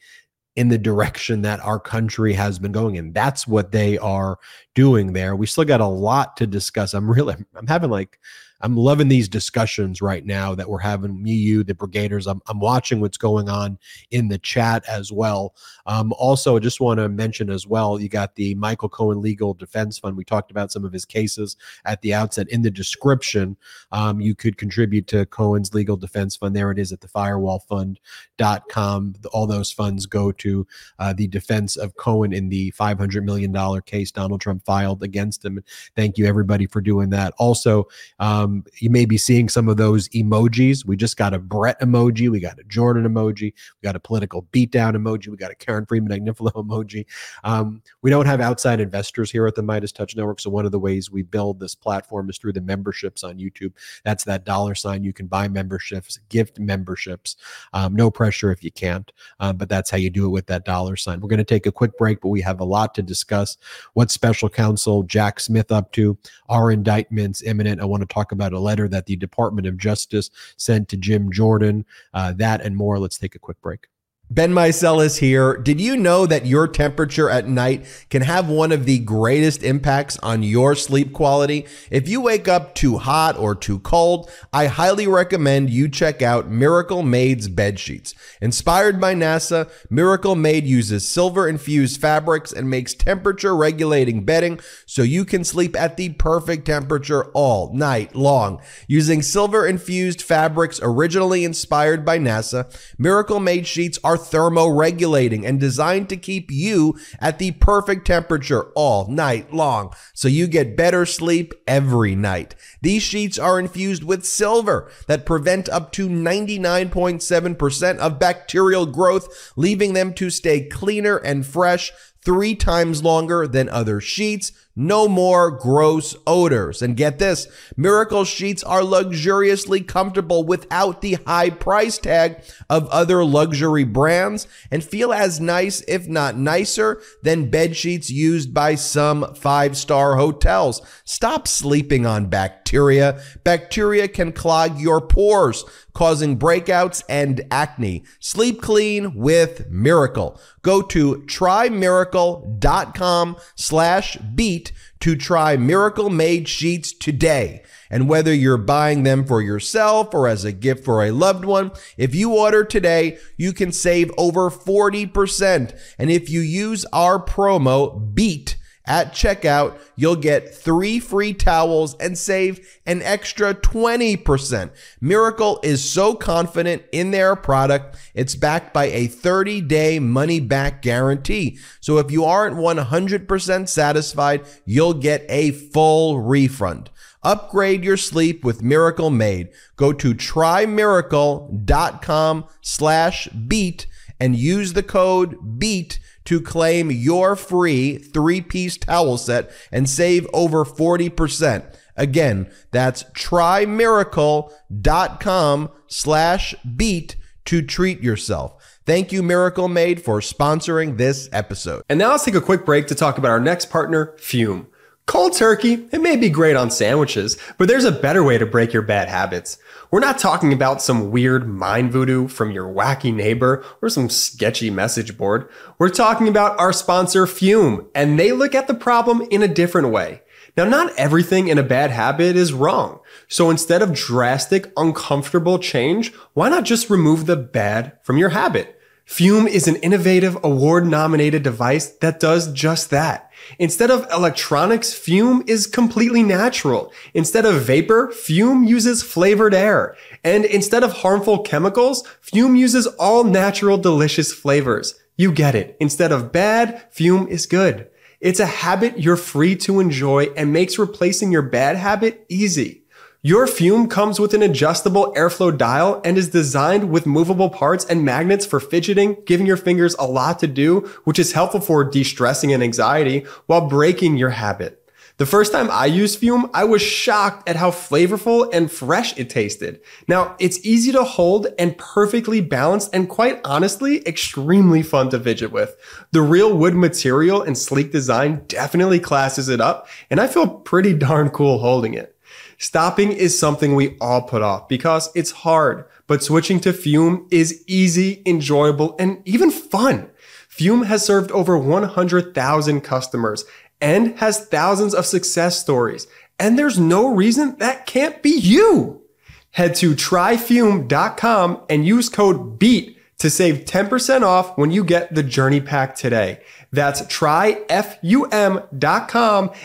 in 0.56 0.70
the 0.70 0.78
direction 0.80 1.44
that 1.44 1.60
our 1.60 1.80
country 1.80 2.34
has 2.34 2.58
been 2.58 2.72
going 2.72 2.96
in. 2.96 3.14
That's 3.14 3.48
what 3.48 3.72
they 3.72 4.00
are 4.00 4.40
doing 4.74 5.14
there. 5.14 5.36
We 5.36 5.46
still 5.46 5.66
got 5.66 5.82
a 5.82 5.88
lot 5.88 6.36
to 6.38 6.48
discuss. 6.48 6.96
I'm 6.96 7.10
really, 7.12 7.36
I'm 7.56 7.68
having 7.68 7.92
like 7.92 8.20
I'm 8.62 8.76
loving 8.76 9.08
these 9.08 9.30
discussions 9.30 10.02
right 10.02 10.26
now 10.26 10.56
that 10.56 10.70
we're 10.70 10.80
having. 10.80 11.22
Me, 11.22 11.32
you, 11.32 11.64
the 11.64 11.74
Brigaders. 11.74 12.30
I'm 12.30 12.42
I'm 12.48 12.60
watching 12.60 13.02
what's 13.02 13.18
going 13.18 13.50
on 13.50 13.78
in 14.12 14.30
the 14.30 14.38
chat 14.38 14.86
as 14.88 15.12
well. 15.12 15.56
Um, 15.86 16.14
also, 16.18 16.56
I 16.56 16.60
just 16.60 16.80
want 16.80 17.00
to 17.00 17.10
mention 17.10 17.50
as 17.50 17.68
well. 17.68 18.00
You 18.00 18.08
got 18.10 18.36
the 18.36 18.56
Michael 18.56 18.90
Cohen 18.90 19.22
Legal 19.22 19.54
Defense 19.54 20.00
Fund. 20.00 20.18
We 20.18 20.24
talked 20.24 20.52
about 20.52 20.72
some 20.72 20.86
of 20.86 20.94
his 20.94 21.06
cases 21.06 21.58
at 21.86 22.02
the 22.02 22.14
outset. 22.14 22.48
In 22.50 22.62
the 22.62 22.72
description, 22.72 23.58
um, 23.92 24.22
you 24.22 24.36
could 24.36 24.58
contribute 24.58 25.08
to 25.08 25.26
Cohen's 25.28 25.74
Legal 25.74 25.98
Defense 25.98 26.36
Fund. 26.36 26.56
There 26.56 26.72
it 26.72 26.80
is 26.80 26.92
at 26.92 27.02
the 27.02 27.08
firewallfund.com. 27.08 29.16
All 29.32 29.48
those 29.48 29.72
funds 29.72 30.06
go 30.06 30.32
to 30.32 30.68
uh, 31.00 31.14
the 31.14 31.28
defense 31.28 31.78
of 31.78 31.96
Cohen 31.96 32.34
in 32.34 32.50
the 32.50 32.72
$500 32.72 33.24
million 33.24 33.82
case 33.82 34.12
Donald 34.12 34.42
Trump 34.42 34.66
filed 34.66 35.04
against 35.04 35.46
him. 35.46 35.64
Thank 35.96 36.18
you, 36.18 36.26
everybody, 36.26 36.66
for 36.66 36.82
doing 36.82 37.12
that. 37.12 37.34
Also, 37.38 37.88
um, 38.20 38.47
um, 38.48 38.64
you 38.80 38.90
may 38.90 39.06
be 39.06 39.18
seeing 39.18 39.50
some 39.50 39.68
of 39.68 39.78
those 39.78 40.08
emojis. 40.10 40.86
We 40.86 40.96
just 40.96 41.18
got 41.18 41.34
a 41.34 41.40
Brett 41.40 41.80
emoji. 41.82 42.30
We 42.30 42.40
got 42.40 42.60
a 42.60 42.64
Jordan 42.64 43.04
emoji. 43.04 43.54
We 43.54 43.84
got 43.84 43.96
a 43.96 44.00
political 44.00 44.44
beatdown 44.52 44.96
emoji. 44.96 45.28
We 45.28 45.38
got 45.38 45.52
a 45.52 45.56
Karen 45.56 45.86
Freeman 45.86 46.12
Agnifilo 46.12 46.52
emoji. 46.56 47.06
Um, 47.44 47.82
we 48.02 48.10
don't 48.10 48.26
have 48.26 48.42
outside 48.42 48.80
investors 48.80 49.30
here 49.30 49.48
at 49.48 49.56
the 49.56 49.64
MeidasTouch 49.64 50.16
Network. 50.16 50.40
So 50.40 50.50
one 50.50 50.66
of 50.66 50.72
the 50.72 50.80
ways 50.80 51.12
we 51.12 51.24
build 51.24 51.60
this 51.60 51.76
platform 51.76 52.30
is 52.30 52.38
through 52.38 52.54
the 52.54 52.62
memberships 52.62 53.24
on 53.24 53.38
YouTube. 53.38 53.74
That's 54.04 54.24
that 54.26 54.46
dollar 54.46 54.76
sign. 54.76 55.04
You 55.04 55.14
can 55.14 55.28
buy 55.28 55.48
memberships, 55.48 56.20
gift 56.30 56.60
memberships. 56.60 57.36
Um, 57.74 57.96
no 57.96 58.10
pressure 58.10 58.52
if 58.52 58.64
you 58.64 58.72
can't, 58.72 59.12
um, 59.40 59.58
but 59.58 59.70
that's 59.70 59.90
how 59.90 59.98
you 59.98 60.10
do 60.10 60.26
it 60.26 60.30
with 60.30 60.48
that 60.48 60.66
dollar 60.66 60.96
sign. 60.96 61.20
We're 61.20 61.30
going 61.30 61.38
to 61.40 61.44
take 61.44 61.66
a 61.66 61.72
quick 61.72 61.98
break, 61.98 62.22
but 62.22 62.30
we 62.30 62.42
have 62.42 62.60
a 62.60 62.66
lot 62.66 62.96
to 62.96 63.02
discuss. 63.02 63.58
What 63.94 64.12
special 64.12 64.50
counsel 64.50 65.04
Jack 65.04 65.40
Smith 65.40 65.72
up 65.72 65.92
to? 65.94 66.18
Are 66.50 66.72
indictments 66.72 67.42
imminent? 67.42 67.82
I 67.82 67.86
want 67.86 68.02
to 68.02 68.14
talk 68.14 68.32
about 68.32 68.37
a 68.54 68.60
letter 68.60 68.88
that 68.88 69.06
the 69.06 69.16
Department 69.16 69.68
of 69.68 69.78
Justice 69.78 70.30
sent 70.58 70.90
to 70.90 70.98
Jim 70.98 71.32
Jordan. 71.32 71.86
Uh, 72.14 72.34
that 72.34 72.62
and 72.62 72.76
more. 72.76 73.00
Let's 73.00 73.18
take 73.18 73.36
a 73.36 73.40
quick 73.40 73.62
break. 73.62 73.88
Ben 74.30 74.52
Meiselas 74.52 75.20
here. 75.20 75.56
Did 75.56 75.80
you 75.80 75.96
know 75.96 76.26
that 76.26 76.46
your 76.46 76.68
temperature 76.68 77.30
at 77.30 77.48
night 77.48 77.86
can 78.10 78.24
have 78.24 78.50
one 78.50 78.74
of 78.74 78.84
the 78.86 79.00
greatest 79.00 79.64
impacts 79.64 80.18
on 80.20 80.44
your 80.44 80.76
sleep 80.76 81.14
quality? 81.14 81.66
If 81.90 82.10
you 82.10 82.20
wake 82.20 82.46
up 82.46 82.76
too 82.76 82.98
hot 82.98 83.38
or 83.38 83.56
too 83.56 83.80
cold, 83.80 84.30
I 84.52 84.66
highly 84.66 85.08
recommend 85.08 85.70
you 85.70 85.88
check 85.88 86.22
out 86.22 86.50
Miracle 86.50 87.04
Made's 87.04 87.48
bed 87.48 87.80
sheets. 87.80 88.14
Inspired 88.42 89.00
by 89.00 89.16
NASA, 89.16 89.72
Miracle 89.90 90.36
Made 90.36 90.66
uses 90.66 91.08
silver 91.08 91.48
infused 91.48 92.02
fabrics 92.02 92.52
and 92.52 92.70
makes 92.70 92.94
temperature 92.94 93.56
regulating 93.56 94.26
bedding 94.26 94.60
so 94.86 95.04
you 95.04 95.24
can 95.24 95.46
sleep 95.46 95.74
at 95.74 95.96
the 95.96 96.10
perfect 96.10 96.66
temperature 96.66 97.32
all 97.32 97.74
night 97.74 98.14
long. 98.14 98.62
Using 98.90 99.22
silver 99.22 99.66
infused 99.66 100.22
fabrics 100.22 100.82
originally 100.84 101.46
inspired 101.46 102.04
by 102.04 102.20
NASA, 102.20 102.70
Miracle 102.98 103.40
Made 103.40 103.66
sheets 103.66 103.98
are 104.04 104.17
are 104.18 104.50
thermoregulating 104.50 105.46
and 105.46 105.60
designed 105.60 106.10
to 106.10 106.18
keep 106.18 106.50
you 106.52 106.98
at 107.20 107.40
the 107.40 107.52
perfect 107.52 108.08
temperature 108.08 108.72
all 108.76 109.08
night 109.08 109.54
long 109.54 109.94
so 110.14 110.28
you 110.28 110.48
get 110.48 110.76
better 110.76 111.06
sleep 111.06 111.54
every 111.68 112.16
night. 112.16 112.56
These 112.82 113.04
sheets 113.04 113.38
are 113.38 113.60
infused 113.60 114.04
with 114.04 114.26
silver 114.26 114.92
that 115.08 115.26
prevent 115.26 115.70
up 115.70 115.92
to 115.94 116.10
99.7% 116.10 117.98
of 117.98 118.20
bacterial 118.20 118.86
growth, 118.86 119.54
leaving 119.56 119.94
them 119.94 120.14
to 120.16 120.30
stay 120.30 120.62
cleaner 120.62 121.18
and 121.18 121.46
fresh 121.46 121.92
three 122.24 122.56
times 122.56 123.04
longer 123.04 123.48
than 123.48 123.70
other 123.70 124.02
sheets. 124.02 124.52
No 124.80 125.08
more 125.08 125.50
gross 125.50 126.16
odors. 126.28 126.84
And 126.84 126.96
get 126.96 127.18
this 127.18 127.48
Miracle 127.76 128.26
sheets 128.26 128.64
are 128.64 128.84
luxuriously 128.84 129.82
comfortable 129.82 130.44
without 130.44 131.02
the 131.02 131.18
high 131.26 131.50
price 131.50 131.98
tag 131.98 132.44
of 132.70 132.88
other 132.90 133.26
luxury 133.26 133.84
brands 133.84 134.48
and 134.70 134.84
feel 134.84 135.12
as 135.12 135.40
nice, 135.40 135.82
if 135.88 136.08
not 136.08 136.38
nicer, 136.38 137.02
than 137.24 137.50
bed 137.50 137.76
sheets 137.76 138.12
used 138.12 138.54
by 138.54 138.76
some 138.76 139.34
five 139.34 139.76
star 139.76 140.16
hotels. 140.18 140.82
Stop 141.06 141.48
sleeping 141.48 142.06
on 142.06 142.28
bacteria. 142.28 143.20
Bacteria 143.44 144.08
can 144.08 144.32
clog 144.32 144.80
your 144.80 145.02
pores, 145.02 145.66
causing 145.98 146.38
breakouts 146.38 147.04
and 147.10 147.42
acne. 147.50 148.04
Sleep 148.20 148.62
clean 148.62 149.16
with 149.16 149.68
Miracle. 149.72 150.40
Go 150.62 150.84
to 150.84 151.24
trymiracle.com 151.26 153.38
slash 153.56 154.18
beat 154.18 154.72
to 155.00 155.16
try 155.16 155.58
Miracle 155.58 156.12
Made 156.12 156.48
sheets 156.48 156.94
today. 156.94 157.64
And 157.90 158.08
whether 158.08 158.32
you're 158.32 158.58
buying 158.58 159.02
them 159.02 159.26
for 159.26 159.42
yourself 159.42 160.14
or 160.14 160.28
as 160.28 160.46
a 160.46 160.52
gift 160.52 160.86
for 160.86 161.04
a 161.04 161.10
loved 161.10 161.46
one, 161.46 161.72
if 161.98 162.14
you 162.14 162.36
order 162.36 162.64
today, 162.64 163.18
you 163.36 163.52
can 163.52 163.72
save 163.72 164.12
over 164.20 164.52
40%. 164.52 165.80
And 165.98 166.12
if 166.12 166.30
you 166.30 166.42
use 166.42 166.86
our 166.94 167.18
promo 167.18 168.14
BEAT, 168.14 168.57
at 168.88 169.14
checkout, 169.14 169.78
you'll 169.96 170.16
get 170.16 170.56
three 170.56 171.00
free 171.00 171.34
towels 171.34 171.96
and 171.96 172.18
save 172.18 172.80
an 172.86 173.02
extra 173.02 173.54
20%. 173.54 174.72
Miracle 175.02 175.60
is 175.62 175.84
so 175.88 176.16
confident 176.16 176.84
in 176.92 177.12
their 177.12 177.36
product, 177.36 177.98
it's 178.14 178.36
backed 178.36 178.74
by 178.74 178.86
a 178.86 179.08
30 179.08 179.60
day 179.62 180.00
money 180.00 180.40
back 180.40 180.82
guarantee. 180.82 181.60
So 181.82 181.98
if 181.98 182.10
you 182.12 182.24
aren't 182.24 182.56
100% 182.56 183.68
satisfied, 183.68 184.46
you'll 184.66 184.94
get 184.94 185.26
a 185.30 185.52
full 185.52 186.22
refund. 186.22 186.90
Upgrade 187.24 187.84
your 187.84 187.98
sleep 187.98 188.46
with 188.46 188.64
Miracle 188.64 189.10
Made. 189.10 189.50
Go 189.76 189.92
to 189.92 190.14
trymiracle.com 190.14 192.46
slash 192.62 193.28
beat 193.28 193.88
and 194.20 194.36
use 194.36 194.74
the 194.74 194.84
code 194.84 195.60
BEAT 195.60 196.00
to 196.28 196.40
claim 196.42 196.92
your 196.92 197.36
free 197.38 197.98
three 197.98 198.42
piece 198.42 198.76
towel 198.76 199.18
set 199.18 199.50
and 199.72 199.90
save 199.90 200.28
over 200.34 200.66
40%. 200.66 201.74
Again, 201.96 202.52
that's 202.72 203.04
trymiracle.com 203.04 205.70
slash 205.88 206.56
beat 206.76 207.16
to 207.46 207.62
treat 207.62 208.04
yourself. 208.04 208.62
Thank 208.86 209.14
you, 209.14 209.24
Miracle 209.24 209.70
Made, 209.70 210.02
for 210.02 210.20
sponsoring 210.20 210.98
this 210.98 211.30
episode. 211.32 211.84
And 211.88 211.98
now 211.98 212.12
let's 212.12 212.26
take 212.26 212.36
a 212.36 212.42
quick 212.42 212.66
break 212.66 212.88
to 212.88 212.96
talk 212.96 213.18
about 213.18 213.32
our 213.32 213.40
next 213.40 213.70
partner, 213.70 214.14
Fume. 214.20 214.68
Cold 215.08 215.32
turkey, 215.32 215.88
it 215.94 216.02
may 216.02 216.18
be 216.18 216.30
great 216.30 216.58
on 216.58 216.70
sandwiches, 216.70 217.38
but 217.58 217.70
there's 217.70 217.86
a 217.86 217.94
better 217.94 218.22
way 218.22 218.38
to 218.38 218.46
break 218.46 218.74
your 218.74 218.82
bad 218.82 219.08
habits. 219.08 219.58
We're 219.90 220.02
not 220.02 220.20
talking 220.20 220.52
about 220.52 220.82
some 220.82 221.12
weird 221.12 221.48
mind 221.48 221.94
voodoo 221.94 222.28
from 222.28 222.52
your 222.52 222.68
wacky 222.68 223.14
neighbor 223.14 223.64
or 223.82 223.88
some 223.88 224.10
sketchy 224.10 224.70
message 224.70 225.18
board. 225.18 225.48
We're 225.80 225.88
talking 225.88 226.28
about 226.28 226.60
our 226.60 226.74
sponsor 226.74 227.26
Fume, 227.26 227.88
and 227.96 228.20
they 228.20 228.34
look 228.34 228.54
at 228.54 228.68
the 228.68 228.74
problem 228.74 229.22
in 229.32 229.42
a 229.42 229.48
different 229.48 229.92
way. 229.92 230.24
Now, 230.58 230.66
not 230.66 230.94
everything 230.98 231.48
in 231.48 231.58
a 231.58 231.64
bad 231.64 231.90
habit 231.90 232.36
is 232.36 232.52
wrong. 232.52 233.00
So 233.30 233.50
instead 233.50 233.82
of 233.82 233.94
drastic, 233.94 234.74
uncomfortable 234.76 235.58
change, 235.58 236.14
why 236.34 236.50
not 236.50 236.66
just 236.66 236.90
remove 236.90 237.28
the 237.28 237.38
bad 237.38 237.94
from 238.04 238.18
your 238.18 238.30
habit? 238.30 238.77
Fume 239.08 239.48
is 239.48 239.70
an 239.70 239.78
innovative 239.78 240.38
award 240.44 240.86
nominated 240.86 241.42
device 241.42 241.88
that 242.02 242.20
does 242.20 242.52
just 242.52 242.90
that. 242.90 243.32
Instead 243.58 243.90
of 243.90 244.06
electronics, 244.12 244.94
Fume 244.94 245.44
is 245.48 245.66
completely 245.66 246.24
natural. 246.24 246.92
Instead 247.14 247.46
of 247.46 247.62
vapor, 247.62 248.12
Fume 248.12 248.66
uses 248.66 249.02
flavored 249.02 249.54
air. 249.54 249.96
And 250.26 250.44
instead 250.44 250.84
of 250.84 250.92
harmful 250.92 251.40
chemicals, 251.40 252.06
Fume 252.22 252.58
uses 252.58 252.86
all 252.86 253.24
natural 253.24 253.78
delicious 253.78 254.34
flavors. 254.34 255.00
You 255.16 255.32
get 255.32 255.56
it. 255.56 255.78
Instead 255.80 256.12
of 256.12 256.34
bad, 256.34 256.86
Fume 256.92 257.30
is 257.30 257.46
good. 257.46 257.88
It's 258.20 258.42
a 258.42 258.46
habit 258.46 259.00
you're 259.00 259.16
free 259.16 259.56
to 259.58 259.80
enjoy 259.80 260.26
and 260.36 260.52
makes 260.52 260.78
replacing 260.78 261.32
your 261.32 261.44
bad 261.44 261.78
habit 261.78 262.26
easy. 262.28 262.84
Your 263.24 263.48
fume 263.48 263.90
comes 263.90 264.20
with 264.20 264.36
an 264.36 264.44
adjustable 264.44 265.12
airflow 265.18 265.58
dial 265.58 266.02
and 266.06 266.20
is 266.20 266.30
designed 266.30 266.92
with 266.92 267.08
movable 267.08 267.50
parts 267.50 267.84
and 267.84 268.06
magnets 268.06 268.46
for 268.46 268.60
fidgeting, 268.60 269.18
giving 269.26 269.48
your 269.48 269.58
fingers 269.58 269.96
a 269.98 270.06
lot 270.06 270.38
to 270.40 270.48
do, 270.48 270.82
which 271.04 271.18
is 271.18 271.34
helpful 271.34 271.60
for 271.60 271.84
de-stressing 271.84 272.54
and 272.54 272.62
anxiety 272.62 273.26
while 273.48 273.68
breaking 273.68 274.18
your 274.18 274.30
habit. 274.30 274.84
The 275.18 275.26
first 275.26 275.52
time 275.52 275.68
I 275.72 275.88
used 275.88 276.20
Fume, 276.20 276.52
I 276.54 276.66
was 276.66 276.84
shocked 276.84 277.50
at 277.50 277.56
how 277.56 277.72
flavorful 277.72 278.54
and 278.54 278.72
fresh 278.72 279.18
it 279.18 279.32
tasted. 279.32 279.82
Now, 280.08 280.36
it's 280.38 280.64
easy 280.64 280.92
to 280.92 281.04
hold 281.04 281.48
and 281.58 281.76
perfectly 281.76 282.40
balanced 282.40 282.94
and 282.94 283.10
quite 283.10 283.42
honestly, 283.44 284.08
extremely 284.08 284.84
fun 284.84 285.10
to 285.10 285.20
fidget 285.20 285.52
with. 285.52 285.76
The 286.12 286.22
real 286.22 286.56
wood 286.56 286.76
material 286.76 287.42
and 287.42 287.58
sleek 287.58 287.92
design 287.92 288.44
definitely 288.48 289.00
classes 289.00 289.50
it 289.50 289.60
up, 289.60 289.88
and 290.12 290.22
I 290.22 290.28
feel 290.28 290.48
pretty 290.48 290.94
darn 290.94 291.32
cool 291.32 291.58
holding 291.58 291.96
it. 291.96 292.14
Stopping 292.58 293.12
is 293.12 293.38
something 293.38 293.76
we 293.76 293.96
all 294.02 294.24
put 294.24 294.42
off 294.42 294.68
because 294.68 295.12
it's 295.14 295.30
hard, 295.30 295.86
but 296.08 296.24
switching 296.24 296.60
to 296.62 296.74
Fume 296.74 297.28
is 297.30 297.64
easy, 297.68 298.24
enjoyable, 298.26 298.96
and 298.98 299.22
even 299.26 299.52
fun. 299.52 300.10
Fume 300.50 300.84
has 300.84 301.06
served 301.06 301.30
over 301.32 301.56
100,000 301.56 302.82
customers 302.82 303.46
and 303.80 304.18
has 304.18 304.48
thousands 304.48 304.96
of 304.96 305.06
success 305.06 305.60
stories. 305.60 306.08
And 306.40 306.58
there's 306.58 306.80
no 306.80 307.14
reason 307.14 307.58
that 307.60 307.86
can't 307.86 308.24
be 308.24 308.32
you. 308.32 309.04
Head 309.52 309.76
to 309.76 309.92
tryfum.com 309.92 311.62
and 311.70 311.86
use 311.86 312.10
code 312.10 312.58
BEAT 312.58 312.98
to 313.20 313.30
save 313.30 313.66
10% 313.66 314.24
off 314.24 314.58
when 314.58 314.72
you 314.72 314.84
get 314.84 315.14
the 315.14 315.22
journey 315.24 315.62
pack 315.62 315.96
today. 315.96 316.42
That's 316.72 317.02
tryfum.com 317.04 317.52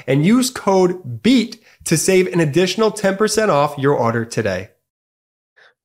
and 0.07 0.27
use 0.27 0.51
code 0.51 1.23
BEAT 1.23 1.62
to 1.85 1.97
save 1.97 2.27
an 2.29 2.41
additional 2.41 2.91
10% 2.91 3.49
off 3.49 3.79
your 3.79 3.95
order 3.95 4.25
today. 4.25 4.71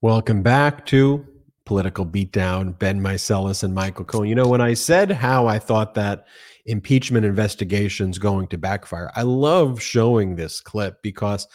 Welcome 0.01 0.43
back 0.43 0.85
to 0.87 1.25
Political 1.65 2.05
Beatdown. 2.07 2.77
Ben 2.77 3.01
Meiselas 3.01 3.63
and 3.63 3.73
Michael 3.73 4.05
Cohen. 4.05 4.29
You 4.29 4.35
know, 4.35 4.47
when 4.47 4.61
I 4.61 4.73
said 4.73 5.11
how 5.11 5.47
I 5.47 5.59
thought 5.59 5.95
that 5.95 6.25
impeachment 6.65 7.25
investigations 7.25 8.19
going 8.19 8.47
to 8.47 8.57
backfire, 8.57 9.11
I 9.15 9.23
love 9.23 9.81
showing 9.81 10.35
this 10.35 10.61
clip 10.61 11.01
because 11.01 11.47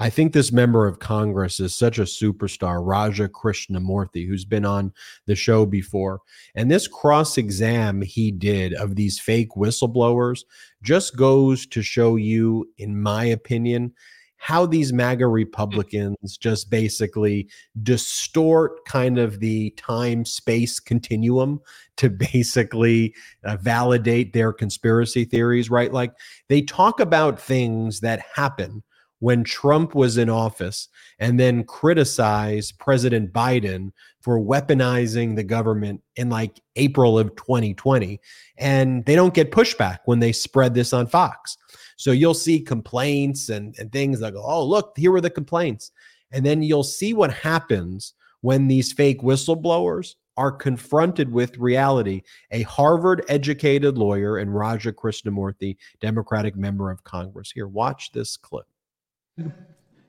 I 0.00 0.08
think 0.08 0.32
this 0.32 0.50
member 0.50 0.86
of 0.86 0.98
Congress 0.98 1.60
is 1.60 1.74
such 1.74 1.98
a 1.98 2.04
superstar, 2.04 2.80
Raja 2.82 3.28
Krishnamoorthi, 3.28 4.26
who's 4.26 4.46
been 4.46 4.64
on 4.64 4.94
the 5.26 5.34
show 5.34 5.66
before. 5.66 6.20
And 6.54 6.70
this 6.70 6.88
cross 6.88 7.36
exam 7.36 8.00
he 8.00 8.30
did 8.32 8.72
of 8.72 8.96
these 8.96 9.20
fake 9.20 9.50
whistleblowers 9.58 10.40
just 10.82 11.18
goes 11.18 11.66
to 11.66 11.82
show 11.82 12.16
you, 12.16 12.66
in 12.78 12.98
my 12.98 13.24
opinion, 13.24 13.92
how 14.38 14.64
these 14.64 14.90
MAGA 14.90 15.26
Republicans 15.26 16.38
just 16.38 16.70
basically 16.70 17.50
distort 17.82 18.82
kind 18.86 19.18
of 19.18 19.38
the 19.38 19.68
time 19.72 20.24
space 20.24 20.80
continuum 20.80 21.60
to 21.98 22.08
basically 22.32 23.14
uh, 23.44 23.58
validate 23.58 24.32
their 24.32 24.54
conspiracy 24.54 25.26
theories, 25.26 25.68
right? 25.68 25.92
Like 25.92 26.14
they 26.48 26.62
talk 26.62 27.00
about 27.00 27.38
things 27.38 28.00
that 28.00 28.24
happen 28.34 28.82
when 29.20 29.44
Trump 29.44 29.94
was 29.94 30.18
in 30.18 30.28
office 30.28 30.88
and 31.18 31.38
then 31.38 31.62
criticize 31.64 32.72
President 32.72 33.32
Biden 33.32 33.92
for 34.20 34.40
weaponizing 34.40 35.36
the 35.36 35.44
government 35.44 36.02
in 36.16 36.28
like 36.28 36.60
April 36.76 37.18
of 37.18 37.36
2020. 37.36 38.20
And 38.58 39.04
they 39.04 39.14
don't 39.14 39.34
get 39.34 39.52
pushback 39.52 39.98
when 40.06 40.18
they 40.18 40.32
spread 40.32 40.74
this 40.74 40.92
on 40.92 41.06
Fox. 41.06 41.56
So 41.96 42.12
you'll 42.12 42.34
see 42.34 42.60
complaints 42.60 43.50
and, 43.50 43.74
and 43.78 43.92
things 43.92 44.20
like, 44.20 44.34
oh, 44.36 44.64
look, 44.64 44.94
here 44.96 45.12
were 45.12 45.20
the 45.20 45.30
complaints. 45.30 45.92
And 46.32 46.44
then 46.44 46.62
you'll 46.62 46.82
see 46.82 47.12
what 47.14 47.32
happens 47.32 48.14
when 48.40 48.68
these 48.68 48.92
fake 48.92 49.20
whistleblowers 49.20 50.14
are 50.38 50.52
confronted 50.52 51.30
with 51.30 51.58
reality. 51.58 52.22
A 52.50 52.62
Harvard 52.62 53.22
educated 53.28 53.98
lawyer 53.98 54.38
and 54.38 54.54
Raja 54.54 54.92
Krishnamoorthi, 54.92 55.76
Democratic 56.00 56.56
member 56.56 56.90
of 56.90 57.04
Congress. 57.04 57.52
Here, 57.52 57.68
watch 57.68 58.12
this 58.12 58.38
clip. 58.38 58.64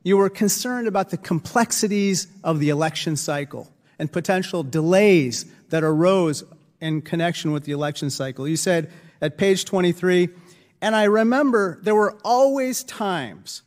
You 0.03 0.17
were 0.17 0.29
concerned 0.29 0.87
about 0.87 1.09
the 1.09 1.17
complexities 1.17 2.27
of 2.43 2.59
the 2.59 2.69
election 2.69 3.15
cycle 3.15 3.71
and 3.99 4.11
potential 4.11 4.63
delays 4.63 5.45
that 5.69 5.83
arose 5.83 6.43
in 6.79 7.01
connection 7.01 7.51
with 7.51 7.65
the 7.65 7.71
election 7.71 8.09
cycle. 8.09 8.47
You 8.47 8.57
said 8.57 8.91
at 9.21 9.37
page 9.37 9.65
23, 9.65 10.29
and 10.81 10.95
I 10.95 11.03
remember 11.03 11.79
there 11.83 11.93
were 11.93 12.17
always 12.23 12.83
times 12.83 13.61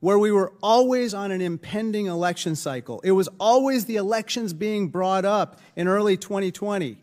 where 0.00 0.18
we 0.18 0.32
were 0.32 0.52
always 0.62 1.14
on 1.14 1.30
an 1.30 1.40
impending 1.40 2.06
election 2.06 2.56
cycle. 2.56 3.00
It 3.04 3.12
was 3.12 3.28
always 3.38 3.84
the 3.84 3.96
elections 3.96 4.52
being 4.52 4.88
brought 4.88 5.24
up 5.24 5.60
in 5.76 5.86
early 5.86 6.16
2020. 6.16 6.96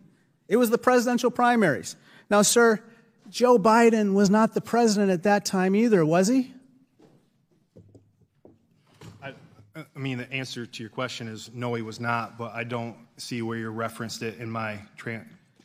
It 0.48 0.58
was 0.58 0.70
the 0.70 0.78
presidential 0.78 1.32
primaries. 1.32 1.96
Now, 2.30 2.42
sir, 2.42 2.82
Joe 3.30 3.58
Biden 3.58 4.14
was 4.14 4.30
not 4.30 4.54
the 4.54 4.62
president 4.62 5.12
at 5.12 5.24
that 5.24 5.46
time 5.46 5.76
either, 5.76 6.06
was 6.06 6.28
he? 6.28 6.54
I, 9.96 10.00
mean, 10.00 10.18
the 10.18 10.32
answer 10.32 10.66
to 10.66 10.84
your 10.84 10.90
question 10.90 11.28
is 11.28 11.52
no, 11.54 11.74
he 11.74 11.82
was 11.82 12.00
not, 12.00 12.38
but 12.38 12.54
I 12.54 12.64
don't 12.64 12.96
see 13.18 13.42
where 13.42 13.58
you 13.58 13.70
referenced 13.70 14.24
it 14.24 14.40
in 14.40 14.50
my, 14.50 14.80
you 15.06 15.22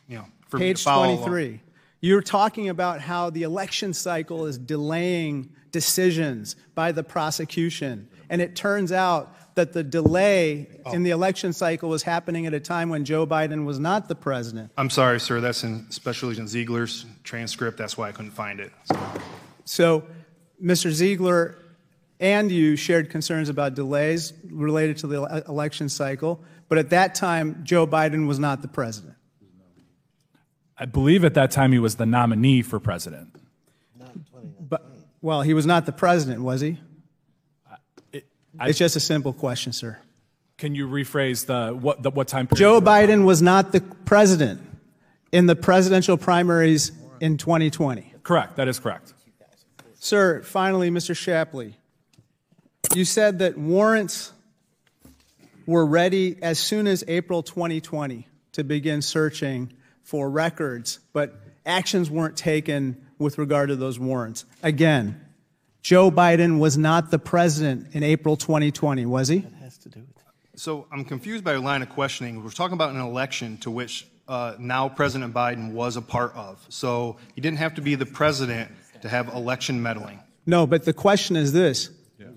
know, 0.08 0.26
for 0.48 0.58
me 0.58 0.66
to 0.66 0.74
Page 0.74 0.82
follow 0.82 1.06
along. 1.06 1.28
23. 1.28 1.60
You're 2.00 2.22
talking 2.22 2.68
about 2.68 3.00
how 3.00 3.30
the 3.30 3.44
election 3.44 3.94
cycle 3.94 4.46
is 4.46 4.58
delaying 4.58 5.52
decisions 5.70 6.56
by 6.74 6.92
the 6.92 7.04
prosecution. 7.04 8.08
And 8.28 8.42
it 8.42 8.56
turns 8.56 8.92
out 8.92 9.54
that 9.54 9.72
the 9.72 9.84
delay 9.84 10.68
oh. 10.84 10.92
in 10.92 11.04
the 11.04 11.10
election 11.10 11.52
cycle 11.52 11.88
was 11.88 12.02
happening 12.02 12.46
at 12.46 12.54
a 12.54 12.60
time 12.60 12.88
when 12.88 13.04
Joe 13.04 13.26
Biden 13.26 13.64
was 13.64 13.78
not 13.78 14.08
the 14.08 14.14
president. 14.14 14.72
I'm 14.76 14.90
sorry, 14.90 15.20
sir. 15.20 15.40
That's 15.40 15.62
in 15.62 15.90
Special 15.90 16.30
Agent 16.30 16.48
Ziegler's 16.48 17.06
transcript. 17.24 17.78
That's 17.78 17.96
why 17.96 18.08
I 18.08 18.12
couldn't 18.12 18.32
find 18.32 18.60
it. 18.60 18.72
So, 18.84 19.12
So, 19.64 20.04
Mr. 20.62 20.90
Ziegler 20.90 21.61
and 22.22 22.52
you 22.52 22.76
shared 22.76 23.10
concerns 23.10 23.48
about 23.48 23.74
delays 23.74 24.32
related 24.48 24.96
to 24.98 25.08
the 25.08 25.44
election 25.48 25.88
cycle, 25.88 26.42
but 26.68 26.78
at 26.78 26.90
that 26.90 27.16
time, 27.16 27.60
Joe 27.64 27.84
Biden 27.86 28.28
was 28.28 28.38
not 28.38 28.62
the 28.62 28.68
president. 28.68 29.14
I 30.78 30.84
believe 30.86 31.24
at 31.24 31.34
that 31.34 31.50
time 31.50 31.72
he 31.72 31.80
was 31.80 31.96
the 31.96 32.06
nominee 32.06 32.62
for 32.62 32.78
president. 32.78 33.34
But, 34.60 34.86
well, 35.20 35.42
he 35.42 35.52
was 35.52 35.66
not 35.66 35.84
the 35.84 35.92
president, 35.92 36.42
was 36.42 36.60
he? 36.60 36.78
I- 38.58 38.68
it's 38.68 38.78
just 38.78 38.94
a 38.94 39.00
simple 39.00 39.32
question, 39.32 39.72
sir. 39.72 39.98
Can 40.58 40.76
you 40.76 40.86
rephrase 40.86 41.46
the 41.46 41.74
what 41.74 42.04
the, 42.04 42.10
what 42.10 42.28
time 42.28 42.46
period? 42.46 42.58
Joe 42.58 42.80
Biden 42.80 43.24
was 43.24 43.42
not 43.42 43.72
the 43.72 43.80
president 43.80 44.60
in 45.32 45.46
the 45.46 45.56
presidential 45.56 46.16
primaries 46.16 46.92
in 47.20 47.36
2020. 47.36 48.14
Correct. 48.22 48.56
That 48.56 48.68
is 48.68 48.78
correct. 48.78 49.12
Sir, 49.94 50.42
finally, 50.42 50.90
Mr. 50.90 51.16
Shapley, 51.16 51.76
you 52.94 53.04
said 53.04 53.38
that 53.38 53.56
warrants 53.56 54.32
were 55.66 55.86
ready 55.86 56.36
as 56.42 56.58
soon 56.58 56.86
as 56.86 57.04
April 57.08 57.42
2020 57.42 58.28
to 58.52 58.64
begin 58.64 59.00
searching 59.00 59.72
for 60.02 60.28
records, 60.28 60.98
but 61.12 61.40
actions 61.64 62.10
weren't 62.10 62.36
taken 62.36 63.06
with 63.18 63.38
regard 63.38 63.68
to 63.68 63.76
those 63.76 63.98
warrants. 63.98 64.44
Again, 64.62 65.20
Joe 65.80 66.10
Biden 66.10 66.58
was 66.58 66.76
not 66.76 67.10
the 67.10 67.18
president 67.18 67.94
in 67.94 68.02
April 68.02 68.36
2020, 68.36 69.06
was 69.06 69.28
he? 69.28 69.38
It 69.38 69.52
has 69.60 69.78
to 69.78 69.88
do 69.88 70.00
with. 70.00 70.60
so 70.60 70.86
I'm 70.92 71.04
confused 71.04 71.44
by 71.44 71.52
your 71.52 71.60
line 71.60 71.82
of 71.82 71.88
questioning. 71.88 72.42
We're 72.42 72.50
talking 72.50 72.74
about 72.74 72.90
an 72.90 73.00
election 73.00 73.56
to 73.58 73.70
which 73.70 74.06
uh, 74.28 74.54
now 74.58 74.88
President 74.88 75.32
Biden 75.32 75.72
was 75.72 75.96
a 75.96 76.02
part 76.02 76.34
of. 76.34 76.64
So 76.68 77.16
he 77.34 77.40
didn't 77.40 77.58
have 77.58 77.74
to 77.76 77.80
be 77.80 77.94
the 77.94 78.06
president 78.06 78.70
to 79.00 79.08
have 79.08 79.28
election 79.28 79.82
meddling. 79.82 80.20
No, 80.46 80.66
but 80.66 80.84
the 80.84 80.92
question 80.92 81.36
is 81.36 81.52
this 81.52 81.90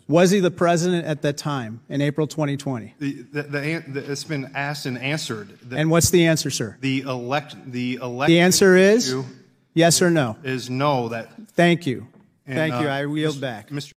Was 0.07 0.29
he 0.29 0.39
the 0.39 0.51
president 0.51 1.05
at 1.05 1.23
that 1.23 1.35
time 1.37 1.81
in 1.89 1.99
April 2.01 2.27
2020? 2.27 2.93
The, 2.99 3.13
the, 3.31 3.41
the, 3.43 3.83
the, 3.87 4.11
it's 4.11 4.23
been 4.23 4.51
asked 4.53 4.85
and 4.85 4.97
answered. 4.99 5.57
The, 5.63 5.77
And 5.77 5.89
what's 5.89 6.11
the 6.11 6.27
answer, 6.27 6.49
sir? 6.51 6.77
the 6.79 7.01
elect 7.01 7.55
the 7.71 7.95
elect 8.01 8.27
The 8.27 8.39
answer 8.39 8.75
is 8.75 9.15
yes 9.73 10.01
or 10.03 10.11
no. 10.11 10.37
is 10.43 10.69
no. 10.69 11.09
That 11.09 11.29
Thank 11.53 11.87
you. 11.87 12.07
and, 12.45 12.55
Thank 12.55 12.81
you. 12.81 12.87
uh, 12.87 12.93
I 12.93 13.05
yield 13.05 13.35
Mr. 13.37 13.41
back. 13.41 13.69
Mr. 13.69 13.91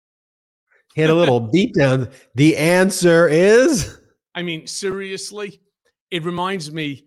Hit 0.94 1.10
a 1.10 1.14
little 1.16 1.40
beat 1.52 1.74
down. 1.74 2.10
The 2.36 2.56
answer 2.58 3.28
is 3.28 4.00
I 4.36 4.44
mean, 4.44 4.68
seriously, 4.68 5.60
it 6.12 6.24
reminds 6.24 6.72
me 6.72 7.06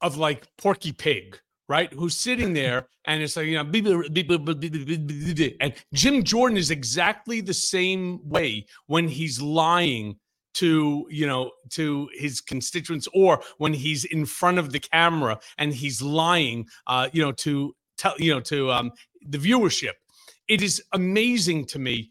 of 0.00 0.16
like 0.16 0.46
Porky 0.56 0.92
Pig, 0.92 1.38
right? 1.68 1.92
Who's 1.92 2.16
sitting 2.16 2.52
there 2.52 2.86
and 3.06 3.22
it's 3.22 3.36
like, 3.36 3.46
you 3.46 3.54
know, 3.54 3.64
and 5.60 5.74
Jim 5.92 6.22
Jordan 6.22 6.56
is 6.56 6.70
exactly 6.70 7.40
the 7.40 7.54
same 7.54 8.20
way 8.28 8.66
when 8.86 9.08
he's 9.08 9.40
lying 9.40 10.16
to 10.56 11.06
you 11.10 11.26
know 11.26 11.50
to 11.68 12.08
his 12.14 12.40
constituents 12.40 13.06
or 13.14 13.42
when 13.58 13.74
he's 13.74 14.06
in 14.06 14.24
front 14.24 14.58
of 14.58 14.72
the 14.72 14.80
camera 14.80 15.38
and 15.58 15.74
he's 15.74 16.00
lying 16.00 16.66
uh 16.86 17.08
you 17.12 17.22
know 17.22 17.30
to 17.30 17.74
tell 17.98 18.14
you 18.18 18.32
know 18.32 18.40
to 18.40 18.70
um 18.72 18.90
the 19.28 19.36
viewership 19.36 19.92
it 20.48 20.62
is 20.62 20.82
amazing 20.94 21.66
to 21.66 21.78
me 21.78 22.10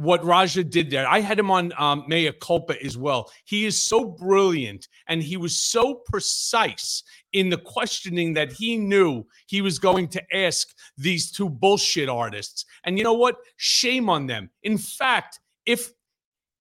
what 0.00 0.24
Raja 0.24 0.64
did 0.64 0.90
there. 0.90 1.06
I 1.06 1.20
had 1.20 1.38
him 1.38 1.50
on 1.50 1.74
um, 1.76 2.04
Mea 2.08 2.32
Culpa 2.40 2.82
as 2.82 2.96
well. 2.96 3.30
He 3.44 3.66
is 3.66 3.82
so 3.82 4.02
brilliant 4.02 4.88
and 5.08 5.22
he 5.22 5.36
was 5.36 5.58
so 5.58 5.94
precise 6.06 7.02
in 7.34 7.50
the 7.50 7.58
questioning 7.58 8.32
that 8.32 8.50
he 8.50 8.78
knew 8.78 9.26
he 9.46 9.60
was 9.60 9.78
going 9.78 10.08
to 10.08 10.22
ask 10.34 10.68
these 10.96 11.30
two 11.30 11.50
bullshit 11.50 12.08
artists. 12.08 12.64
And 12.84 12.96
you 12.96 13.04
know 13.04 13.12
what? 13.12 13.36
Shame 13.58 14.08
on 14.08 14.26
them. 14.26 14.48
In 14.62 14.78
fact, 14.78 15.38
if 15.66 15.92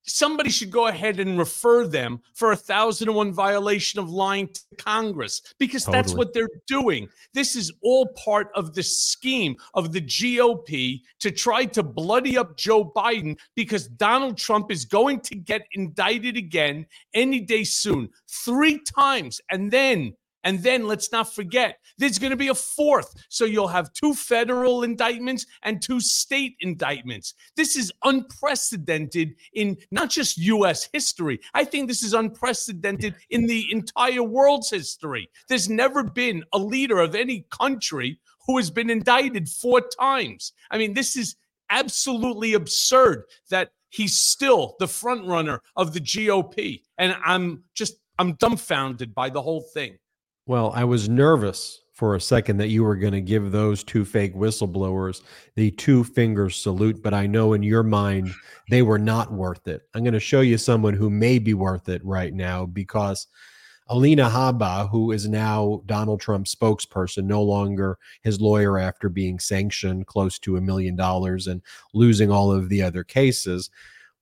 somebody 0.09 0.49
should 0.49 0.71
go 0.71 0.87
ahead 0.87 1.19
and 1.19 1.37
refer 1.37 1.87
them 1.87 2.21
for 2.33 2.51
a 2.51 2.55
thousand 2.55 3.09
and 3.09 3.15
one 3.17 3.31
violation 3.31 3.99
of 3.99 4.09
lying 4.09 4.47
to 4.47 4.61
Congress 4.77 5.41
because 5.59 5.85
that's 5.85 6.13
what 6.13 6.33
they're 6.33 6.49
doing. 6.67 7.07
This 7.33 7.55
is 7.55 7.71
all 7.81 8.07
part 8.23 8.49
of 8.55 8.73
the 8.73 8.83
scheme 8.83 9.55
of 9.73 9.91
the 9.91 10.01
GOP 10.01 11.01
to 11.19 11.31
try 11.31 11.65
to 11.65 11.83
bloody 11.83 12.37
up 12.37 12.57
Joe 12.57 12.83
Biden 12.83 13.37
because 13.55 13.87
Donald 13.87 14.37
Trump 14.37 14.71
is 14.71 14.85
going 14.85 15.19
to 15.21 15.35
get 15.35 15.61
indicted 15.73 16.37
again 16.37 16.85
any 17.13 17.39
day 17.39 17.63
soon, 17.63 18.09
three 18.27 18.79
times. 18.79 19.39
And 19.51 19.71
then 19.71 20.13
and 20.43 20.61
then 20.63 20.87
let's 20.87 21.11
not 21.11 21.33
forget, 21.33 21.79
there's 21.97 22.19
going 22.19 22.31
to 22.31 22.37
be 22.37 22.47
a 22.47 22.55
fourth. 22.55 23.13
So 23.29 23.45
you'll 23.45 23.67
have 23.67 23.93
two 23.93 24.13
federal 24.13 24.83
indictments 24.83 25.45
and 25.63 25.81
two 25.81 25.99
state 25.99 26.55
indictments. 26.61 27.33
This 27.55 27.75
is 27.75 27.91
unprecedented 28.03 29.35
in 29.53 29.77
not 29.91 30.09
just 30.09 30.37
US 30.37 30.89
history. 30.93 31.39
I 31.53 31.65
think 31.65 31.87
this 31.87 32.03
is 32.03 32.13
unprecedented 32.13 33.15
in 33.29 33.47
the 33.47 33.71
entire 33.71 34.23
world's 34.23 34.69
history. 34.69 35.29
There's 35.47 35.69
never 35.69 36.03
been 36.03 36.43
a 36.53 36.59
leader 36.59 36.99
of 36.99 37.15
any 37.15 37.45
country 37.49 38.19
who 38.47 38.57
has 38.57 38.71
been 38.71 38.89
indicted 38.89 39.49
four 39.49 39.81
times. 39.81 40.53
I 40.71 40.77
mean, 40.77 40.93
this 40.93 41.15
is 41.15 41.35
absolutely 41.69 42.53
absurd 42.53 43.25
that 43.49 43.71
he's 43.89 44.17
still 44.17 44.75
the 44.79 44.87
front 44.87 45.27
runner 45.27 45.61
of 45.75 45.93
the 45.93 45.99
GOP. 45.99 46.81
And 46.97 47.15
I'm 47.23 47.63
just, 47.75 47.95
I'm 48.17 48.33
dumbfounded 48.33 49.13
by 49.13 49.29
the 49.29 49.41
whole 49.41 49.61
thing. 49.61 49.97
Well, 50.49 50.71
I 50.73 50.83
was 50.83 51.07
nervous 51.07 51.81
for 51.93 52.15
a 52.15 52.19
second 52.19 52.57
that 52.57 52.69
you 52.69 52.83
were 52.83 52.95
going 52.95 53.13
to 53.13 53.21
give 53.21 53.51
those 53.51 53.83
two 53.83 54.03
fake 54.03 54.33
whistleblowers 54.33 55.21
the 55.55 55.69
two 55.69 56.03
finger 56.03 56.49
salute, 56.49 57.03
but 57.03 57.13
I 57.13 57.27
know 57.27 57.53
in 57.53 57.61
your 57.61 57.83
mind 57.83 58.31
they 58.67 58.81
were 58.81 58.97
not 58.97 59.31
worth 59.31 59.67
it. 59.67 59.83
I'm 59.93 60.01
going 60.01 60.15
to 60.15 60.19
show 60.19 60.41
you 60.41 60.57
someone 60.57 60.95
who 60.95 61.11
may 61.11 61.37
be 61.37 61.53
worth 61.53 61.87
it 61.87 62.03
right 62.03 62.33
now 62.33 62.65
because 62.65 63.27
Alina 63.89 64.27
Habba, 64.27 64.89
who 64.89 65.11
is 65.11 65.29
now 65.29 65.83
Donald 65.85 66.19
Trump's 66.19 66.55
spokesperson, 66.55 67.25
no 67.25 67.43
longer 67.43 67.99
his 68.23 68.41
lawyer 68.41 68.79
after 68.79 69.07
being 69.07 69.37
sanctioned 69.37 70.07
close 70.07 70.39
to 70.39 70.57
a 70.57 70.61
million 70.61 70.95
dollars 70.95 71.45
and 71.45 71.61
losing 71.93 72.31
all 72.31 72.51
of 72.51 72.69
the 72.69 72.81
other 72.81 73.03
cases. 73.03 73.69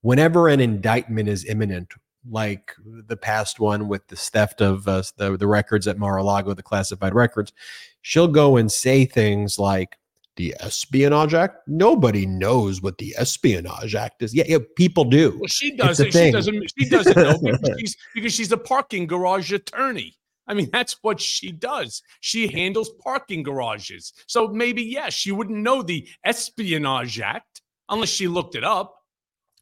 Whenever 0.01 0.49
an 0.49 0.59
indictment 0.59 1.29
is 1.29 1.45
imminent, 1.45 1.93
like 2.29 2.73
the 2.85 3.17
past 3.17 3.59
one 3.59 3.87
with 3.87 4.07
the 4.07 4.15
theft 4.15 4.61
of 4.61 4.87
uh, 4.87 5.03
the, 5.17 5.37
the 5.37 5.47
records 5.47 5.87
at 5.87 5.97
Mar-a-Lago, 5.97 6.53
the 6.53 6.63
classified 6.63 7.13
records, 7.13 7.53
she'll 8.01 8.27
go 8.27 8.57
and 8.57 8.71
say 8.71 9.05
things 9.05 9.59
like, 9.59 9.97
the 10.37 10.55
Espionage 10.59 11.33
Act? 11.33 11.67
Nobody 11.67 12.25
knows 12.25 12.81
what 12.81 12.97
the 12.99 13.13
Espionage 13.17 13.95
Act 13.95 14.23
is. 14.23 14.33
Yeah, 14.33 14.45
yeah 14.47 14.59
people 14.75 15.03
do. 15.03 15.35
Well, 15.39 15.47
she 15.47 15.75
does 15.75 15.99
a 15.99 16.07
it. 16.07 16.13
She 16.13 16.31
doesn't. 16.31 16.73
She 16.77 16.89
doesn't 16.89 17.17
know 17.17 17.37
because 17.39 17.75
she's, 17.79 17.97
because 18.15 18.33
she's 18.33 18.51
a 18.51 18.57
parking 18.57 19.07
garage 19.07 19.51
attorney. 19.51 20.15
I 20.47 20.53
mean, 20.53 20.69
that's 20.71 20.97
what 21.01 21.19
she 21.19 21.51
does. 21.51 22.01
She 22.21 22.47
handles 22.47 22.89
parking 23.03 23.43
garages. 23.43 24.13
So 24.27 24.47
maybe 24.47 24.81
yes, 24.81 25.13
she 25.13 25.33
wouldn't 25.33 25.57
know 25.59 25.83
the 25.83 26.07
Espionage 26.23 27.19
Act 27.19 27.61
unless 27.89 28.09
she 28.09 28.29
looked 28.29 28.55
it 28.55 28.63
up. 28.63 28.96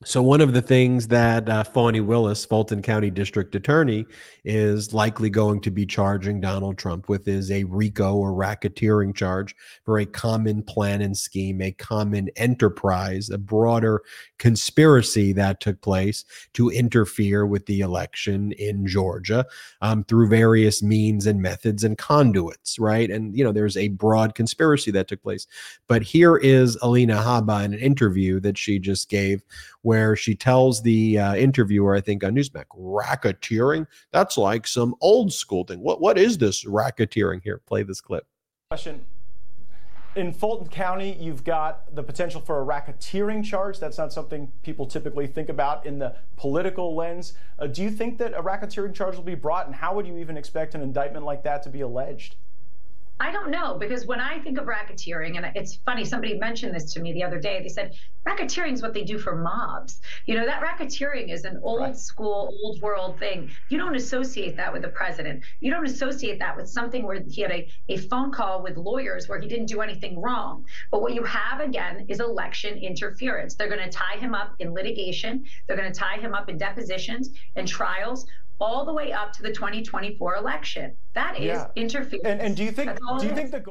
So 0.06 0.22
one 0.22 0.40
of 0.40 0.54
the 0.54 0.62
things 0.62 1.08
that 1.08 1.50
uh, 1.50 1.64
Fani 1.64 2.00
Willis, 2.00 2.46
Fulton 2.46 2.84
County 2.84 3.10
District 3.10 3.56
Attorney, 3.56 4.06
is 4.44 4.94
likely 4.94 5.32
going 5.32 5.62
to 5.62 5.72
be 5.72 5.84
charging 5.84 6.40
Donald 6.40 6.78
Trump 6.78 7.10
with 7.10 7.28
is 7.28 7.50
a 7.50 7.64
RICO 7.64 8.14
or 8.14 8.32
racketeering 8.32 9.16
charge 9.16 9.56
for 9.84 9.98
a 9.98 10.06
common 10.06 10.62
plan 10.62 11.02
and 11.02 11.18
scheme, 11.18 11.60
a 11.60 11.72
common 11.72 12.30
enterprise, 12.36 13.32
a 13.32 13.40
broader 13.40 14.04
conspiracy 14.38 15.34
that 15.34 15.60
took 15.60 15.82
place 15.82 16.24
to 16.54 16.70
interfere 16.70 17.48
with 17.48 17.66
the 17.66 17.80
election 17.80 18.52
in 18.52 18.86
Georgia 18.86 19.44
um, 19.82 20.04
through 20.04 20.30
various 20.30 20.84
means 20.84 21.26
and 21.26 21.42
methods 21.42 21.84
and 21.84 21.98
conduits, 21.98 22.78
right? 22.78 23.10
And 23.10 23.36
you 23.36 23.44
know, 23.44 23.52
there's 23.52 23.76
a 23.76 23.88
broad 23.88 24.36
conspiracy 24.36 24.92
that 24.92 25.08
took 25.08 25.24
place. 25.24 25.48
But 25.88 26.04
here 26.04 26.38
is 26.38 26.78
Alina 26.84 27.16
Habba 27.16 27.66
in 27.66 27.74
an 27.74 27.80
interview 27.80 28.40
that 28.42 28.56
she 28.56 28.78
just 28.78 29.10
gave 29.10 29.42
where 29.86 30.16
she 30.16 30.34
tells 30.34 30.82
the 30.82 31.20
uh, 31.20 31.36
interviewer, 31.36 31.96
I 31.96 32.02
think 32.02 32.24
on 32.24 32.34
Newsmax, 32.34 32.66
racketeering. 32.76 33.86
That's 34.12 34.36
like 34.36 34.66
some 34.66 34.96
old 35.00 35.32
school 35.32 35.64
thing. 35.64 35.80
What 35.80 36.02
what 36.02 36.18
is 36.18 36.40
this 36.40 36.66
racketeering 36.66 37.44
here? 37.44 37.62
Play 37.68 37.84
this 37.84 38.02
clip. 38.02 38.26
Question. 38.72 39.06
In 40.16 40.34
Fulton 40.34 40.70
County, 40.70 41.16
you've 41.20 41.44
got 41.44 41.94
the 41.94 42.02
potential 42.02 42.42
for 42.42 42.62
a 42.62 42.66
racketeering 42.66 43.44
charge. 43.44 43.80
That's 43.80 44.00
not 44.00 44.12
something 44.12 44.52
people 44.64 44.88
typically 44.88 45.28
think 45.28 45.50
about 45.50 45.86
in 45.86 46.00
the 46.00 46.16
political 46.36 46.96
lens. 46.96 47.34
Uh, 47.60 47.68
do 47.68 47.84
you 47.84 47.92
think 47.92 48.18
that 48.18 48.34
a 48.34 48.42
racketeering 48.42 48.96
charge 48.96 49.16
will 49.16 49.24
be 49.24 49.36
brought, 49.36 49.68
and 49.68 49.76
how 49.76 49.94
would 49.94 50.08
you 50.08 50.18
even 50.18 50.36
expect 50.36 50.74
an 50.74 50.82
indictment 50.82 51.26
like 51.26 51.44
that 51.44 51.62
to 51.62 51.70
be 51.70 51.82
alleged? 51.82 52.38
I 53.18 53.32
don't 53.32 53.50
know 53.50 53.78
because 53.78 54.06
when 54.06 54.20
I 54.20 54.40
think 54.40 54.58
of 54.58 54.66
racketeering, 54.66 55.38
and 55.38 55.50
it's 55.56 55.76
funny, 55.86 56.04
somebody 56.04 56.38
mentioned 56.38 56.76
this 56.76 56.94
to 56.94 57.00
me 57.00 57.14
the 57.14 57.24
other 57.24 57.40
day. 57.40 57.62
They 57.62 57.70
said 57.70 57.94
racketeering 58.28 58.74
is 58.74 58.82
what 58.82 58.94
they 58.94 59.04
do 59.04 59.18
for 59.18 59.38
mobs. 59.38 60.02
You 60.26 60.36
know, 60.36 60.46
that 60.46 60.62
racketeering 60.62 61.32
is 61.32 61.46
an 61.46 61.62
old 61.64 61.80
right. 61.80 61.98
school, 61.98 62.54
old 62.64 62.82
world 62.82 63.18
thing. 63.18 63.52
You 63.70 63.78
don't 63.78 63.96
associate 63.96 64.58
that 64.58 64.74
with 64.74 64.82
the 64.82 64.90
president. 64.90 65.44
You 65.62 65.72
don't 65.72 65.86
associate 65.86 66.40
that 66.40 66.58
with 66.58 66.68
something 66.68 67.04
where 67.04 67.22
he 67.30 67.42
had 67.42 67.52
a, 67.52 67.70
a 67.88 67.98
phone 67.98 68.32
call 68.32 68.62
with 68.62 68.76
lawyers 68.76 69.30
where 69.30 69.40
he 69.40 69.48
didn't 69.48 69.68
do 69.68 69.80
anything 69.80 70.20
wrong. 70.20 70.66
But 70.92 71.02
what 71.02 71.14
you 71.14 71.24
have 71.24 71.62
again 71.62 72.06
is 72.10 72.20
election 72.20 72.78
interference. 72.78 73.56
They're 73.56 73.70
going 73.70 73.84
to 73.84 73.90
tie 73.90 74.18
him 74.18 74.36
up 74.36 74.56
in 74.60 74.74
litigation, 74.74 75.46
they're 75.68 75.78
going 75.78 75.92
to 75.92 75.98
tie 75.98 76.18
him 76.18 76.34
up 76.34 76.50
in 76.50 76.58
depositions 76.58 77.30
and 77.56 77.66
trials 77.66 78.26
all 78.60 78.86
the 78.86 78.94
way 78.94 79.12
up 79.12 79.34
to 79.34 79.44
the 79.44 79.52
2024 79.52 80.36
election. 80.36 80.96
That 81.14 81.38
is 81.38 81.46
yeah. 81.46 81.68
interference. 81.76 82.26
And, 82.26 82.42
and 82.42 82.56
do 82.56 82.64
you 82.64 82.72
think 82.72 82.98
do 83.20 83.28
you 83.28 83.34
think 83.34 83.52
the 83.52 83.64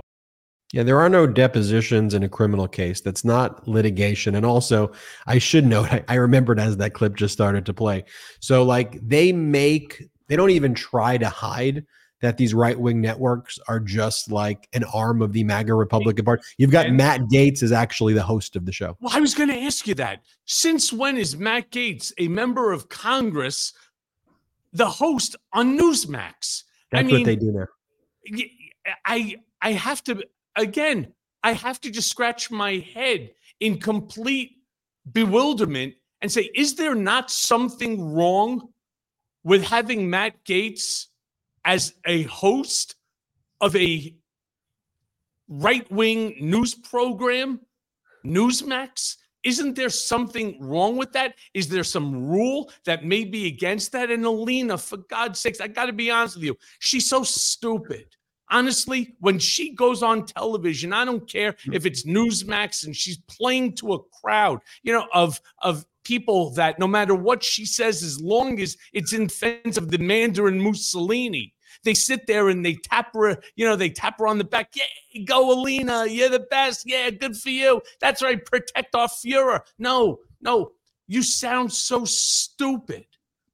yeah, 0.75 0.83
there 0.83 0.99
are 0.99 1.09
no 1.09 1.25
depositions 1.25 2.15
in 2.15 2.25
a 2.25 2.29
criminal 2.29 2.67
case. 2.67 3.01
That's 3.01 3.25
not 3.25 3.69
litigation. 3.69 4.35
And 4.35 4.45
also, 4.45 4.91
I 5.25 5.39
should 5.39 5.65
note, 5.65 5.93
I, 5.93 6.05
I 6.09 6.15
remembered 6.15 6.59
as 6.59 6.79
that 6.79 6.95
clip 6.95 7.15
just 7.15 7.33
started 7.33 7.65
to 7.67 7.73
play. 7.73 8.03
So, 8.41 8.65
like, 8.65 8.99
they 9.01 9.31
make, 9.31 10.03
they 10.27 10.35
don't 10.35 10.51
even 10.51 10.75
try 10.75 11.17
to 11.17 11.29
hide 11.29 11.85
that 12.23 12.39
these 12.39 12.55
right 12.55 12.81
wing 12.81 13.01
networks 13.01 13.59
are 13.69 13.79
just 13.79 14.33
like 14.33 14.67
an 14.73 14.83
arm 14.93 15.23
of 15.23 15.33
the 15.33 15.45
MAGA 15.45 15.75
Republican 15.75 16.25
Party. 16.25 16.43
You've 16.59 16.73
got 16.73 16.87
and, 16.87 16.97
Matt 16.97 17.21
Gaetz 17.33 17.63
is 17.63 17.71
actually 17.71 18.15
the 18.15 18.23
host 18.23 18.57
of 18.57 18.67
the 18.67 18.73
show. 18.73 18.97
Well, 18.99 19.15
I 19.15 19.21
was 19.21 19.35
going 19.35 19.51
to 19.51 19.59
ask 19.59 19.87
you 19.87 19.95
that. 19.97 20.23
Since 20.47 20.93
when 20.93 21.19
is 21.19 21.37
Matt 21.37 21.71
Gaetz 21.71 22.13
a 22.19 22.27
member 22.27 22.73
of 22.73 22.89
Congress 22.89 23.75
the 24.75 24.87
host 24.87 25.37
on 25.53 25.79
Newsmax. 25.79 26.65
That's 26.91 27.01
I 27.01 27.03
mean, 27.03 27.15
what 27.15 27.25
they 27.25 27.37
do 27.37 27.53
now. 27.53 27.67
I 29.07 29.37
I 29.63 29.73
have 29.73 30.03
to 30.05 30.23
again. 30.57 31.15
I 31.43 31.53
have 31.53 31.81
to 31.83 31.91
just 31.91 32.11
scratch 32.11 32.51
my 32.51 32.85
head 32.95 33.31
in 33.61 33.79
complete 33.79 34.59
bewilderment 35.13 35.95
and 36.23 36.33
say, 36.33 36.51
is 36.55 36.75
there 36.75 36.95
not 36.95 37.31
something 37.31 38.15
wrong 38.15 38.71
with 39.43 39.63
having 39.63 40.09
Matt 40.09 40.43
Gaetz 40.47 41.09
as 41.67 41.93
a 42.07 42.23
host 42.23 42.97
of 43.61 43.77
a 43.77 44.17
right 45.49 45.91
wing 45.93 46.37
news 46.41 46.75
program, 46.75 47.61
Newsmax? 48.25 49.17
Isn't 49.45 49.77
there 49.77 49.91
something 49.91 50.57
wrong 50.61 50.97
with 50.97 51.13
that? 51.13 51.35
Is 51.53 51.69
there 51.69 51.85
some 51.85 52.27
rule 52.29 52.71
that 52.85 53.05
may 53.05 53.25
be 53.25 53.47
against 53.47 53.93
that? 53.93 54.11
And 54.11 54.25
Alina, 54.25 54.79
for 54.79 54.97
God's 54.97 55.39
sakes, 55.39 55.61
I 55.61 55.69
got 55.69 55.87
to 55.87 55.93
be 55.93 56.11
honest 56.11 56.37
with 56.37 56.45
you. 56.45 56.57
She's 56.79 57.09
so 57.09 57.23
stupid. 57.23 58.07
Honestly, 58.51 59.15
when 59.21 59.39
she 59.39 59.75
goes 59.75 60.03
on 60.03 60.27
television, 60.27 60.93
I 60.93 61.05
don't 61.05 61.29
care 61.29 61.57
hmm. 61.65 61.73
if 61.73 61.87
it's 61.87 62.05
Newsmax 62.05 62.87
and 62.87 62.95
she's 62.95 63.19
playing 63.29 63.75
to 63.77 63.95
a 63.95 63.99
crowd, 64.23 64.61
you 64.83 64.93
know, 64.93 65.07
of 65.13 65.41
of 65.63 65.85
people 66.05 66.51
that 66.51 66.79
no 66.79 66.87
matter 66.87 67.15
what 67.15 67.43
she 67.43 67.65
says, 67.65 68.03
as 68.03 68.21
long 68.21 68.61
as 68.61 68.77
it's 68.93 69.13
in 69.13 69.27
defense 69.27 69.77
of 69.77 69.91
the 69.91 69.99
Mandarin 69.99 70.61
Mussolini, 70.61 71.54
they 71.85 71.95
sit 71.95 72.27
there 72.27 72.49
and 72.49 72.65
they 72.65 72.75
tap 72.75 73.15
her, 73.15 73.39
you 73.57 73.67
know, 73.67 73.77
they 73.77 73.91
tap 73.91 74.19
her 74.19 74.27
on 74.27 74.39
the 74.39 74.45
back. 74.45 74.75
Yeah, 74.75 75.23
go 75.25 75.53
Alina, 75.53 76.07
you're 76.07 76.29
the 76.29 76.47
best. 76.51 76.85
Yeah, 76.87 77.11
good 77.11 77.37
for 77.37 77.51
you. 77.51 77.81
That's 78.01 78.23
right, 78.23 78.45
protect 78.45 78.95
our 78.95 79.09
Fuhrer. 79.09 79.61
No, 79.79 80.21
no, 80.41 80.73
you 81.07 81.23
sound 81.23 81.73
so 81.73 82.05
stupid, 82.05 83.07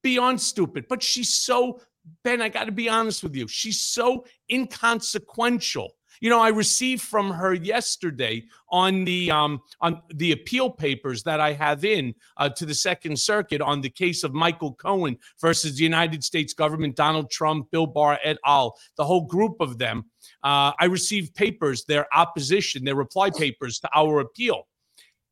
beyond 0.03 0.41
stupid. 0.41 0.87
But 0.89 1.03
she's 1.03 1.35
so 1.35 1.81
Ben. 2.23 2.41
I 2.41 2.49
got 2.49 2.65
to 2.65 2.73
be 2.73 2.89
honest 2.89 3.23
with 3.23 3.35
you. 3.35 3.47
She's 3.47 3.81
so 3.81 4.25
inconsequential 4.51 5.95
you 6.21 6.29
know, 6.29 6.39
I 6.39 6.51
received 6.51 7.03
from 7.03 7.31
her 7.31 7.55
yesterday 7.55 8.45
on 8.69 9.05
the 9.05 9.31
um, 9.31 9.61
on 9.81 10.03
the 10.15 10.33
appeal 10.33 10.71
papers 10.71 11.23
that 11.23 11.41
I 11.41 11.55
have 11.55 11.85
in 11.85 12.15
uh, 12.37 12.51
to 12.51 12.67
the 12.67 12.75
Second 12.75 13.19
Circuit 13.19 13.63
on 13.63 13.81
the 13.81 13.89
case 13.89 14.23
of 14.23 14.35
Michael 14.35 14.75
Cohen 14.75 15.17
versus 15.41 15.77
the 15.77 15.83
United 15.83 16.23
States 16.23 16.53
government, 16.53 16.95
Donald 16.95 17.31
Trump, 17.31 17.71
Bill 17.71 17.87
Barr 17.87 18.19
et 18.23 18.37
al. 18.45 18.77
The 18.97 19.05
whole 19.05 19.27
group 19.27 19.57
of 19.61 19.79
them. 19.79 20.05
Uh, 20.45 20.73
I 20.79 20.85
received 20.85 21.35
papers, 21.35 21.85
their 21.87 22.07
opposition, 22.15 22.85
their 22.85 22.95
reply 22.95 23.31
papers 23.31 23.81
to 23.81 23.89
our 23.95 24.21
appeal. 24.21 24.69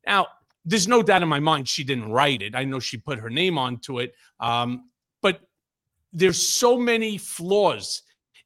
Now, 0.07 0.27
there's 0.65 0.87
no 0.87 1.03
doubt 1.03 1.21
in 1.21 1.29
my 1.29 1.39
mind 1.39 1.67
she 1.67 1.83
didn't 1.83 2.11
write 2.11 2.41
it. 2.41 2.55
I 2.55 2.63
know 2.63 2.79
she 2.79 2.97
put 2.97 3.19
her 3.19 3.29
name 3.29 3.57
onto 3.57 3.99
it, 3.99 4.13
um, 4.39 4.89
but 5.21 5.41
there's 6.11 6.41
so 6.41 6.77
many 6.77 7.17
flaws 7.17 8.01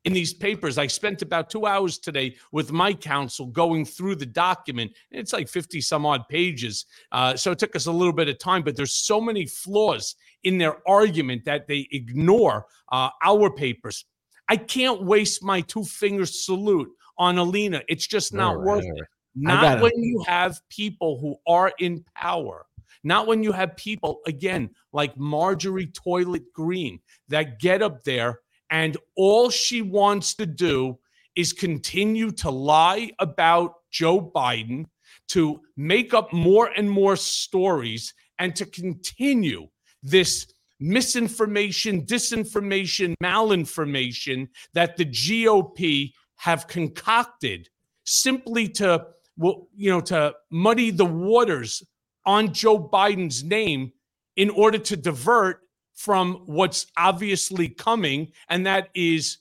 in 0.06 0.14
these 0.14 0.34
papers. 0.34 0.78
I 0.78 0.88
spent 0.88 1.22
about 1.22 1.49
two 1.49 1.66
hours 1.66 1.97
today 1.97 2.36
with 2.51 2.72
my 2.72 2.93
counsel 2.93 3.47
going 3.47 3.86
through 3.86 4.16
the 4.16 4.26
document. 4.26 4.91
It's 5.12 5.34
like 5.34 5.47
50 5.47 5.82
some 5.82 6.06
odd 6.06 6.28
pages. 6.28 6.86
Uh, 7.12 7.36
so 7.36 7.51
it 7.51 7.60
took 7.60 7.76
us 7.76 7.86
a 7.86 7.91
little 7.91 8.14
bit 8.14 8.28
of 8.28 8.38
time, 8.38 8.64
but 8.64 8.76
there's 8.76 8.93
so 8.93 9.22
many 9.22 9.45
flaws 9.45 10.16
in 10.43 10.58
their 10.58 10.88
argument 10.88 11.45
that 11.45 11.68
they 11.68 11.88
ignore 11.91 12.66
uh, 12.91 13.10
our 13.24 13.49
papers. 13.49 14.06
I 14.49 14.58
can't 14.58 15.04
waste 15.04 15.43
my 15.43 15.62
two 15.62 15.86
finger 15.86 16.26
salute 16.26 16.89
on 17.18 17.38
Alina. 17.38 17.82
It's 17.88 18.08
just 18.08 18.34
not 18.34 18.58
right, 18.58 18.66
worth 18.66 18.84
right. 18.84 18.97
it. 18.97 19.08
Not 19.36 19.82
when 19.82 19.97
you 19.97 20.24
have 20.28 20.60
people 20.70 21.18
who 21.20 21.38
are 21.51 21.72
in 21.80 22.04
power. 22.16 22.66
Not 23.04 23.26
when 23.26 23.41
you 23.43 23.51
have 23.51 23.76
people, 23.76 24.20
again, 24.28 24.70
like 24.91 25.18
Marjorie 25.18 25.88
Toilet 25.88 26.54
Green, 26.54 26.99
that 27.30 27.60
get 27.60 27.82
up 27.82 28.04
there 28.04 28.39
and 28.70 28.97
all 29.16 29.49
she 29.49 29.82
wants 29.82 30.36
to 30.36 30.45
do 30.45 30.97
is 31.36 31.53
continue 31.53 32.32
to 32.32 32.49
lie 32.49 33.11
about 33.20 33.76
Joe 33.91 34.22
Biden, 34.22 34.86
to 35.30 35.61
make 35.78 36.14
up 36.14 36.34
more 36.34 36.68
and 36.76 36.89
more 36.89 37.16
stories, 37.16 38.14
and 38.39 38.55
to 38.55 38.66
continue 38.66 39.68
this 40.01 40.47
misinformation, 40.80 42.05
disinformation, 42.05 43.16
malinformation 43.24 44.49
that 44.74 44.97
the 44.97 45.05
GOP 45.05 46.11
have 46.36 46.68
concocted 46.68 47.70
simply 48.03 48.68
to 48.68 49.05
you 49.38 49.89
know, 49.89 50.01
to 50.01 50.34
muddy 50.51 50.91
the 50.91 51.05
waters 51.05 51.84
on 52.26 52.53
Joe 52.53 52.78
Biden's 52.78 53.43
name 53.43 53.91
in 54.36 54.49
order 54.49 54.78
to 54.78 54.97
divert 54.97 55.61
from 55.93 56.43
what's 56.45 56.87
obviously 56.97 57.69
coming, 57.69 58.31
and 58.49 58.65
that 58.65 58.89
is 58.93 59.37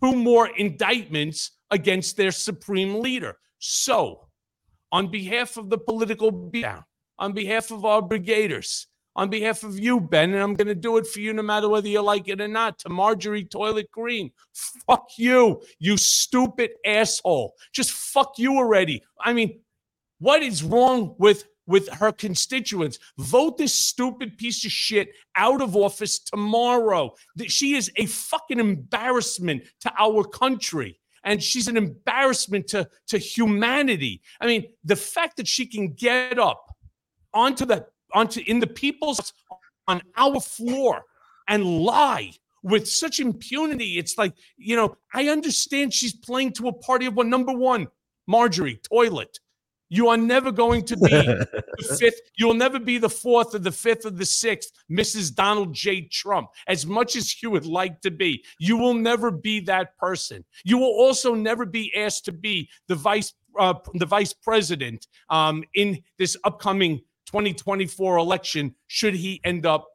two 0.00 0.14
more 0.14 0.48
indictments 0.56 1.52
against 1.70 2.16
their 2.16 2.30
supreme 2.30 3.00
leader. 3.00 3.36
So, 3.58 4.28
on 4.92 5.10
behalf 5.10 5.56
of 5.56 5.70
the 5.70 5.78
political 5.78 6.32
beatdown, 6.32 6.84
on 7.18 7.32
behalf 7.32 7.70
of 7.70 7.84
our 7.84 8.00
brigaders, 8.02 8.86
on 9.16 9.28
behalf 9.28 9.64
of 9.64 9.78
you, 9.78 10.00
Ben, 10.00 10.32
and 10.32 10.42
I'm 10.42 10.54
going 10.54 10.68
to 10.68 10.74
do 10.74 10.96
it 10.96 11.06
for 11.06 11.20
you 11.20 11.32
no 11.32 11.42
matter 11.42 11.68
whether 11.68 11.88
you 11.88 12.00
like 12.00 12.28
it 12.28 12.40
or 12.40 12.48
not, 12.48 12.78
to 12.80 12.88
Marjorie 12.88 13.44
Toilet 13.44 13.90
Green. 13.90 14.30
Fuck 14.86 15.10
you, 15.16 15.62
you 15.78 15.96
stupid 15.96 16.70
asshole. 16.86 17.54
Just 17.72 17.90
fuck 17.90 18.38
you 18.38 18.56
already. 18.56 19.02
I 19.20 19.32
mean, 19.32 19.60
what 20.18 20.42
is 20.42 20.62
wrong 20.62 21.14
with 21.18 21.44
with 21.70 21.88
her 21.88 22.10
constituents. 22.10 22.98
Vote 23.18 23.56
this 23.56 23.72
stupid 23.72 24.36
piece 24.36 24.64
of 24.64 24.72
shit 24.72 25.14
out 25.36 25.62
of 25.62 25.76
office 25.76 26.18
tomorrow. 26.18 27.14
She 27.46 27.76
is 27.76 27.92
a 27.96 28.06
fucking 28.06 28.58
embarrassment 28.58 29.62
to 29.82 29.92
our 29.96 30.24
country. 30.24 30.98
And 31.22 31.40
she's 31.40 31.68
an 31.68 31.76
embarrassment 31.76 32.66
to, 32.68 32.88
to 33.08 33.18
humanity. 33.18 34.20
I 34.40 34.46
mean, 34.46 34.64
the 34.82 34.96
fact 34.96 35.36
that 35.36 35.46
she 35.46 35.64
can 35.64 35.92
get 35.92 36.38
up 36.38 36.74
onto 37.32 37.64
the 37.64 37.86
onto 38.12 38.40
in 38.46 38.58
the 38.58 38.66
people's 38.66 39.32
on 39.86 40.02
our 40.16 40.40
floor 40.40 41.04
and 41.46 41.64
lie 41.64 42.32
with 42.64 42.88
such 42.88 43.20
impunity. 43.20 43.98
It's 43.98 44.18
like, 44.18 44.34
you 44.56 44.74
know, 44.74 44.96
I 45.14 45.28
understand 45.28 45.94
she's 45.94 46.14
playing 46.14 46.54
to 46.54 46.66
a 46.68 46.72
party 46.72 47.06
of 47.06 47.14
one. 47.14 47.30
Number 47.30 47.52
one, 47.52 47.86
Marjorie, 48.26 48.80
toilet. 48.82 49.38
You 49.90 50.08
are 50.08 50.16
never 50.16 50.50
going 50.50 50.84
to 50.86 50.96
be 50.96 51.08
the 51.10 51.96
fifth. 51.98 52.20
You'll 52.38 52.54
never 52.54 52.78
be 52.78 52.96
the 52.96 53.10
fourth 53.10 53.54
or 53.54 53.58
the 53.58 53.72
fifth 53.72 54.06
or 54.06 54.10
the 54.10 54.24
sixth, 54.24 54.70
Mrs. 54.90 55.34
Donald 55.34 55.74
J. 55.74 56.02
Trump. 56.02 56.48
As 56.68 56.86
much 56.86 57.16
as 57.16 57.42
you 57.42 57.50
would 57.50 57.66
like 57.66 58.00
to 58.02 58.10
be, 58.10 58.44
you 58.58 58.78
will 58.78 58.94
never 58.94 59.30
be 59.30 59.60
that 59.60 59.98
person. 59.98 60.44
You 60.64 60.78
will 60.78 60.94
also 60.94 61.34
never 61.34 61.66
be 61.66 61.94
asked 61.94 62.24
to 62.26 62.32
be 62.32 62.70
the 62.86 62.94
vice 62.94 63.34
uh, 63.58 63.74
the 63.94 64.06
vice 64.06 64.32
president 64.32 65.08
um, 65.28 65.64
in 65.74 66.00
this 66.18 66.36
upcoming 66.44 66.98
2024 67.26 68.16
election. 68.16 68.74
Should 68.86 69.14
he 69.14 69.40
end 69.44 69.66
up 69.66 69.88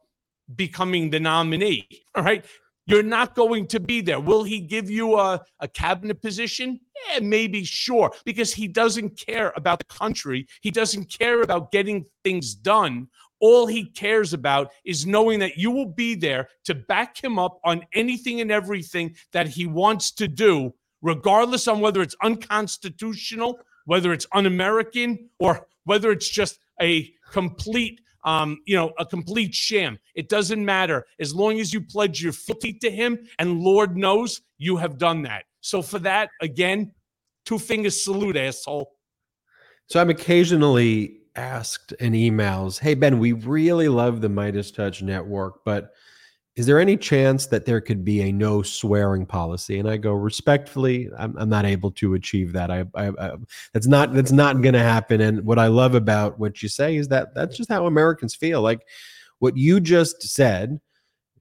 becoming 0.55 1.09
the 1.09 1.21
nominee? 1.21 1.87
All 2.15 2.23
right. 2.23 2.45
You're 2.87 3.03
not 3.03 3.35
going 3.35 3.67
to 3.67 3.79
be 3.79 4.01
there. 4.01 4.19
Will 4.19 4.43
he 4.43 4.59
give 4.59 4.89
you 4.89 5.17
a, 5.17 5.43
a 5.59 5.67
cabinet 5.67 6.21
position? 6.21 6.79
Yeah, 7.09 7.19
maybe, 7.19 7.63
sure, 7.63 8.11
because 8.25 8.53
he 8.53 8.67
doesn't 8.67 9.17
care 9.17 9.53
about 9.55 9.79
the 9.79 9.85
country. 9.85 10.47
He 10.61 10.71
doesn't 10.71 11.05
care 11.05 11.41
about 11.41 11.71
getting 11.71 12.05
things 12.23 12.53
done. 12.53 13.07
All 13.39 13.67
he 13.67 13.85
cares 13.85 14.33
about 14.33 14.71
is 14.85 15.05
knowing 15.05 15.39
that 15.39 15.57
you 15.57 15.71
will 15.71 15.91
be 15.91 16.15
there 16.15 16.47
to 16.65 16.75
back 16.75 17.23
him 17.23 17.37
up 17.37 17.59
on 17.63 17.85
anything 17.93 18.39
and 18.39 18.51
everything 18.51 19.15
that 19.33 19.47
he 19.47 19.65
wants 19.65 20.11
to 20.13 20.27
do, 20.27 20.73
regardless 21.01 21.67
on 21.67 21.79
whether 21.79 22.01
it's 22.01 22.15
unconstitutional, 22.23 23.59
whether 23.85 24.13
it's 24.13 24.27
un 24.31 24.45
American, 24.45 25.29
or 25.39 25.67
whether 25.83 26.11
it's 26.11 26.29
just 26.29 26.59
a 26.81 27.11
complete 27.31 27.99
um, 28.25 28.59
you 28.65 28.75
know, 28.75 28.91
a 28.99 29.05
complete 29.05 29.53
sham. 29.53 29.97
It 30.15 30.27
doesn't 30.27 30.63
matter 30.63 31.05
as 31.19 31.33
long 31.33 31.59
as 31.59 31.73
you 31.73 31.79
pledge 31.79 32.21
your 32.21 32.33
fealty 32.33 32.73
to 32.73 32.91
him, 32.91 33.19
and 33.39 33.61
Lord 33.61 33.95
knows 33.95 34.41
you 34.57 34.75
have 34.77 34.97
done 34.97 35.21
that. 35.21 35.45
So 35.61 35.81
for 35.81 35.99
that, 35.99 36.29
again, 36.41 36.91
two 37.45 37.59
fingers 37.59 38.03
salute, 38.03 38.35
asshole. 38.35 38.91
So 39.87 40.01
I'm 40.01 40.09
occasionally 40.09 41.19
asked 41.35 41.91
in 41.93 42.13
emails, 42.13 42.79
"Hey 42.79 42.95
Ben, 42.95 43.19
we 43.19 43.33
really 43.33 43.87
love 43.87 44.21
the 44.21 44.29
MeidasTouch 44.29 45.01
network, 45.01 45.63
but 45.63 45.91
is 46.55 46.65
there 46.65 46.79
any 46.79 46.95
chance 46.95 47.47
that 47.47 47.65
there 47.65 47.81
could 47.81 48.05
be 48.05 48.21
a 48.21 48.31
no 48.31 48.61
swearing 48.61 49.25
policy? 49.25 49.77
And 49.79 49.89
i 49.89 49.97
go 49.97 50.13
respectfully 50.13 51.09
i'm, 51.17 51.35
I'm 51.37 51.49
not 51.49 51.65
able 51.65 51.91
to 51.91 52.13
achieve 52.13 52.53
that. 52.53 52.71
I, 52.71 52.85
I, 52.95 53.09
I 53.09 53.31
that's 53.73 53.87
not 53.87 54.13
that's 54.13 54.31
not 54.31 54.61
going 54.61 54.73
to 54.73 54.79
happen. 54.79 55.21
And 55.21 55.45
what 55.45 55.59
i 55.59 55.67
love 55.67 55.95
about 55.95 56.39
what 56.39 56.63
you 56.63 56.69
say 56.69 56.95
is 56.95 57.07
that 57.09 57.35
that's 57.35 57.57
just 57.57 57.69
how 57.69 57.85
americans 57.85 58.35
feel. 58.35 58.61
Like 58.61 58.85
what 59.39 59.57
you 59.57 59.79
just 59.79 60.23
said 60.23 60.79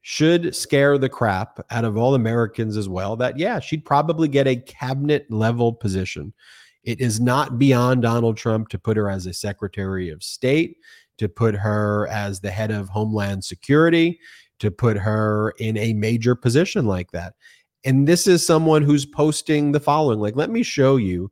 should 0.02 0.54
scare 0.54 0.98
the 0.98 1.08
crap 1.08 1.64
out 1.70 1.84
of 1.84 1.96
all 1.96 2.14
americans 2.14 2.76
as 2.76 2.90
well 2.90 3.16
that 3.16 3.38
yeah 3.38 3.58
she'd 3.58 3.86
probably 3.86 4.28
get 4.28 4.46
a 4.46 4.56
cabinet 4.56 5.30
level 5.30 5.72
position. 5.72 6.32
It 6.82 7.00
is 7.00 7.20
not 7.20 7.58
beyond 7.58 8.02
donald 8.02 8.36
trump 8.36 8.68
to 8.70 8.78
put 8.78 8.96
her 8.96 9.08
as 9.08 9.26
a 9.26 9.32
secretary 9.32 10.10
of 10.10 10.22
state 10.22 10.78
to 11.16 11.28
put 11.28 11.54
her 11.54 12.08
as 12.08 12.40
the 12.40 12.50
head 12.50 12.72
of 12.72 12.88
homeland 12.88 13.44
security 13.44 14.18
to 14.60 14.70
put 14.70 14.96
her 14.96 15.52
in 15.58 15.76
a 15.76 15.92
major 15.92 16.34
position 16.34 16.86
like 16.86 17.10
that. 17.12 17.34
And 17.84 18.08
this 18.08 18.26
is 18.26 18.46
someone 18.46 18.82
who's 18.82 19.04
posting 19.04 19.72
the 19.72 19.80
following 19.80 20.18
like, 20.18 20.36
let 20.36 20.50
me 20.50 20.62
show 20.62 20.96
you 20.96 21.30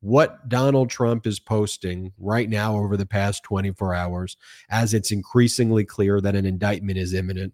what 0.00 0.48
Donald 0.48 0.90
Trump 0.90 1.26
is 1.26 1.38
posting 1.38 2.12
right 2.18 2.48
now 2.48 2.76
over 2.76 2.96
the 2.96 3.06
past 3.06 3.44
24 3.44 3.94
hours 3.94 4.36
as 4.68 4.94
it's 4.94 5.12
increasingly 5.12 5.84
clear 5.84 6.20
that 6.20 6.34
an 6.34 6.44
indictment 6.44 6.98
is 6.98 7.14
imminent 7.14 7.52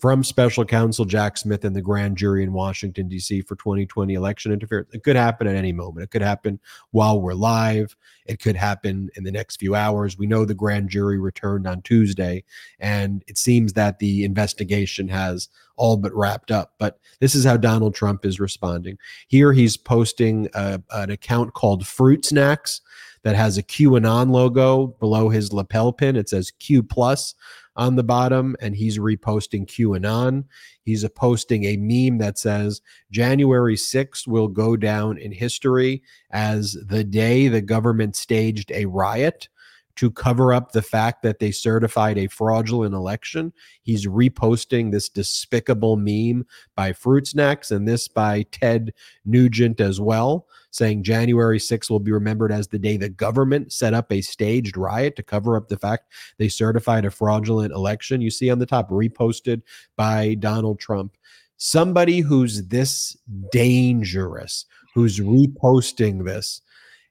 from 0.00 0.24
special 0.24 0.64
counsel 0.64 1.04
Jack 1.04 1.36
Smith 1.36 1.64
and 1.64 1.76
the 1.76 1.82
grand 1.82 2.16
jury 2.16 2.42
in 2.42 2.52
Washington, 2.52 3.08
D.C. 3.08 3.42
for 3.42 3.54
2020 3.56 4.14
election 4.14 4.52
interference. 4.52 4.88
It 4.92 5.02
could 5.02 5.16
happen 5.16 5.46
at 5.46 5.56
any 5.56 5.72
moment. 5.72 6.04
It 6.04 6.10
could 6.10 6.22
happen 6.22 6.58
while 6.90 7.20
we're 7.20 7.34
live. 7.34 7.94
It 8.26 8.40
could 8.40 8.56
happen 8.56 9.10
in 9.16 9.24
the 9.24 9.32
next 9.32 9.56
few 9.56 9.74
hours. 9.74 10.16
We 10.16 10.26
know 10.26 10.44
the 10.44 10.54
grand 10.54 10.88
jury 10.88 11.18
returned 11.18 11.66
on 11.66 11.82
Tuesday, 11.82 12.44
and 12.78 13.22
it 13.26 13.36
seems 13.36 13.74
that 13.74 13.98
the 13.98 14.24
investigation 14.24 15.08
has 15.08 15.48
all 15.76 15.96
but 15.96 16.14
wrapped 16.14 16.50
up. 16.50 16.74
But 16.78 16.98
this 17.20 17.34
is 17.34 17.44
how 17.44 17.56
Donald 17.56 17.94
Trump 17.94 18.24
is 18.24 18.40
responding. 18.40 18.98
Here 19.28 19.52
he's 19.52 19.76
posting 19.76 20.48
a, 20.54 20.80
an 20.92 21.10
account 21.10 21.54
called 21.54 21.86
Fruit 21.86 22.24
Snacks 22.24 22.80
that 23.22 23.36
has 23.36 23.58
a 23.58 23.62
QAnon 23.62 24.30
logo 24.30 24.88
below 24.98 25.28
his 25.28 25.52
lapel 25.52 25.92
pin. 25.92 26.16
It 26.16 26.28
says 26.28 26.50
Q 26.52 26.82
plus 26.82 27.34
on 27.80 27.96
the 27.96 28.04
bottom, 28.04 28.54
and 28.60 28.76
he's 28.76 28.98
reposting 28.98 29.66
QAnon. 29.66 30.44
He's 30.82 31.02
a 31.02 31.08
posting 31.08 31.64
a 31.64 31.78
meme 31.78 32.18
that 32.18 32.38
says 32.38 32.82
January 33.10 33.74
6th 33.74 34.28
will 34.28 34.48
go 34.48 34.76
down 34.76 35.16
in 35.16 35.32
history 35.32 36.02
as 36.30 36.76
the 36.86 37.02
day 37.02 37.48
the 37.48 37.62
government 37.62 38.16
staged 38.16 38.70
a 38.70 38.84
riot 38.84 39.48
to 39.96 40.10
cover 40.10 40.52
up 40.52 40.72
the 40.72 40.82
fact 40.82 41.22
that 41.22 41.38
they 41.38 41.50
certified 41.50 42.18
a 42.18 42.26
fraudulent 42.26 42.94
election. 42.94 43.50
He's 43.82 44.06
reposting 44.06 44.92
this 44.92 45.08
despicable 45.08 45.96
meme 45.96 46.46
by 46.76 46.92
Fruit 46.92 47.28
Snacks 47.28 47.70
and 47.70 47.88
this 47.88 48.08
by 48.08 48.42
Ted 48.52 48.92
Nugent 49.24 49.80
as 49.80 49.98
well 49.98 50.46
saying 50.70 51.02
January 51.02 51.58
6th 51.58 51.90
will 51.90 52.00
be 52.00 52.12
remembered 52.12 52.52
as 52.52 52.68
the 52.68 52.78
day 52.78 52.96
the 52.96 53.08
government 53.08 53.72
set 53.72 53.94
up 53.94 54.10
a 54.12 54.20
staged 54.20 54.76
riot 54.76 55.16
to 55.16 55.22
cover 55.22 55.56
up 55.56 55.68
the 55.68 55.78
fact 55.78 56.12
they 56.38 56.48
certified 56.48 57.04
a 57.04 57.10
fraudulent 57.10 57.72
election. 57.72 58.20
You 58.20 58.30
see 58.30 58.50
on 58.50 58.58
the 58.58 58.66
top, 58.66 58.90
reposted 58.90 59.62
by 59.96 60.34
Donald 60.34 60.78
Trump. 60.78 61.16
Somebody 61.56 62.20
who's 62.20 62.66
this 62.68 63.16
dangerous, 63.52 64.64
who's 64.94 65.18
reposting 65.18 66.24
this. 66.24 66.62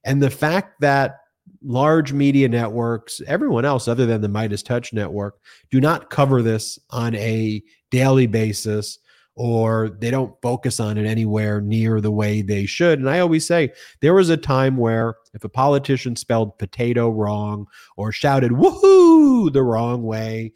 And 0.04 0.22
the 0.22 0.32
fact 0.32 0.80
that 0.82 1.18
large 1.62 2.14
media 2.14 2.48
networks, 2.48 3.22
everyone 3.28 3.66
else 3.66 3.88
other 3.88 4.06
than 4.06 4.22
the 4.22 4.28
MeidasTouch 4.28 4.94
network, 4.94 5.40
do 5.70 5.82
not 5.82 6.10
cover 6.10 6.42
this 6.42 6.80
on 6.90 7.16
a 7.16 7.62
daily 7.92 8.28
basis 8.28 9.00
or 9.40 9.88
they 10.02 10.12
don't 10.12 10.36
focus 10.42 10.82
on 10.82 10.98
it 10.98 11.06
anywhere 11.06 11.62
near 11.62 12.02
the 12.02 12.12
way 12.12 12.42
they 12.42 12.66
should. 12.66 13.00
And 13.00 13.10
I 13.10 13.20
always 13.20 13.48
say 13.48 13.72
there 14.02 14.14
was 14.14 14.28
a 14.28 14.36
time 14.36 14.76
where 14.76 15.16
if 15.34 15.46
a 15.46 15.50
politician 15.50 16.18
spelled 16.18 16.60
potato 16.60 17.10
wrong 17.10 17.66
or 17.96 18.12
shouted 18.12 18.52
woohoo 18.52 19.54
the 19.54 19.64
wrong 19.64 20.04
way, 20.04 20.52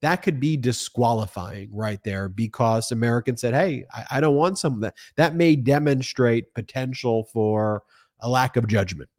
that 0.00 0.22
could 0.22 0.40
be 0.40 0.56
disqualifying 0.56 1.68
right 1.70 2.02
there 2.02 2.30
because 2.30 2.90
Americans 2.90 3.42
said, 3.42 3.52
hey, 3.52 3.84
I, 3.92 4.04
I 4.12 4.20
don't 4.20 4.36
want 4.36 4.58
some 4.58 4.72
of 4.72 4.80
that. 4.80 4.96
That 5.16 5.34
may 5.34 5.54
demonstrate 5.54 6.54
potential 6.54 7.24
for 7.24 7.82
a 8.20 8.28
lack 8.30 8.56
of 8.56 8.66
judgment 8.66 9.10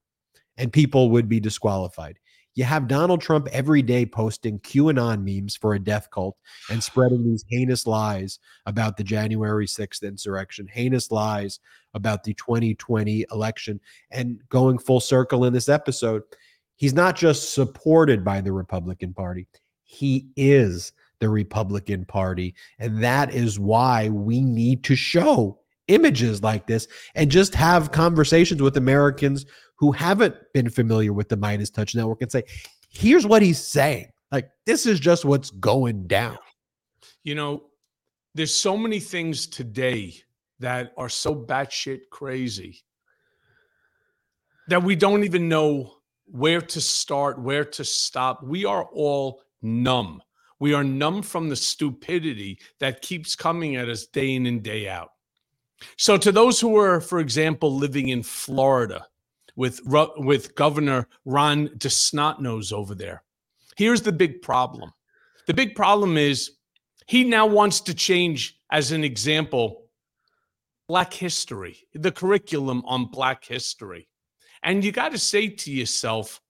and 0.58 0.74
people 0.74 1.12
would 1.12 1.30
be 1.30 1.40
disqualified. 1.40 2.18
You 2.56 2.64
have 2.64 2.88
Donald 2.88 3.20
Trump 3.20 3.50
every 3.52 3.82
day 3.82 4.06
posting 4.06 4.60
QAnon 4.60 5.24
memes 5.24 5.58
for 5.58 5.74
a 5.74 5.80
death 5.80 6.10
cult 6.10 6.38
and 6.70 6.82
spreading 6.82 7.24
these 7.24 7.44
heinous 7.50 7.86
lies 7.86 8.40
about 8.66 8.96
the 8.96 9.04
January 9.04 9.68
6th 9.68 10.02
insurrection, 10.04 10.66
heinous 10.68 11.12
lies 11.12 11.60
about 11.94 12.24
the 12.24 12.34
2020 12.34 13.26
election. 13.30 13.82
And 14.10 14.42
going 14.48 14.80
full 14.80 15.02
circle 15.02 15.44
in 15.44 15.52
this 15.52 15.68
episode, 15.68 16.24
he's 16.78 16.94
not 16.94 17.18
just 17.18 17.54
supported 17.54 18.24
by 18.24 18.40
the 18.40 18.54
Republican 18.54 19.14
Party, 19.14 19.48
he 19.84 20.30
is 20.38 20.94
the 21.20 21.30
Republican 21.30 22.06
Party. 22.06 22.56
And 22.80 23.04
that 23.04 23.34
is 23.34 23.60
why 23.60 24.10
we 24.10 24.42
need 24.42 24.84
to 24.86 24.96
show 24.96 25.60
images 25.88 26.42
like 26.44 26.68
this 26.68 26.88
and 27.14 27.30
just 27.30 27.56
have 27.56 27.92
conversations 27.92 28.62
with 28.62 28.78
Americans 28.78 29.46
who 29.78 29.92
haven't 29.92 30.36
been 30.54 30.70
familiar 30.70 31.14
with 31.14 31.30
the 31.30 31.38
MeidasTouch 31.38 31.96
Network 31.96 32.22
and 32.22 32.32
say, 32.32 32.44
here's 32.90 33.28
what 33.28 33.42
he's 33.42 33.64
saying. 33.64 34.08
Like, 34.32 34.50
this 34.66 34.86
is 34.86 35.00
just 35.00 35.26
what's 35.26 35.52
going 35.52 36.08
down. 36.08 36.38
You 37.24 37.36
know, 37.36 37.64
there's 38.34 38.56
so 38.56 38.78
many 38.78 39.00
things 39.00 39.48
today 39.48 40.16
that 40.60 40.94
are 40.98 41.10
so 41.10 41.36
batshit 41.36 42.02
crazy 42.12 42.84
that 44.68 44.84
we 44.84 44.96
don't 44.96 45.24
even 45.24 45.48
know 45.48 45.94
where 46.26 46.62
to 46.62 46.82
start, 46.82 47.40
where 47.40 47.66
to 47.66 47.84
stop. 47.84 48.44
We 48.44 48.66
are 48.66 48.86
all 48.86 49.42
numb. 49.62 50.22
We 50.60 50.74
are 50.74 50.84
numb 50.84 51.22
from 51.22 51.50
the 51.50 51.56
stupidity 51.56 52.60
that 52.80 53.02
keeps 53.02 53.36
coming 53.36 53.76
at 53.76 53.90
us 53.90 54.06
day 54.06 54.34
in 54.34 54.46
and 54.46 54.64
day 54.64 54.88
out. 54.90 55.10
So, 55.98 56.18
to 56.18 56.32
those 56.32 56.60
who 56.60 56.78
are, 56.78 57.02
for 57.02 57.20
example, 57.20 57.76
living 57.76 58.10
in 58.10 58.24
Florida, 58.24 59.06
with 59.56 59.80
with 59.86 60.56
Governor 60.56 61.08
Ron 61.26 61.70
DeSnotnose 61.70 62.74
over 62.74 62.96
there. 62.96 63.24
Here's 63.78 64.02
the 64.02 64.12
big 64.12 64.42
problem. 64.42 64.92
The 65.48 65.54
big 65.54 65.76
problem 65.76 66.18
is 66.18 66.52
he 67.08 67.24
now 67.24 67.46
wants 67.46 67.82
to 67.82 67.94
change, 67.94 68.60
as 68.72 68.92
an 68.92 69.04
example, 69.04 69.84
Black 70.88 71.14
history, 71.14 71.78
the 71.94 72.12
curriculum 72.12 72.84
on 72.86 73.06
Black 73.06 73.44
history. 73.44 74.08
And 74.64 74.84
you 74.84 74.92
got 74.92 75.12
to 75.12 75.20
say 75.20 75.50
to 75.50 75.72
yourself, 75.72 76.42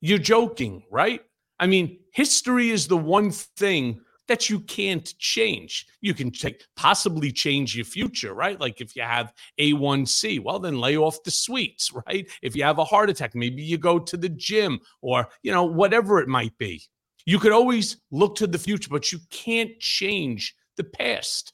you're 0.00 0.18
joking, 0.18 0.84
right? 0.90 1.20
I 1.58 1.66
mean, 1.66 1.98
history 2.12 2.70
is 2.70 2.88
the 2.88 2.96
one 2.96 3.30
thing 3.30 4.00
that 4.28 4.48
you 4.48 4.60
can't 4.60 5.18
change. 5.18 5.86
You 6.00 6.14
can 6.14 6.30
take, 6.30 6.62
possibly 6.76 7.32
change 7.32 7.74
your 7.74 7.84
future, 7.84 8.34
right? 8.34 8.60
Like 8.60 8.80
if 8.80 8.94
you 8.94 9.02
have 9.02 9.32
A1C, 9.58 10.40
well, 10.42 10.58
then 10.58 10.78
lay 10.78 10.96
off 10.96 11.22
the 11.24 11.30
sweets, 11.30 11.92
right? 12.06 12.28
If 12.42 12.54
you 12.54 12.62
have 12.62 12.78
a 12.78 12.84
heart 12.84 13.10
attack, 13.10 13.34
maybe 13.34 13.62
you 13.62 13.78
go 13.78 13.98
to 13.98 14.16
the 14.16 14.28
gym 14.28 14.80
or, 15.02 15.28
you 15.42 15.52
know, 15.52 15.64
whatever 15.64 16.20
it 16.20 16.28
might 16.28 16.56
be. 16.58 16.82
You 17.26 17.38
could 17.38 17.52
always 17.52 17.96
look 18.10 18.36
to 18.36 18.46
the 18.46 18.58
future, 18.58 18.88
but 18.90 19.12
you 19.12 19.18
can't 19.30 19.78
change 19.80 20.54
the 20.76 20.84
past. 20.84 21.52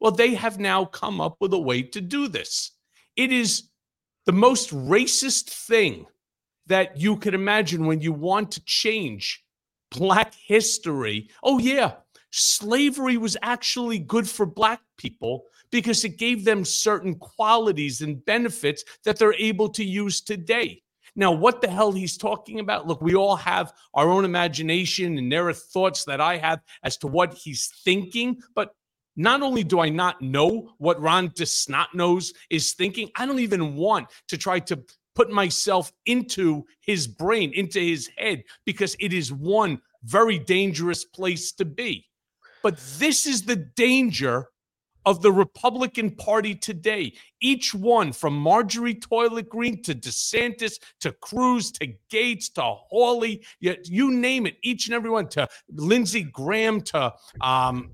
Well, 0.00 0.12
they 0.12 0.34
have 0.34 0.60
now 0.60 0.84
come 0.84 1.20
up 1.20 1.36
with 1.40 1.52
a 1.54 1.58
way 1.58 1.82
to 1.82 2.00
do 2.00 2.28
this. 2.28 2.72
It 3.16 3.32
is 3.32 3.64
the 4.26 4.32
most 4.32 4.70
racist 4.70 5.50
thing 5.50 6.06
that 6.66 7.00
you 7.00 7.16
could 7.16 7.34
imagine 7.34 7.86
when 7.86 8.00
you 8.00 8.12
want 8.12 8.52
to 8.52 8.64
change 8.64 9.42
Black 9.90 10.34
history. 10.34 11.30
Oh, 11.42 11.58
yeah, 11.58 11.94
slavery 12.30 13.16
was 13.16 13.36
actually 13.42 13.98
good 13.98 14.28
for 14.28 14.46
Black 14.46 14.80
people 14.96 15.44
because 15.70 16.04
it 16.04 16.18
gave 16.18 16.44
them 16.44 16.64
certain 16.64 17.14
qualities 17.14 18.00
and 18.00 18.24
benefits 18.24 18.84
that 19.04 19.18
they're 19.18 19.34
able 19.34 19.68
to 19.70 19.84
use 19.84 20.20
today. 20.20 20.82
Now, 21.16 21.32
what 21.32 21.60
the 21.60 21.68
hell 21.68 21.92
he's 21.92 22.16
talking 22.16 22.60
about? 22.60 22.86
Look, 22.86 23.02
we 23.02 23.14
all 23.14 23.36
have 23.36 23.72
our 23.94 24.08
own 24.08 24.24
imagination, 24.24 25.18
and 25.18 25.32
there 25.32 25.48
are 25.48 25.52
thoughts 25.52 26.04
that 26.04 26.20
I 26.20 26.36
have 26.36 26.60
as 26.84 26.96
to 26.98 27.06
what 27.06 27.34
he's 27.34 27.72
thinking. 27.84 28.40
But 28.54 28.72
not 29.16 29.42
only 29.42 29.64
do 29.64 29.80
I 29.80 29.88
not 29.88 30.22
know 30.22 30.74
what 30.78 31.00
Ron 31.00 31.30
DeSnotnose 31.30 32.32
is 32.50 32.72
thinking, 32.74 33.10
I 33.16 33.26
don't 33.26 33.40
even 33.40 33.74
want 33.74 34.08
to 34.28 34.38
try 34.38 34.60
to 34.60 34.80
put 35.16 35.30
myself 35.30 35.90
into 36.06 36.64
his 36.80 37.08
brain, 37.08 37.52
into 37.52 37.80
his 37.80 38.08
head, 38.16 38.44
because 38.64 38.94
it 39.00 39.12
is 39.12 39.32
one 39.32 39.80
very 40.04 40.38
dangerous 40.38 41.04
place 41.04 41.50
to 41.52 41.64
be. 41.64 42.06
But 42.62 42.78
this 42.98 43.26
is 43.26 43.42
the 43.42 43.56
danger 43.56 44.48
of 45.06 45.22
the 45.22 45.32
Republican 45.32 46.10
Party 46.10 46.54
today. 46.54 47.14
Each 47.40 47.72
one 47.72 48.12
from 48.12 48.36
Marjorie 48.36 48.94
Toilet 48.94 49.48
Green 49.48 49.82
to 49.84 49.94
DeSantis 49.94 50.74
to 51.00 51.12
Cruz 51.12 51.72
to 51.72 51.94
Gaetz 52.12 52.52
to 52.54 52.62
Hawley, 52.62 53.42
you, 53.58 53.76
you 53.84 54.10
name 54.10 54.46
it, 54.46 54.56
each 54.62 54.86
and 54.86 54.94
every 54.94 55.08
one 55.08 55.28
to 55.30 55.48
Lindsey 55.72 56.24
Graham 56.24 56.82
to 56.82 57.14
um, 57.40 57.92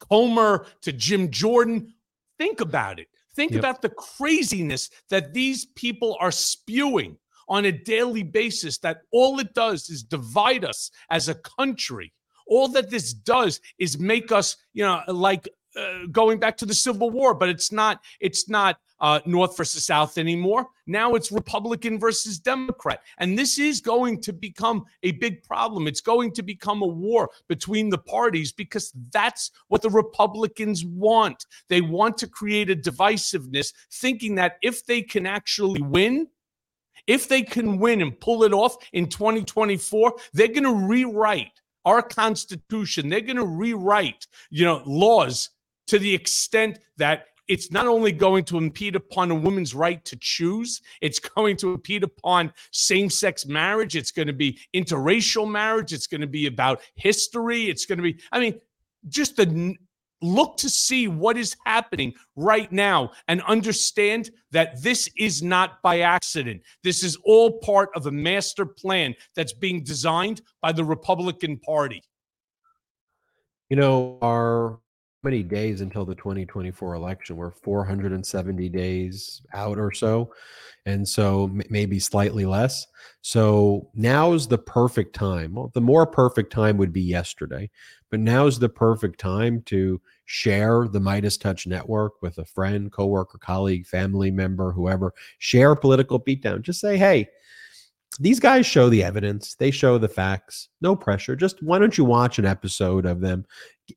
Comer 0.00 0.66
to 0.82 0.92
Jim 0.92 1.30
Jordan. 1.30 1.94
Think 2.36 2.60
about 2.60 2.98
it. 2.98 3.06
Think 3.36 3.52
yep. 3.52 3.60
about 3.60 3.82
the 3.82 3.90
craziness 3.90 4.90
that 5.10 5.34
these 5.34 5.66
people 5.66 6.16
are 6.20 6.32
spewing 6.32 7.16
on 7.48 7.64
a 7.66 7.72
daily 7.72 8.22
basis, 8.22 8.78
that 8.78 9.02
all 9.12 9.38
it 9.38 9.54
does 9.54 9.90
is 9.90 10.02
divide 10.02 10.64
us 10.64 10.90
as 11.10 11.28
a 11.28 11.34
country. 11.34 12.12
All 12.46 12.68
that 12.68 12.90
this 12.90 13.12
does 13.12 13.60
is 13.78 13.98
make 13.98 14.32
us, 14.32 14.56
you 14.72 14.84
know, 14.84 15.00
like 15.08 15.48
uh, 15.76 16.06
going 16.12 16.38
back 16.38 16.56
to 16.56 16.66
the 16.66 16.74
Civil 16.74 17.10
War, 17.10 17.34
but 17.34 17.48
it's 17.48 17.72
not 17.72 18.00
it's 18.20 18.48
not 18.48 18.78
uh, 19.00 19.20
North 19.26 19.56
versus 19.56 19.84
South 19.84 20.18
anymore. 20.18 20.68
Now 20.86 21.14
it's 21.14 21.32
Republican 21.32 21.98
versus 21.98 22.38
Democrat, 22.38 23.00
and 23.18 23.36
this 23.36 23.58
is 23.58 23.80
going 23.80 24.20
to 24.22 24.32
become 24.32 24.84
a 25.02 25.12
big 25.12 25.42
problem. 25.42 25.88
It's 25.88 26.00
going 26.00 26.32
to 26.34 26.42
become 26.42 26.82
a 26.82 26.86
war 26.86 27.30
between 27.48 27.90
the 27.90 27.98
parties 27.98 28.52
because 28.52 28.92
that's 29.12 29.50
what 29.68 29.82
the 29.82 29.90
Republicans 29.90 30.84
want. 30.84 31.44
They 31.68 31.80
want 31.80 32.18
to 32.18 32.28
create 32.28 32.70
a 32.70 32.76
divisiveness, 32.76 33.72
thinking 33.92 34.36
that 34.36 34.58
if 34.62 34.86
they 34.86 35.02
can 35.02 35.26
actually 35.26 35.82
win. 35.82 36.28
If 37.06 37.28
they 37.28 37.42
can 37.42 37.78
win 37.78 38.00
and 38.00 38.18
pull 38.18 38.44
it 38.44 38.54
off 38.54 38.78
in 38.94 39.08
2024, 39.08 40.14
they're 40.32 40.48
going 40.48 40.62
to 40.62 40.72
rewrite 40.72 41.60
our 41.84 42.02
constitution 42.02 43.08
they're 43.08 43.20
going 43.20 43.36
to 43.36 43.46
rewrite 43.46 44.26
you 44.50 44.64
know 44.64 44.82
laws 44.86 45.50
to 45.86 45.98
the 45.98 46.14
extent 46.14 46.78
that 46.96 47.26
it's 47.46 47.70
not 47.70 47.86
only 47.86 48.12
going 48.12 48.44
to 48.44 48.58
impede 48.58 48.96
upon 48.96 49.30
a 49.30 49.34
woman's 49.34 49.74
right 49.74 50.02
to 50.06 50.16
choose, 50.16 50.80
it's 51.00 51.18
going 51.18 51.56
to 51.58 51.74
impede 51.74 52.02
upon 52.02 52.52
same 52.70 53.10
sex 53.10 53.46
marriage. 53.46 53.96
It's 53.96 54.10
going 54.10 54.28
to 54.28 54.32
be 54.32 54.58
interracial 54.74 55.50
marriage. 55.50 55.92
It's 55.92 56.06
going 56.06 56.22
to 56.22 56.26
be 56.26 56.46
about 56.46 56.80
history. 56.94 57.68
It's 57.68 57.84
going 57.84 57.98
to 57.98 58.02
be, 58.02 58.18
I 58.32 58.40
mean, 58.40 58.60
just 59.08 59.36
the 59.36 59.76
look 60.24 60.56
to 60.58 60.70
see 60.70 61.08
what 61.08 61.36
is 61.36 61.56
happening 61.66 62.14
right 62.36 62.70
now 62.72 63.10
and 63.28 63.42
understand 63.42 64.30
that 64.50 64.82
this 64.82 65.08
is 65.18 65.42
not 65.42 65.82
by 65.82 66.00
accident. 66.00 66.62
This 66.82 67.02
is 67.02 67.16
all 67.24 67.58
part 67.58 67.90
of 67.94 68.06
a 68.06 68.10
master 68.10 68.66
plan 68.66 69.14
that's 69.36 69.52
being 69.52 69.82
designed 69.84 70.42
by 70.62 70.72
the 70.72 70.84
Republican 70.84 71.58
Party. 71.58 72.02
You 73.68 73.76
know, 73.76 74.18
our 74.22 74.78
many 75.24 75.42
days 75.42 75.80
until 75.80 76.04
the 76.04 76.14
2024 76.14 76.94
election? 76.94 77.36
We're 77.36 77.50
470 77.50 78.68
days 78.68 79.42
out 79.52 79.78
or 79.78 79.90
so. 79.90 80.32
And 80.86 81.08
so 81.08 81.50
maybe 81.70 81.98
slightly 81.98 82.44
less. 82.44 82.86
So 83.22 83.88
now's 83.94 84.46
the 84.46 84.58
perfect 84.58 85.14
time. 85.14 85.54
Well, 85.54 85.70
the 85.74 85.80
more 85.80 86.06
perfect 86.06 86.52
time 86.52 86.76
would 86.76 86.92
be 86.92 87.00
yesterday, 87.00 87.70
but 88.10 88.20
now's 88.20 88.58
the 88.58 88.68
perfect 88.68 89.18
time 89.18 89.62
to 89.66 90.00
share 90.24 90.88
the 90.88 91.00
MeidasTouch 91.00 91.66
network 91.66 92.22
with 92.22 92.38
a 92.38 92.44
friend, 92.44 92.90
coworker, 92.90 93.38
colleague, 93.38 93.86
family 93.86 94.30
member, 94.30 94.72
whoever. 94.72 95.12
Share 95.38 95.74
political 95.74 96.20
beatdown. 96.20 96.62
Just 96.62 96.80
say, 96.80 96.96
hey, 96.96 97.28
these 98.20 98.40
guys 98.40 98.64
show 98.64 98.88
the 98.88 99.02
evidence. 99.02 99.54
They 99.54 99.70
show 99.70 99.98
the 99.98 100.08
facts. 100.08 100.68
No 100.80 100.94
pressure. 100.94 101.34
Just 101.34 101.62
why 101.62 101.78
don't 101.78 101.98
you 101.98 102.04
watch 102.04 102.38
an 102.38 102.46
episode 102.46 103.06
of 103.06 103.20
them? 103.20 103.44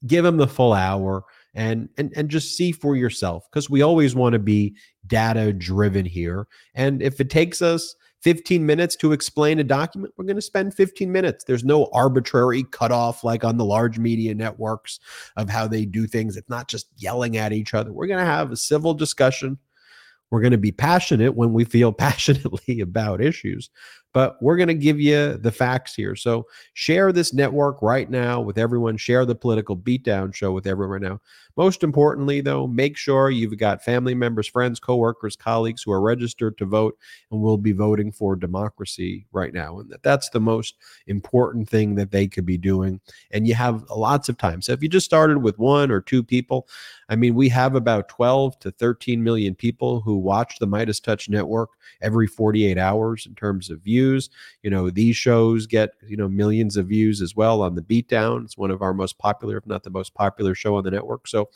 Give 0.05 0.23
them 0.23 0.37
the 0.37 0.47
full 0.47 0.73
hour 0.73 1.23
and 1.53 1.89
and 1.97 2.11
and 2.15 2.29
just 2.29 2.57
see 2.57 2.71
for 2.71 2.95
yourself. 2.95 3.47
Because 3.49 3.69
we 3.69 3.81
always 3.81 4.15
want 4.15 4.33
to 4.33 4.39
be 4.39 4.75
data 5.05 5.53
driven 5.53 6.05
here. 6.05 6.47
And 6.73 7.01
if 7.01 7.21
it 7.21 7.29
takes 7.29 7.61
us 7.61 7.95
15 8.27 8.65
minutes 8.65 8.97
to 8.97 9.13
explain 9.13 9.57
a 9.57 9.63
document 9.63 10.13
we're 10.17 10.25
going 10.25 10.35
to 10.35 10.41
spend 10.41 10.73
15 10.73 11.09
minutes. 11.09 11.45
There's 11.45 11.63
no 11.63 11.89
arbitrary 11.93 12.63
cutoff 12.63 13.23
like 13.23 13.45
on 13.45 13.55
the 13.55 13.63
large 13.63 13.99
media 13.99 14.35
networks 14.35 14.99
of 15.37 15.49
how 15.49 15.65
they 15.65 15.85
do 15.85 16.07
things. 16.07 16.35
It's 16.35 16.49
not 16.49 16.67
just 16.67 16.87
yelling 16.97 17.37
at 17.37 17.53
each 17.53 17.73
other. 17.73 17.93
We're 17.93 18.07
going 18.07 18.19
to 18.19 18.25
have 18.25 18.51
a 18.51 18.57
civil 18.57 18.93
discussion. 18.93 19.57
We're 20.29 20.41
going 20.41 20.51
to 20.51 20.57
be 20.57 20.73
passionate 20.73 21.35
when 21.35 21.53
we 21.53 21.63
feel 21.63 21.93
passionately 21.93 22.81
about 22.81 23.21
issues 23.21 23.69
but 24.17 24.41
we're 24.41 24.57
going 24.57 24.67
to 24.67 24.73
give 24.73 24.99
you 24.99 25.37
the 25.37 25.51
facts 25.51 25.93
here. 25.93 26.15
So 26.15 26.47
share 26.73 27.11
this 27.11 27.35
network 27.35 27.83
right 27.83 28.09
now 28.09 28.41
with 28.41 28.57
everyone. 28.57 28.97
Share 28.97 29.27
the 29.27 29.35
political 29.35 29.77
beatdown 29.77 30.33
show 30.33 30.51
with 30.51 30.65
everyone 30.65 31.03
right 31.03 31.11
now. 31.11 31.21
Most 31.55 31.83
importantly, 31.83 32.41
though, 32.41 32.65
make 32.65 32.97
sure 32.97 33.29
you've 33.29 33.57
got 33.57 33.83
family 33.83 34.15
members, 34.15 34.47
friends, 34.47 34.79
coworkers, 34.79 35.35
colleagues 35.35 35.83
who 35.83 35.91
are 35.91 36.01
registered 36.01 36.57
to 36.57 36.65
vote 36.65 36.97
and 37.29 37.41
will 37.41 37.57
be 37.57 37.73
voting 37.73 38.11
for 38.11 38.35
democracy 38.35 39.27
right 39.31 39.53
now. 39.53 39.79
And 39.79 39.89
that 39.91 40.01
that's 40.01 40.29
the 40.29 40.39
most 40.39 40.77
important 41.05 41.69
thing 41.69 41.93
that 41.95 42.09
they 42.09 42.27
could 42.27 42.45
be 42.45 42.57
doing. 42.57 42.99
And 43.29 43.47
you 43.47 43.53
have 43.53 43.83
lots 43.89 44.29
of 44.29 44.37
time. 44.39 44.63
So 44.63 44.71
if 44.71 44.81
you 44.81 44.89
just 44.89 45.05
started 45.05 45.43
with 45.43 45.59
one 45.59 45.91
or 45.91 46.01
two 46.01 46.23
people, 46.23 46.67
I 47.09 47.15
mean, 47.15 47.35
we 47.35 47.49
have 47.49 47.75
about 47.75 48.09
12 48.09 48.59
to 48.59 48.71
13 48.71 49.23
million 49.23 49.55
people 49.55 50.01
who 50.01 50.17
watch 50.17 50.59
the 50.59 50.67
MeidasTouch 50.67 51.29
network 51.29 51.69
every 52.01 52.27
48 52.27 52.77
hours 52.77 53.25
in 53.25 53.35
terms 53.35 53.69
of 53.69 53.81
views. 53.81 54.06
You 54.63 54.69
know, 54.69 54.89
these 54.89 55.15
shows 55.15 55.67
get, 55.67 55.91
you 56.07 56.17
know, 56.17 56.27
millions 56.27 56.77
of 56.77 56.87
views 56.87 57.21
as 57.21 57.35
well 57.35 57.61
on 57.61 57.75
the 57.75 57.81
beatdown. 57.81 58.45
It's 58.45 58.57
one 58.57 58.71
of 58.71 58.81
our 58.81 58.93
most 58.93 59.17
popular, 59.17 59.57
if 59.57 59.65
not 59.65 59.83
the 59.83 59.89
most 59.89 60.13
popular 60.13 60.55
show 60.55 60.75
on 60.75 60.83
the 60.83 60.91
network. 60.91 61.27
So 61.27 61.49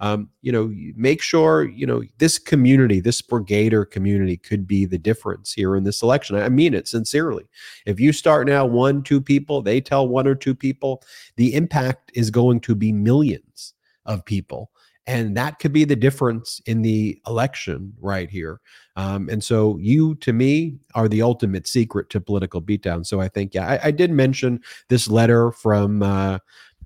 um, 0.00 0.30
you 0.40 0.50
know, 0.50 0.72
make 0.96 1.20
sure, 1.20 1.68
you 1.68 1.86
know, 1.86 2.02
this 2.18 2.38
community, 2.38 3.00
this 3.00 3.20
brigader 3.20 3.88
community 3.88 4.36
could 4.36 4.66
be 4.66 4.86
the 4.86 4.98
difference 4.98 5.52
here 5.52 5.76
in 5.76 5.84
this 5.84 6.02
election. 6.02 6.36
I 6.36 6.48
mean 6.48 6.72
it 6.74 6.88
sincerely. 6.88 7.48
If 7.86 8.00
you 8.00 8.12
start 8.12 8.46
now 8.46 8.64
one, 8.64 9.02
two 9.02 9.20
people, 9.20 9.60
they 9.60 9.80
tell 9.80 10.08
one 10.08 10.26
or 10.26 10.34
two 10.34 10.54
people, 10.54 11.02
the 11.36 11.54
impact 11.54 12.10
is 12.14 12.30
going 12.30 12.60
to 12.60 12.74
be 12.74 12.92
millions 12.92 13.74
of 14.06 14.24
people. 14.24 14.70
And 15.10 15.36
that 15.36 15.58
could 15.58 15.72
be 15.72 15.84
the 15.84 15.96
difference 15.96 16.60
in 16.66 16.82
the 16.82 17.20
election 17.26 17.92
right 18.00 18.30
here. 18.30 18.60
Um, 18.94 19.28
and 19.28 19.42
so 19.42 19.76
you, 19.78 20.14
to 20.16 20.32
me, 20.32 20.78
are 20.94 21.08
the 21.08 21.22
ultimate 21.22 21.66
secret 21.66 22.10
to 22.10 22.20
political 22.20 22.62
beatdown. 22.62 23.04
So 23.04 23.20
I 23.20 23.28
think, 23.28 23.54
yeah, 23.54 23.66
I, 23.66 23.88
I 23.88 23.90
did 23.90 24.12
mention 24.12 24.60
this 24.88 25.08
letter 25.08 25.50
from 25.50 26.04
uh, 26.04 26.38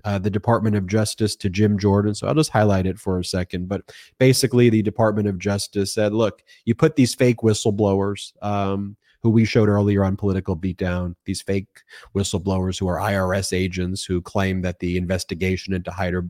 uh, 0.05 0.17
the 0.17 0.31
Department 0.31 0.75
of 0.75 0.87
Justice 0.87 1.35
to 1.35 1.49
Jim 1.49 1.77
Jordan. 1.77 2.15
So 2.15 2.27
I'll 2.27 2.33
just 2.33 2.49
highlight 2.49 2.87
it 2.87 2.97
for 2.97 3.19
a 3.19 3.23
second. 3.25 3.67
But 3.67 3.91
basically, 4.17 4.71
the 4.71 4.81
Department 4.81 5.27
of 5.27 5.37
Justice 5.37 5.93
said, 5.93 6.11
look, 6.11 6.41
you 6.65 6.73
put 6.73 6.95
these 6.95 7.13
fake 7.13 7.37
whistleblowers. 7.43 8.33
Um, 8.41 8.97
who 9.25 9.31
we 9.31 9.43
showed 9.43 9.67
earlier 9.67 10.05
on 10.05 10.15
Political 10.15 10.57
Beatdown, 10.57 11.15
these 11.25 11.41
fake 11.41 11.67
whistleblowers 12.15 12.79
who 12.79 12.87
are 12.87 12.99
IRS 12.99 13.57
agents 13.57 14.05
who 14.05 14.21
claim 14.21 14.61
that 14.61 14.77
the 14.77 14.97
investigation 14.97 15.73
into 15.73 15.89
Hunter, 15.91 16.29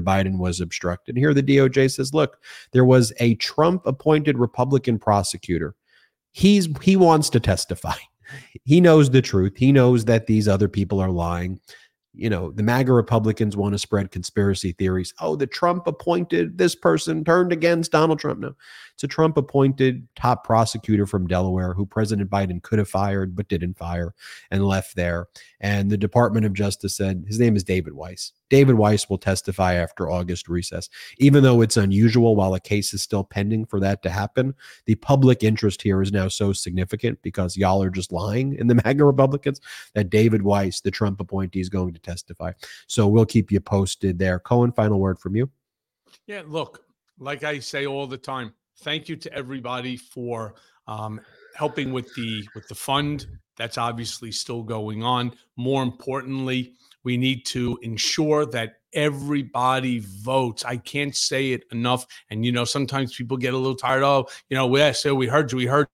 Biden 0.00 0.38
was 0.38 0.60
obstructed. 0.60 1.16
Here 1.16 1.32
the 1.32 1.44
DOJ 1.44 1.94
says, 1.94 2.12
look, 2.12 2.38
there 2.72 2.84
was 2.84 3.12
a 3.20 3.36
Trump 3.36 3.86
appointed 3.86 4.36
Republican 4.36 4.98
prosecutor. 4.98 5.76
He's 6.32 6.68
he 6.82 6.96
wants 6.96 7.30
to 7.30 7.38
testify 7.38 7.94
he 8.64 8.80
knows 8.80 9.10
the 9.10 9.22
truth. 9.22 9.52
He 9.56 9.70
knows 9.70 10.06
that 10.06 10.26
these 10.26 10.48
other 10.48 10.68
people 10.68 10.98
are 10.98 11.10
lying 11.10 11.60
you 12.14 12.30
know, 12.30 12.52
the 12.52 12.62
MAGA 12.62 12.92
Republicans 12.92 13.56
want 13.56 13.74
to 13.74 13.78
spread 13.78 14.10
conspiracy 14.10 14.72
theories. 14.72 15.12
Oh, 15.20 15.34
the 15.36 15.46
Trump 15.46 15.86
appointed 15.86 16.58
this 16.58 16.74
person 16.74 17.24
turned 17.24 17.52
against 17.52 17.92
Donald 17.92 18.20
Trump. 18.20 18.40
No, 18.40 18.54
it's 18.94 19.04
a 19.04 19.08
Trump 19.08 19.36
appointed 19.36 20.06
top 20.14 20.44
prosecutor 20.44 21.04
from 21.06 21.26
Delaware 21.26 21.74
who 21.74 21.84
President 21.84 22.30
Biden 22.30 22.62
could 22.62 22.78
have 22.78 22.88
fired 22.88 23.34
but 23.34 23.48
didn't 23.48 23.76
fire 23.76 24.14
and 24.50 24.66
left 24.66 24.94
there. 24.94 25.26
And 25.60 25.90
the 25.90 25.96
Department 25.96 26.46
of 26.46 26.52
Justice 26.52 26.96
said 26.96 27.24
his 27.26 27.40
name 27.40 27.56
is 27.56 27.64
David 27.64 27.94
Weiss. 27.94 28.32
David 28.50 28.76
Weiss 28.76 29.10
will 29.10 29.18
testify 29.18 29.74
after 29.74 30.08
August 30.08 30.48
recess. 30.48 30.88
Even 31.18 31.42
though 31.42 31.60
it's 31.60 31.76
unusual 31.76 32.36
while 32.36 32.54
a 32.54 32.60
case 32.60 32.94
is 32.94 33.02
still 33.02 33.24
pending 33.24 33.64
for 33.64 33.80
that 33.80 34.00
to 34.04 34.10
happen, 34.10 34.54
the 34.86 34.94
public 34.96 35.42
interest 35.42 35.82
here 35.82 36.00
is 36.00 36.12
now 36.12 36.28
so 36.28 36.52
significant 36.52 37.20
because 37.22 37.56
y'all 37.56 37.82
are 37.82 37.90
just 37.90 38.12
lying 38.12 38.54
in 38.54 38.68
the 38.68 38.74
MAGA 38.84 39.04
Republicans 39.04 39.60
that 39.94 40.10
David 40.10 40.42
Weiss, 40.42 40.80
the 40.80 40.90
Trump 40.92 41.20
appointee, 41.20 41.60
is 41.60 41.68
going 41.68 41.94
to 41.94 42.00
testify. 42.00 42.52
So 42.86 43.08
we'll 43.08 43.26
keep 43.26 43.50
you 43.50 43.60
posted 43.60 44.20
there. 44.20 44.38
Cohen, 44.38 44.70
final 44.70 45.00
word 45.00 45.18
from 45.18 45.34
you. 45.34 45.50
Yeah, 46.26 46.42
look, 46.46 46.84
like 47.18 47.42
I 47.42 47.58
say 47.58 47.86
all 47.86 48.06
the 48.06 48.16
time, 48.16 48.52
thank 48.78 49.08
you 49.08 49.16
to 49.16 49.32
everybody 49.32 49.96
for 49.96 50.54
um, 50.86 51.20
helping 51.54 51.92
with 51.92 52.12
the 52.14 52.46
with 52.54 52.68
the 52.68 52.74
fund. 52.74 53.26
That's 53.56 53.78
obviously 53.78 54.32
still 54.32 54.62
going 54.62 55.02
on. 55.02 55.32
More 55.56 55.82
importantly, 55.82 56.74
we 57.04 57.16
need 57.16 57.46
to 57.46 57.78
ensure 57.82 58.46
that 58.46 58.76
everybody 58.92 60.00
votes. 60.00 60.64
I 60.64 60.76
can't 60.76 61.14
say 61.14 61.52
it 61.52 61.64
enough. 61.72 62.06
And 62.30 62.44
you 62.44 62.52
know, 62.52 62.64
sometimes 62.64 63.14
people 63.14 63.36
get 63.36 63.54
a 63.54 63.58
little 63.58 63.76
tired. 63.76 64.02
Oh, 64.02 64.26
you 64.48 64.56
know, 64.56 64.74
yeah, 64.76 64.92
so 64.92 65.14
we 65.14 65.26
heard 65.26 65.52
you, 65.52 65.58
we 65.58 65.66
heard 65.66 65.86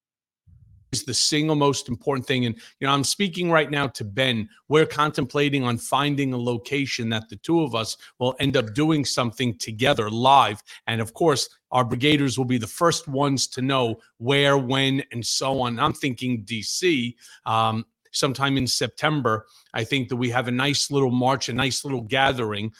is 0.93 1.05
the 1.05 1.15
single 1.15 1.57
most 1.57 1.89
important 1.89 2.27
thing. 2.27 2.47
And, 2.47 2.57
you 2.79 2.87
know, 2.87 2.93
I'm 2.93 3.05
speaking 3.05 3.51
right 3.51 3.71
now 3.71 3.87
to 3.89 4.05
Ben. 4.05 4.49
We're 4.69 4.87
contemplating 4.87 5.65
on 5.65 5.79
finding 5.79 6.33
a 6.33 6.39
location 6.39 7.09
that 7.11 7.29
the 7.29 7.37
two 7.37 7.63
of 7.63 7.75
us 7.75 7.97
will 8.19 8.35
end 8.41 8.57
up 8.57 8.75
doing 8.75 9.05
something 9.05 9.57
together 9.59 10.11
live. 10.11 10.63
And 10.87 11.01
of 11.01 11.15
course, 11.15 11.49
our 11.71 11.85
brigaders 11.85 12.37
will 12.37 12.45
be 12.45 12.59
the 12.59 12.67
first 12.67 13.07
ones 13.07 13.47
to 13.49 13.63
know 13.63 14.01
where, 14.19 14.59
when, 14.59 15.03
and 15.13 15.25
so 15.25 15.61
on. 15.61 15.79
I'm 15.79 15.93
thinking 15.93 16.45
DC. 16.45 17.15
Um, 17.47 17.85
sometime 18.13 18.57
in 18.57 18.67
September. 18.67 19.47
I 19.73 19.85
think 19.85 20.09
that 20.09 20.17
we 20.17 20.31
have 20.31 20.49
a 20.49 20.51
nice 20.51 20.91
little 20.91 21.13
march, 21.13 21.49
a 21.49 21.53
nice 21.53 21.85
little 21.85 22.01
gathering. 22.01 22.73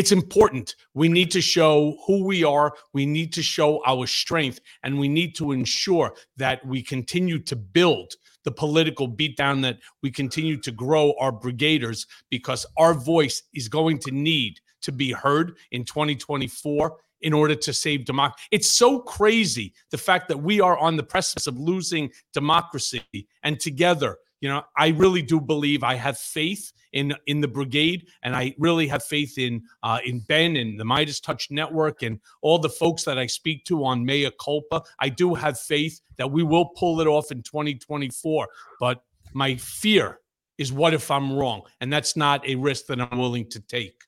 It's 0.00 0.12
important. 0.12 0.76
We 0.94 1.10
need 1.10 1.30
to 1.32 1.42
show 1.42 1.98
who 2.06 2.24
we 2.24 2.42
are. 2.42 2.72
We 2.94 3.04
need 3.04 3.34
to 3.34 3.42
show 3.42 3.82
our 3.84 4.06
strength, 4.06 4.58
and 4.82 4.98
we 4.98 5.08
need 5.08 5.34
to 5.34 5.52
ensure 5.52 6.14
that 6.38 6.64
we 6.64 6.82
continue 6.82 7.38
to 7.40 7.54
build 7.54 8.14
the 8.44 8.50
political 8.50 9.06
beatdown, 9.06 9.60
that 9.60 9.76
we 10.02 10.10
continue 10.10 10.56
to 10.56 10.72
grow 10.72 11.12
our 11.20 11.30
brigaders, 11.30 12.06
because 12.30 12.64
our 12.78 12.94
voice 12.94 13.42
is 13.52 13.68
going 13.68 13.98
to 13.98 14.10
need 14.10 14.58
to 14.80 14.90
be 14.90 15.12
heard 15.12 15.58
in 15.70 15.84
2024 15.84 16.96
in 17.20 17.34
order 17.34 17.54
to 17.54 17.70
save 17.74 18.06
democracy. 18.06 18.48
It's 18.52 18.72
so 18.72 19.00
crazy 19.00 19.74
the 19.90 19.98
fact 19.98 20.28
that 20.28 20.38
we 20.38 20.62
are 20.62 20.78
on 20.78 20.96
the 20.96 21.02
precipice 21.02 21.46
of 21.46 21.58
losing 21.58 22.10
democracy, 22.32 23.04
and 23.42 23.60
together, 23.60 24.16
you 24.40 24.48
know, 24.48 24.62
I 24.76 24.88
really 24.88 25.22
do 25.22 25.40
believe 25.40 25.82
I 25.82 25.94
have 25.94 26.18
faith 26.18 26.72
in 26.92 27.14
in 27.26 27.40
the 27.40 27.48
brigade, 27.48 28.08
and 28.22 28.34
I 28.34 28.54
really 28.58 28.86
have 28.88 29.04
faith 29.04 29.38
in 29.38 29.62
uh, 29.82 29.98
in 30.04 30.20
Ben 30.20 30.56
and 30.56 30.80
the 30.80 30.84
MeidasTouch 30.84 31.50
Network 31.50 32.02
and 32.02 32.18
all 32.42 32.58
the 32.58 32.68
folks 32.68 33.04
that 33.04 33.18
I 33.18 33.26
speak 33.26 33.64
to 33.66 33.84
on 33.84 34.04
Mea 34.04 34.30
Culpa. 34.42 34.82
I 34.98 35.10
do 35.10 35.34
have 35.34 35.60
faith 35.60 36.00
that 36.16 36.30
we 36.30 36.42
will 36.42 36.66
pull 36.66 37.00
it 37.00 37.06
off 37.06 37.30
in 37.30 37.42
2024, 37.42 38.48
but 38.78 39.04
my 39.32 39.56
fear 39.56 40.20
is 40.58 40.72
what 40.72 40.94
if 40.94 41.10
I'm 41.10 41.32
wrong, 41.32 41.62
and 41.80 41.92
that's 41.92 42.16
not 42.16 42.46
a 42.46 42.54
risk 42.54 42.86
that 42.86 43.00
I'm 43.00 43.18
willing 43.18 43.48
to 43.50 43.60
take. 43.60 44.04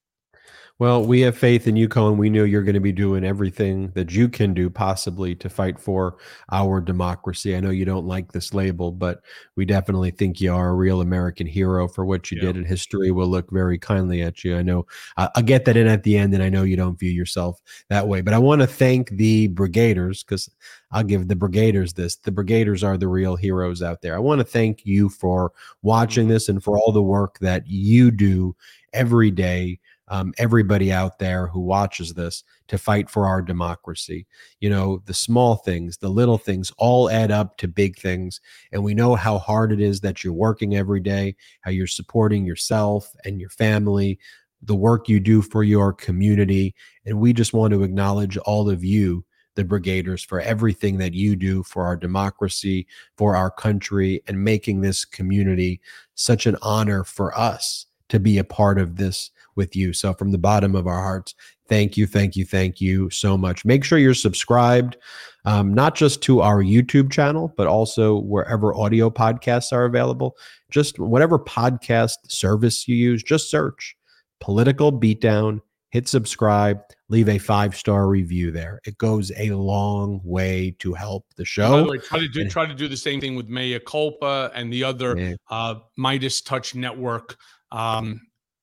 Well, 0.78 1.04
we 1.04 1.20
have 1.20 1.36
faith 1.36 1.68
in 1.68 1.76
you, 1.76 1.88
Cohen. 1.88 2.18
We 2.18 2.30
know 2.30 2.44
you're 2.44 2.64
going 2.64 2.74
to 2.74 2.80
be 2.80 2.92
doing 2.92 3.24
everything 3.24 3.92
that 3.94 4.10
you 4.10 4.28
can 4.28 4.52
do 4.52 4.68
possibly 4.68 5.34
to 5.36 5.48
fight 5.48 5.78
for 5.78 6.16
our 6.50 6.80
democracy. 6.80 7.54
I 7.54 7.60
know 7.60 7.70
you 7.70 7.84
don't 7.84 8.06
like 8.06 8.32
this 8.32 8.52
label, 8.52 8.90
but 8.90 9.20
we 9.54 9.64
definitely 9.64 10.10
think 10.10 10.40
you 10.40 10.52
are 10.52 10.70
a 10.70 10.74
real 10.74 11.00
American 11.00 11.46
hero 11.46 11.86
for 11.86 12.04
what 12.04 12.30
you 12.30 12.38
yeah. 12.38 12.46
did, 12.46 12.56
and 12.56 12.66
history 12.66 13.12
will 13.12 13.28
look 13.28 13.50
very 13.50 13.78
kindly 13.78 14.22
at 14.22 14.42
you. 14.42 14.56
I 14.56 14.62
know 14.62 14.86
uh, 15.16 15.28
I'll 15.36 15.42
get 15.42 15.66
that 15.66 15.76
in 15.76 15.86
at 15.86 16.02
the 16.02 16.16
end, 16.16 16.34
and 16.34 16.42
I 16.42 16.48
know 16.48 16.64
you 16.64 16.76
don't 16.76 16.98
view 16.98 17.12
yourself 17.12 17.60
that 17.88 18.08
way. 18.08 18.20
But 18.20 18.34
I 18.34 18.38
want 18.38 18.62
to 18.62 18.66
thank 18.66 19.10
the 19.10 19.48
Brigaders 19.50 20.24
because 20.24 20.50
I'll 20.90 21.04
give 21.04 21.28
the 21.28 21.36
Brigaders 21.36 21.94
this. 21.94 22.16
The 22.16 22.32
Brigaders 22.32 22.82
are 22.82 22.96
the 22.96 23.08
real 23.08 23.36
heroes 23.36 23.82
out 23.82 24.02
there. 24.02 24.16
I 24.16 24.20
want 24.20 24.40
to 24.40 24.44
thank 24.44 24.84
you 24.84 25.10
for 25.10 25.52
watching 25.82 26.24
mm-hmm. 26.24 26.32
this 26.32 26.48
and 26.48 26.62
for 26.62 26.76
all 26.76 26.92
the 26.92 27.02
work 27.02 27.38
that 27.40 27.68
you 27.68 28.10
do 28.10 28.56
every 28.92 29.30
day 29.30 29.78
um, 30.12 30.34
everybody 30.36 30.92
out 30.92 31.18
there 31.18 31.46
who 31.46 31.60
watches 31.60 32.12
this 32.12 32.44
to 32.68 32.76
fight 32.76 33.08
for 33.08 33.26
our 33.26 33.40
democracy. 33.40 34.26
You 34.60 34.68
know, 34.68 35.02
the 35.06 35.14
small 35.14 35.56
things, 35.56 35.96
the 35.96 36.10
little 36.10 36.36
things 36.36 36.70
all 36.76 37.08
add 37.08 37.30
up 37.30 37.56
to 37.56 37.66
big 37.66 37.96
things. 37.96 38.38
And 38.72 38.84
we 38.84 38.92
know 38.92 39.14
how 39.14 39.38
hard 39.38 39.72
it 39.72 39.80
is 39.80 40.02
that 40.02 40.22
you're 40.22 40.34
working 40.34 40.76
every 40.76 41.00
day, 41.00 41.34
how 41.62 41.70
you're 41.70 41.86
supporting 41.86 42.44
yourself 42.44 43.10
and 43.24 43.40
your 43.40 43.48
family, 43.48 44.18
the 44.60 44.76
work 44.76 45.08
you 45.08 45.18
do 45.18 45.40
for 45.40 45.64
your 45.64 45.94
community. 45.94 46.74
And 47.06 47.18
we 47.18 47.32
just 47.32 47.54
want 47.54 47.72
to 47.72 47.82
acknowledge 47.82 48.36
all 48.36 48.68
of 48.68 48.84
you 48.84 49.24
the 49.54 49.64
brigaders 49.64 50.26
for 50.26 50.42
everything 50.42 50.98
that 50.98 51.14
you 51.14 51.36
do 51.36 51.62
for 51.62 51.86
our 51.86 51.96
democracy, 51.96 52.86
for 53.16 53.34
our 53.34 53.50
country, 53.50 54.22
and 54.26 54.44
making 54.44 54.82
this 54.82 55.06
community 55.06 55.80
such 56.16 56.44
an 56.44 56.58
honor 56.60 57.02
for 57.02 57.36
us 57.36 57.86
to 58.10 58.20
be 58.20 58.36
a 58.36 58.44
part 58.44 58.78
of 58.78 58.96
this 58.96 59.30
with 59.56 59.76
you. 59.76 59.92
So, 59.92 60.12
from 60.14 60.30
the 60.30 60.38
bottom 60.38 60.74
of 60.74 60.86
our 60.86 61.00
hearts, 61.00 61.34
thank 61.68 61.96
you, 61.96 62.06
thank 62.06 62.36
you, 62.36 62.44
thank 62.44 62.80
you 62.80 63.10
so 63.10 63.36
much. 63.36 63.64
Make 63.64 63.84
sure 63.84 63.98
you're 63.98 64.14
subscribed, 64.14 64.96
um, 65.44 65.74
not 65.74 65.94
just 65.94 66.22
to 66.22 66.40
our 66.40 66.62
YouTube 66.62 67.10
channel, 67.10 67.52
but 67.56 67.66
also 67.66 68.20
wherever 68.20 68.74
audio 68.74 69.10
podcasts 69.10 69.72
are 69.72 69.84
available. 69.84 70.36
Just 70.70 70.98
whatever 70.98 71.38
podcast 71.38 72.16
service 72.28 72.86
you 72.88 72.96
use, 72.96 73.22
just 73.22 73.50
search 73.50 73.96
Political 74.42 74.98
Beatdown, 74.98 75.60
hit 75.90 76.08
subscribe, 76.08 76.80
leave 77.08 77.28
a 77.28 77.38
five 77.38 77.76
star 77.76 78.08
review 78.08 78.50
there. 78.50 78.80
It 78.84 78.98
goes 78.98 79.30
a 79.36 79.50
long 79.50 80.20
way 80.24 80.74
to 80.80 80.94
help 80.94 81.26
the 81.36 81.44
show. 81.44 81.88
Way, 81.88 81.98
try 81.98 82.18
to 82.18 82.28
do 82.28 82.48
try 82.48 82.66
to 82.66 82.74
do 82.74 82.88
the 82.88 82.96
same 82.96 83.20
thing 83.20 83.36
with 83.36 83.48
Mea 83.48 83.78
Culpa 83.78 84.50
and 84.54 84.72
the 84.72 84.82
other 84.82 85.16
yeah. 85.16 85.34
uh, 85.48 85.76
MeidasTouch 85.96 86.74
Network. 86.74 87.36
Um, 87.70 88.20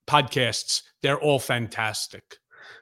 podcasts. 0.09 0.81
They're 1.01 1.19
all 1.19 1.39
fantastic. 1.39 2.37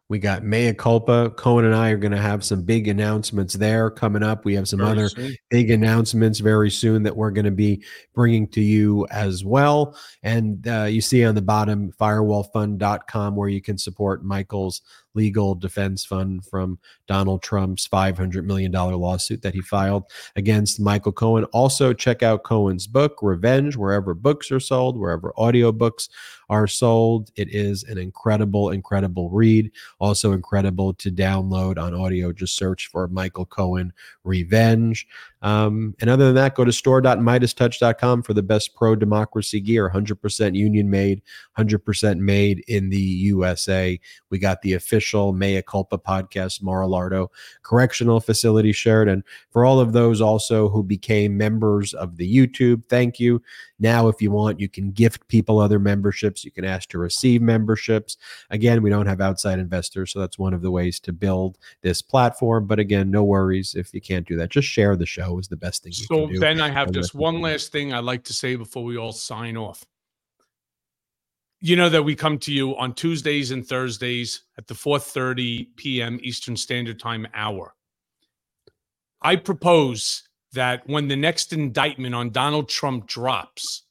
We 0.09 0.19
got 0.19 0.43
Mea 0.43 0.73
Culpa. 0.73 1.31
Cohen 1.31 1.65
and 1.65 1.75
I 1.75 1.89
are 1.89 1.97
going 1.97 2.13
to 2.13 2.17
have 2.17 2.45
some 2.45 2.61
big 2.63 2.87
announcements 2.87 3.55
there 3.55 3.89
coming 3.89 4.23
up. 4.23 4.45
We 4.45 4.55
have 4.55 4.69
some 4.69 4.79
very 4.79 4.91
other 4.91 5.09
soon. 5.09 5.35
big 5.49 5.69
announcements 5.69 6.39
very 6.39 6.71
soon 6.71 7.03
that 7.03 7.15
we're 7.15 7.31
going 7.31 7.45
to 7.45 7.51
be 7.51 7.83
bringing 8.15 8.47
to 8.49 8.61
you 8.61 9.05
as 9.11 9.43
well. 9.43 9.97
And 10.23 10.65
uh, 10.65 10.83
you 10.83 11.01
see 11.01 11.25
on 11.25 11.35
the 11.35 11.41
bottom, 11.41 11.91
firewallfund.com, 11.99 13.35
where 13.35 13.49
you 13.49 13.61
can 13.61 13.77
support 13.77 14.23
Michael's 14.23 14.81
legal 15.17 15.55
defense 15.55 16.05
fund 16.05 16.45
from 16.45 16.77
Donald 17.07 17.41
Trump's 17.41 17.87
$500 17.87 18.45
million 18.45 18.71
lawsuit 18.71 19.41
that 19.41 19.55
he 19.55 19.61
filed 19.61 20.03
against 20.35 20.79
Michael 20.79 21.11
Cohen. 21.11 21.43
Also, 21.45 21.91
check 21.91 22.21
out 22.21 22.43
Cohen's 22.43 22.85
book, 22.85 23.17
Revenge, 23.21 23.75
wherever 23.75 24.13
books 24.13 24.51
are 24.51 24.59
sold, 24.59 24.97
wherever 24.97 25.33
audiobooks 25.37 26.07
are 26.49 26.67
sold. 26.67 27.31
It 27.35 27.49
is 27.53 27.83
an 27.83 27.97
incredible, 27.97 28.69
incredible 28.69 29.29
read. 29.29 29.71
Also, 29.99 30.31
incredible 30.31 30.93
to 30.93 31.11
download 31.11 31.77
on 31.77 31.93
audio. 31.93 32.31
Just 32.31 32.55
search 32.55 32.87
for 32.87 33.07
Michael 33.07 33.45
Cohen 33.45 33.91
Revenge. 34.23 35.07
Um, 35.41 35.95
and 35.99 36.09
other 36.09 36.25
than 36.25 36.35
that, 36.35 36.55
go 36.55 36.65
to 36.65 36.71
store.meidastouch.com 36.71 38.23
for 38.23 38.33
the 38.33 38.43
best 38.43 38.75
pro 38.75 38.95
democracy 38.95 39.59
gear 39.59 39.89
100% 39.89 40.55
union 40.55 40.89
made, 40.89 41.21
100% 41.57 42.17
made 42.17 42.63
in 42.67 42.89
the 42.89 42.97
USA. 42.97 43.99
We 44.29 44.39
got 44.39 44.61
the 44.61 44.73
official 44.73 45.06
Mea 45.33 45.61
Culpa 45.61 45.97
podcast, 45.97 46.61
Mar-a-Lardo 46.61 47.27
Correctional 47.63 48.19
Facility 48.19 48.71
shared. 48.71 49.09
And 49.09 49.23
for 49.49 49.65
all 49.65 49.79
of 49.79 49.93
those 49.93 50.21
also 50.21 50.69
who 50.69 50.83
became 50.83 51.37
members 51.37 51.93
of 51.93 52.17
the 52.17 52.35
YouTube, 52.35 52.85
thank 52.85 53.19
you. 53.19 53.41
Now, 53.79 54.07
if 54.07 54.21
you 54.21 54.31
want, 54.31 54.59
you 54.59 54.67
can 54.67 54.91
gift 54.91 55.27
people 55.27 55.59
other 55.59 55.77
memberships. 55.77 56.43
You 56.43 56.51
can 56.51 56.65
ask 56.65 56.89
to 56.89 56.97
receive 56.97 57.41
memberships. 57.41 58.17
Again, 58.49 58.81
we 58.81 58.89
don't 58.89 59.05
have 59.05 59.21
outside 59.21 59.59
investors, 59.59 60.11
so 60.11 60.19
that's 60.19 60.39
one 60.39 60.53
of 60.53 60.61
the 60.61 60.71
ways 60.71 60.99
to 61.01 61.13
build 61.13 61.57
this 61.81 62.01
platform. 62.01 62.65
But 62.65 62.79
again, 62.79 63.11
no 63.11 63.23
worries 63.23 63.75
if 63.75 63.93
you 63.93 64.01
can't 64.01 64.27
do 64.27 64.35
that. 64.37 64.49
Just 64.49 64.67
share 64.67 64.95
the 64.95 65.05
show 65.05 65.37
is 65.37 65.47
the 65.47 65.57
best 65.57 65.83
thing. 65.83 65.93
You 65.95 66.07
can 66.07 66.27
do. 66.29 66.35
So 66.35 66.39
then 66.39 66.59
I 66.59 66.69
have 66.69 66.91
just 66.91 67.13
one 67.13 67.39
last 67.39 67.71
thing 67.71 67.93
I'd 67.93 68.03
like 68.03 68.23
to 68.25 68.33
say 68.33 68.55
before 68.55 68.83
we 68.83 68.97
all 68.97 69.11
sign 69.11 69.57
off. 69.57 69.85
You 71.59 71.75
know 71.75 71.89
that 71.89 72.03
we 72.03 72.15
come 72.15 72.37
to 72.39 72.53
you 72.53 72.77
on 72.77 72.93
Tuesdays 72.93 73.49
and 73.49 73.65
Thursdays 73.65 74.43
at 74.59 74.67
the 74.67 74.75
4:30 74.75 75.75
p.m. 75.75 76.19
Eastern 76.21 76.55
Standard 76.55 76.99
Time 76.99 77.27
hour. 77.33 77.73
I 79.23 79.37
propose 79.37 80.21
that 80.53 80.87
when 80.87 81.07
the 81.07 81.15
next 81.15 81.53
indictment 81.53 82.13
on 82.13 82.29
Donald 82.29 82.69
Trump 82.69 83.07
drops, 83.07 83.83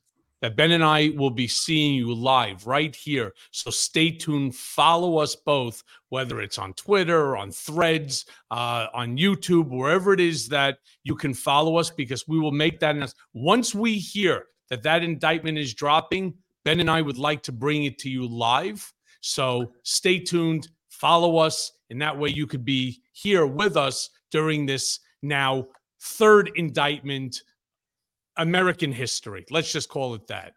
that 0.43 0.55
Ben 0.55 0.71
and 0.71 0.85
I 0.85 1.11
will 1.17 1.31
be 1.31 1.49
seeing 1.49 1.95
you 1.95 2.14
live 2.14 2.69
right 2.69 2.95
here. 2.95 3.35
So 3.51 3.71
stay 3.73 4.12
tuned. 4.12 4.55
Follow 4.55 5.19
us 5.19 5.35
both, 5.35 5.83
whether 6.11 6.41
it's 6.41 6.59
on 6.59 6.73
Twitter, 6.75 7.37
on 7.37 7.51
Threads, 7.51 8.27
uh, 8.53 8.87
on 8.95 9.17
YouTube, 9.17 9.71
wherever 9.71 10.12
it 10.12 10.21
is 10.21 10.49
that 10.51 10.79
you 11.03 11.17
can 11.17 11.35
follow 11.35 11.79
us, 11.79 11.91
because 11.91 12.29
we 12.29 12.39
will 12.39 12.53
make 12.53 12.79
that 12.79 12.95
announcement. 12.95 13.27
Once 13.33 13.75
we 13.75 13.99
hear 13.99 14.45
that 14.69 14.85
that 14.85 15.03
indictment 15.03 15.59
is 15.59 15.75
dropping, 15.75 16.35
Ben 16.67 16.81
and 16.81 16.91
I 16.91 17.01
would 17.01 17.17
like 17.17 17.45
to 17.45 17.53
bring 17.53 17.85
it 17.85 17.97
to 18.01 18.11
you 18.11 18.27
live. 18.27 18.93
So 19.21 19.71
stay 19.85 20.19
tuned. 20.19 20.67
Follow 20.89 21.37
us, 21.37 21.71
and 21.91 22.03
that 22.03 22.19
way 22.19 22.31
you 22.31 22.49
could 22.49 22.64
be 22.64 23.01
here 23.12 23.47
with 23.47 23.77
us 23.77 24.11
during 24.33 24.67
this 24.67 24.99
now 25.23 25.69
third 26.03 26.51
indictment 26.57 27.41
American 28.37 28.91
history. 28.91 29.47
Let's 29.49 29.71
just 29.71 29.89
call 29.89 30.14
it 30.14 30.27
that. 30.27 30.55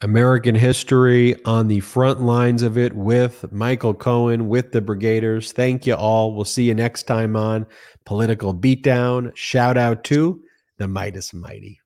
American 0.00 0.54
history 0.54 1.34
on 1.44 1.66
the 1.66 1.80
front 1.80 2.22
lines 2.22 2.62
of 2.62 2.78
it 2.78 2.92
with 2.92 3.50
Michael 3.50 3.94
Cohen, 3.94 4.48
with 4.48 4.70
the 4.70 4.80
Brigaders. 4.80 5.50
Thank 5.50 5.88
you 5.88 5.94
all. 5.94 6.36
We'll 6.36 6.44
see 6.44 6.64
you 6.64 6.74
next 6.74 7.02
time 7.08 7.34
on 7.34 7.66
Political 8.04 8.54
Beatdown. 8.54 9.34
Shout 9.34 9.76
out 9.76 10.04
to 10.04 10.40
the 10.78 10.86
Meidas 10.86 11.34
Mighty. 11.34 11.81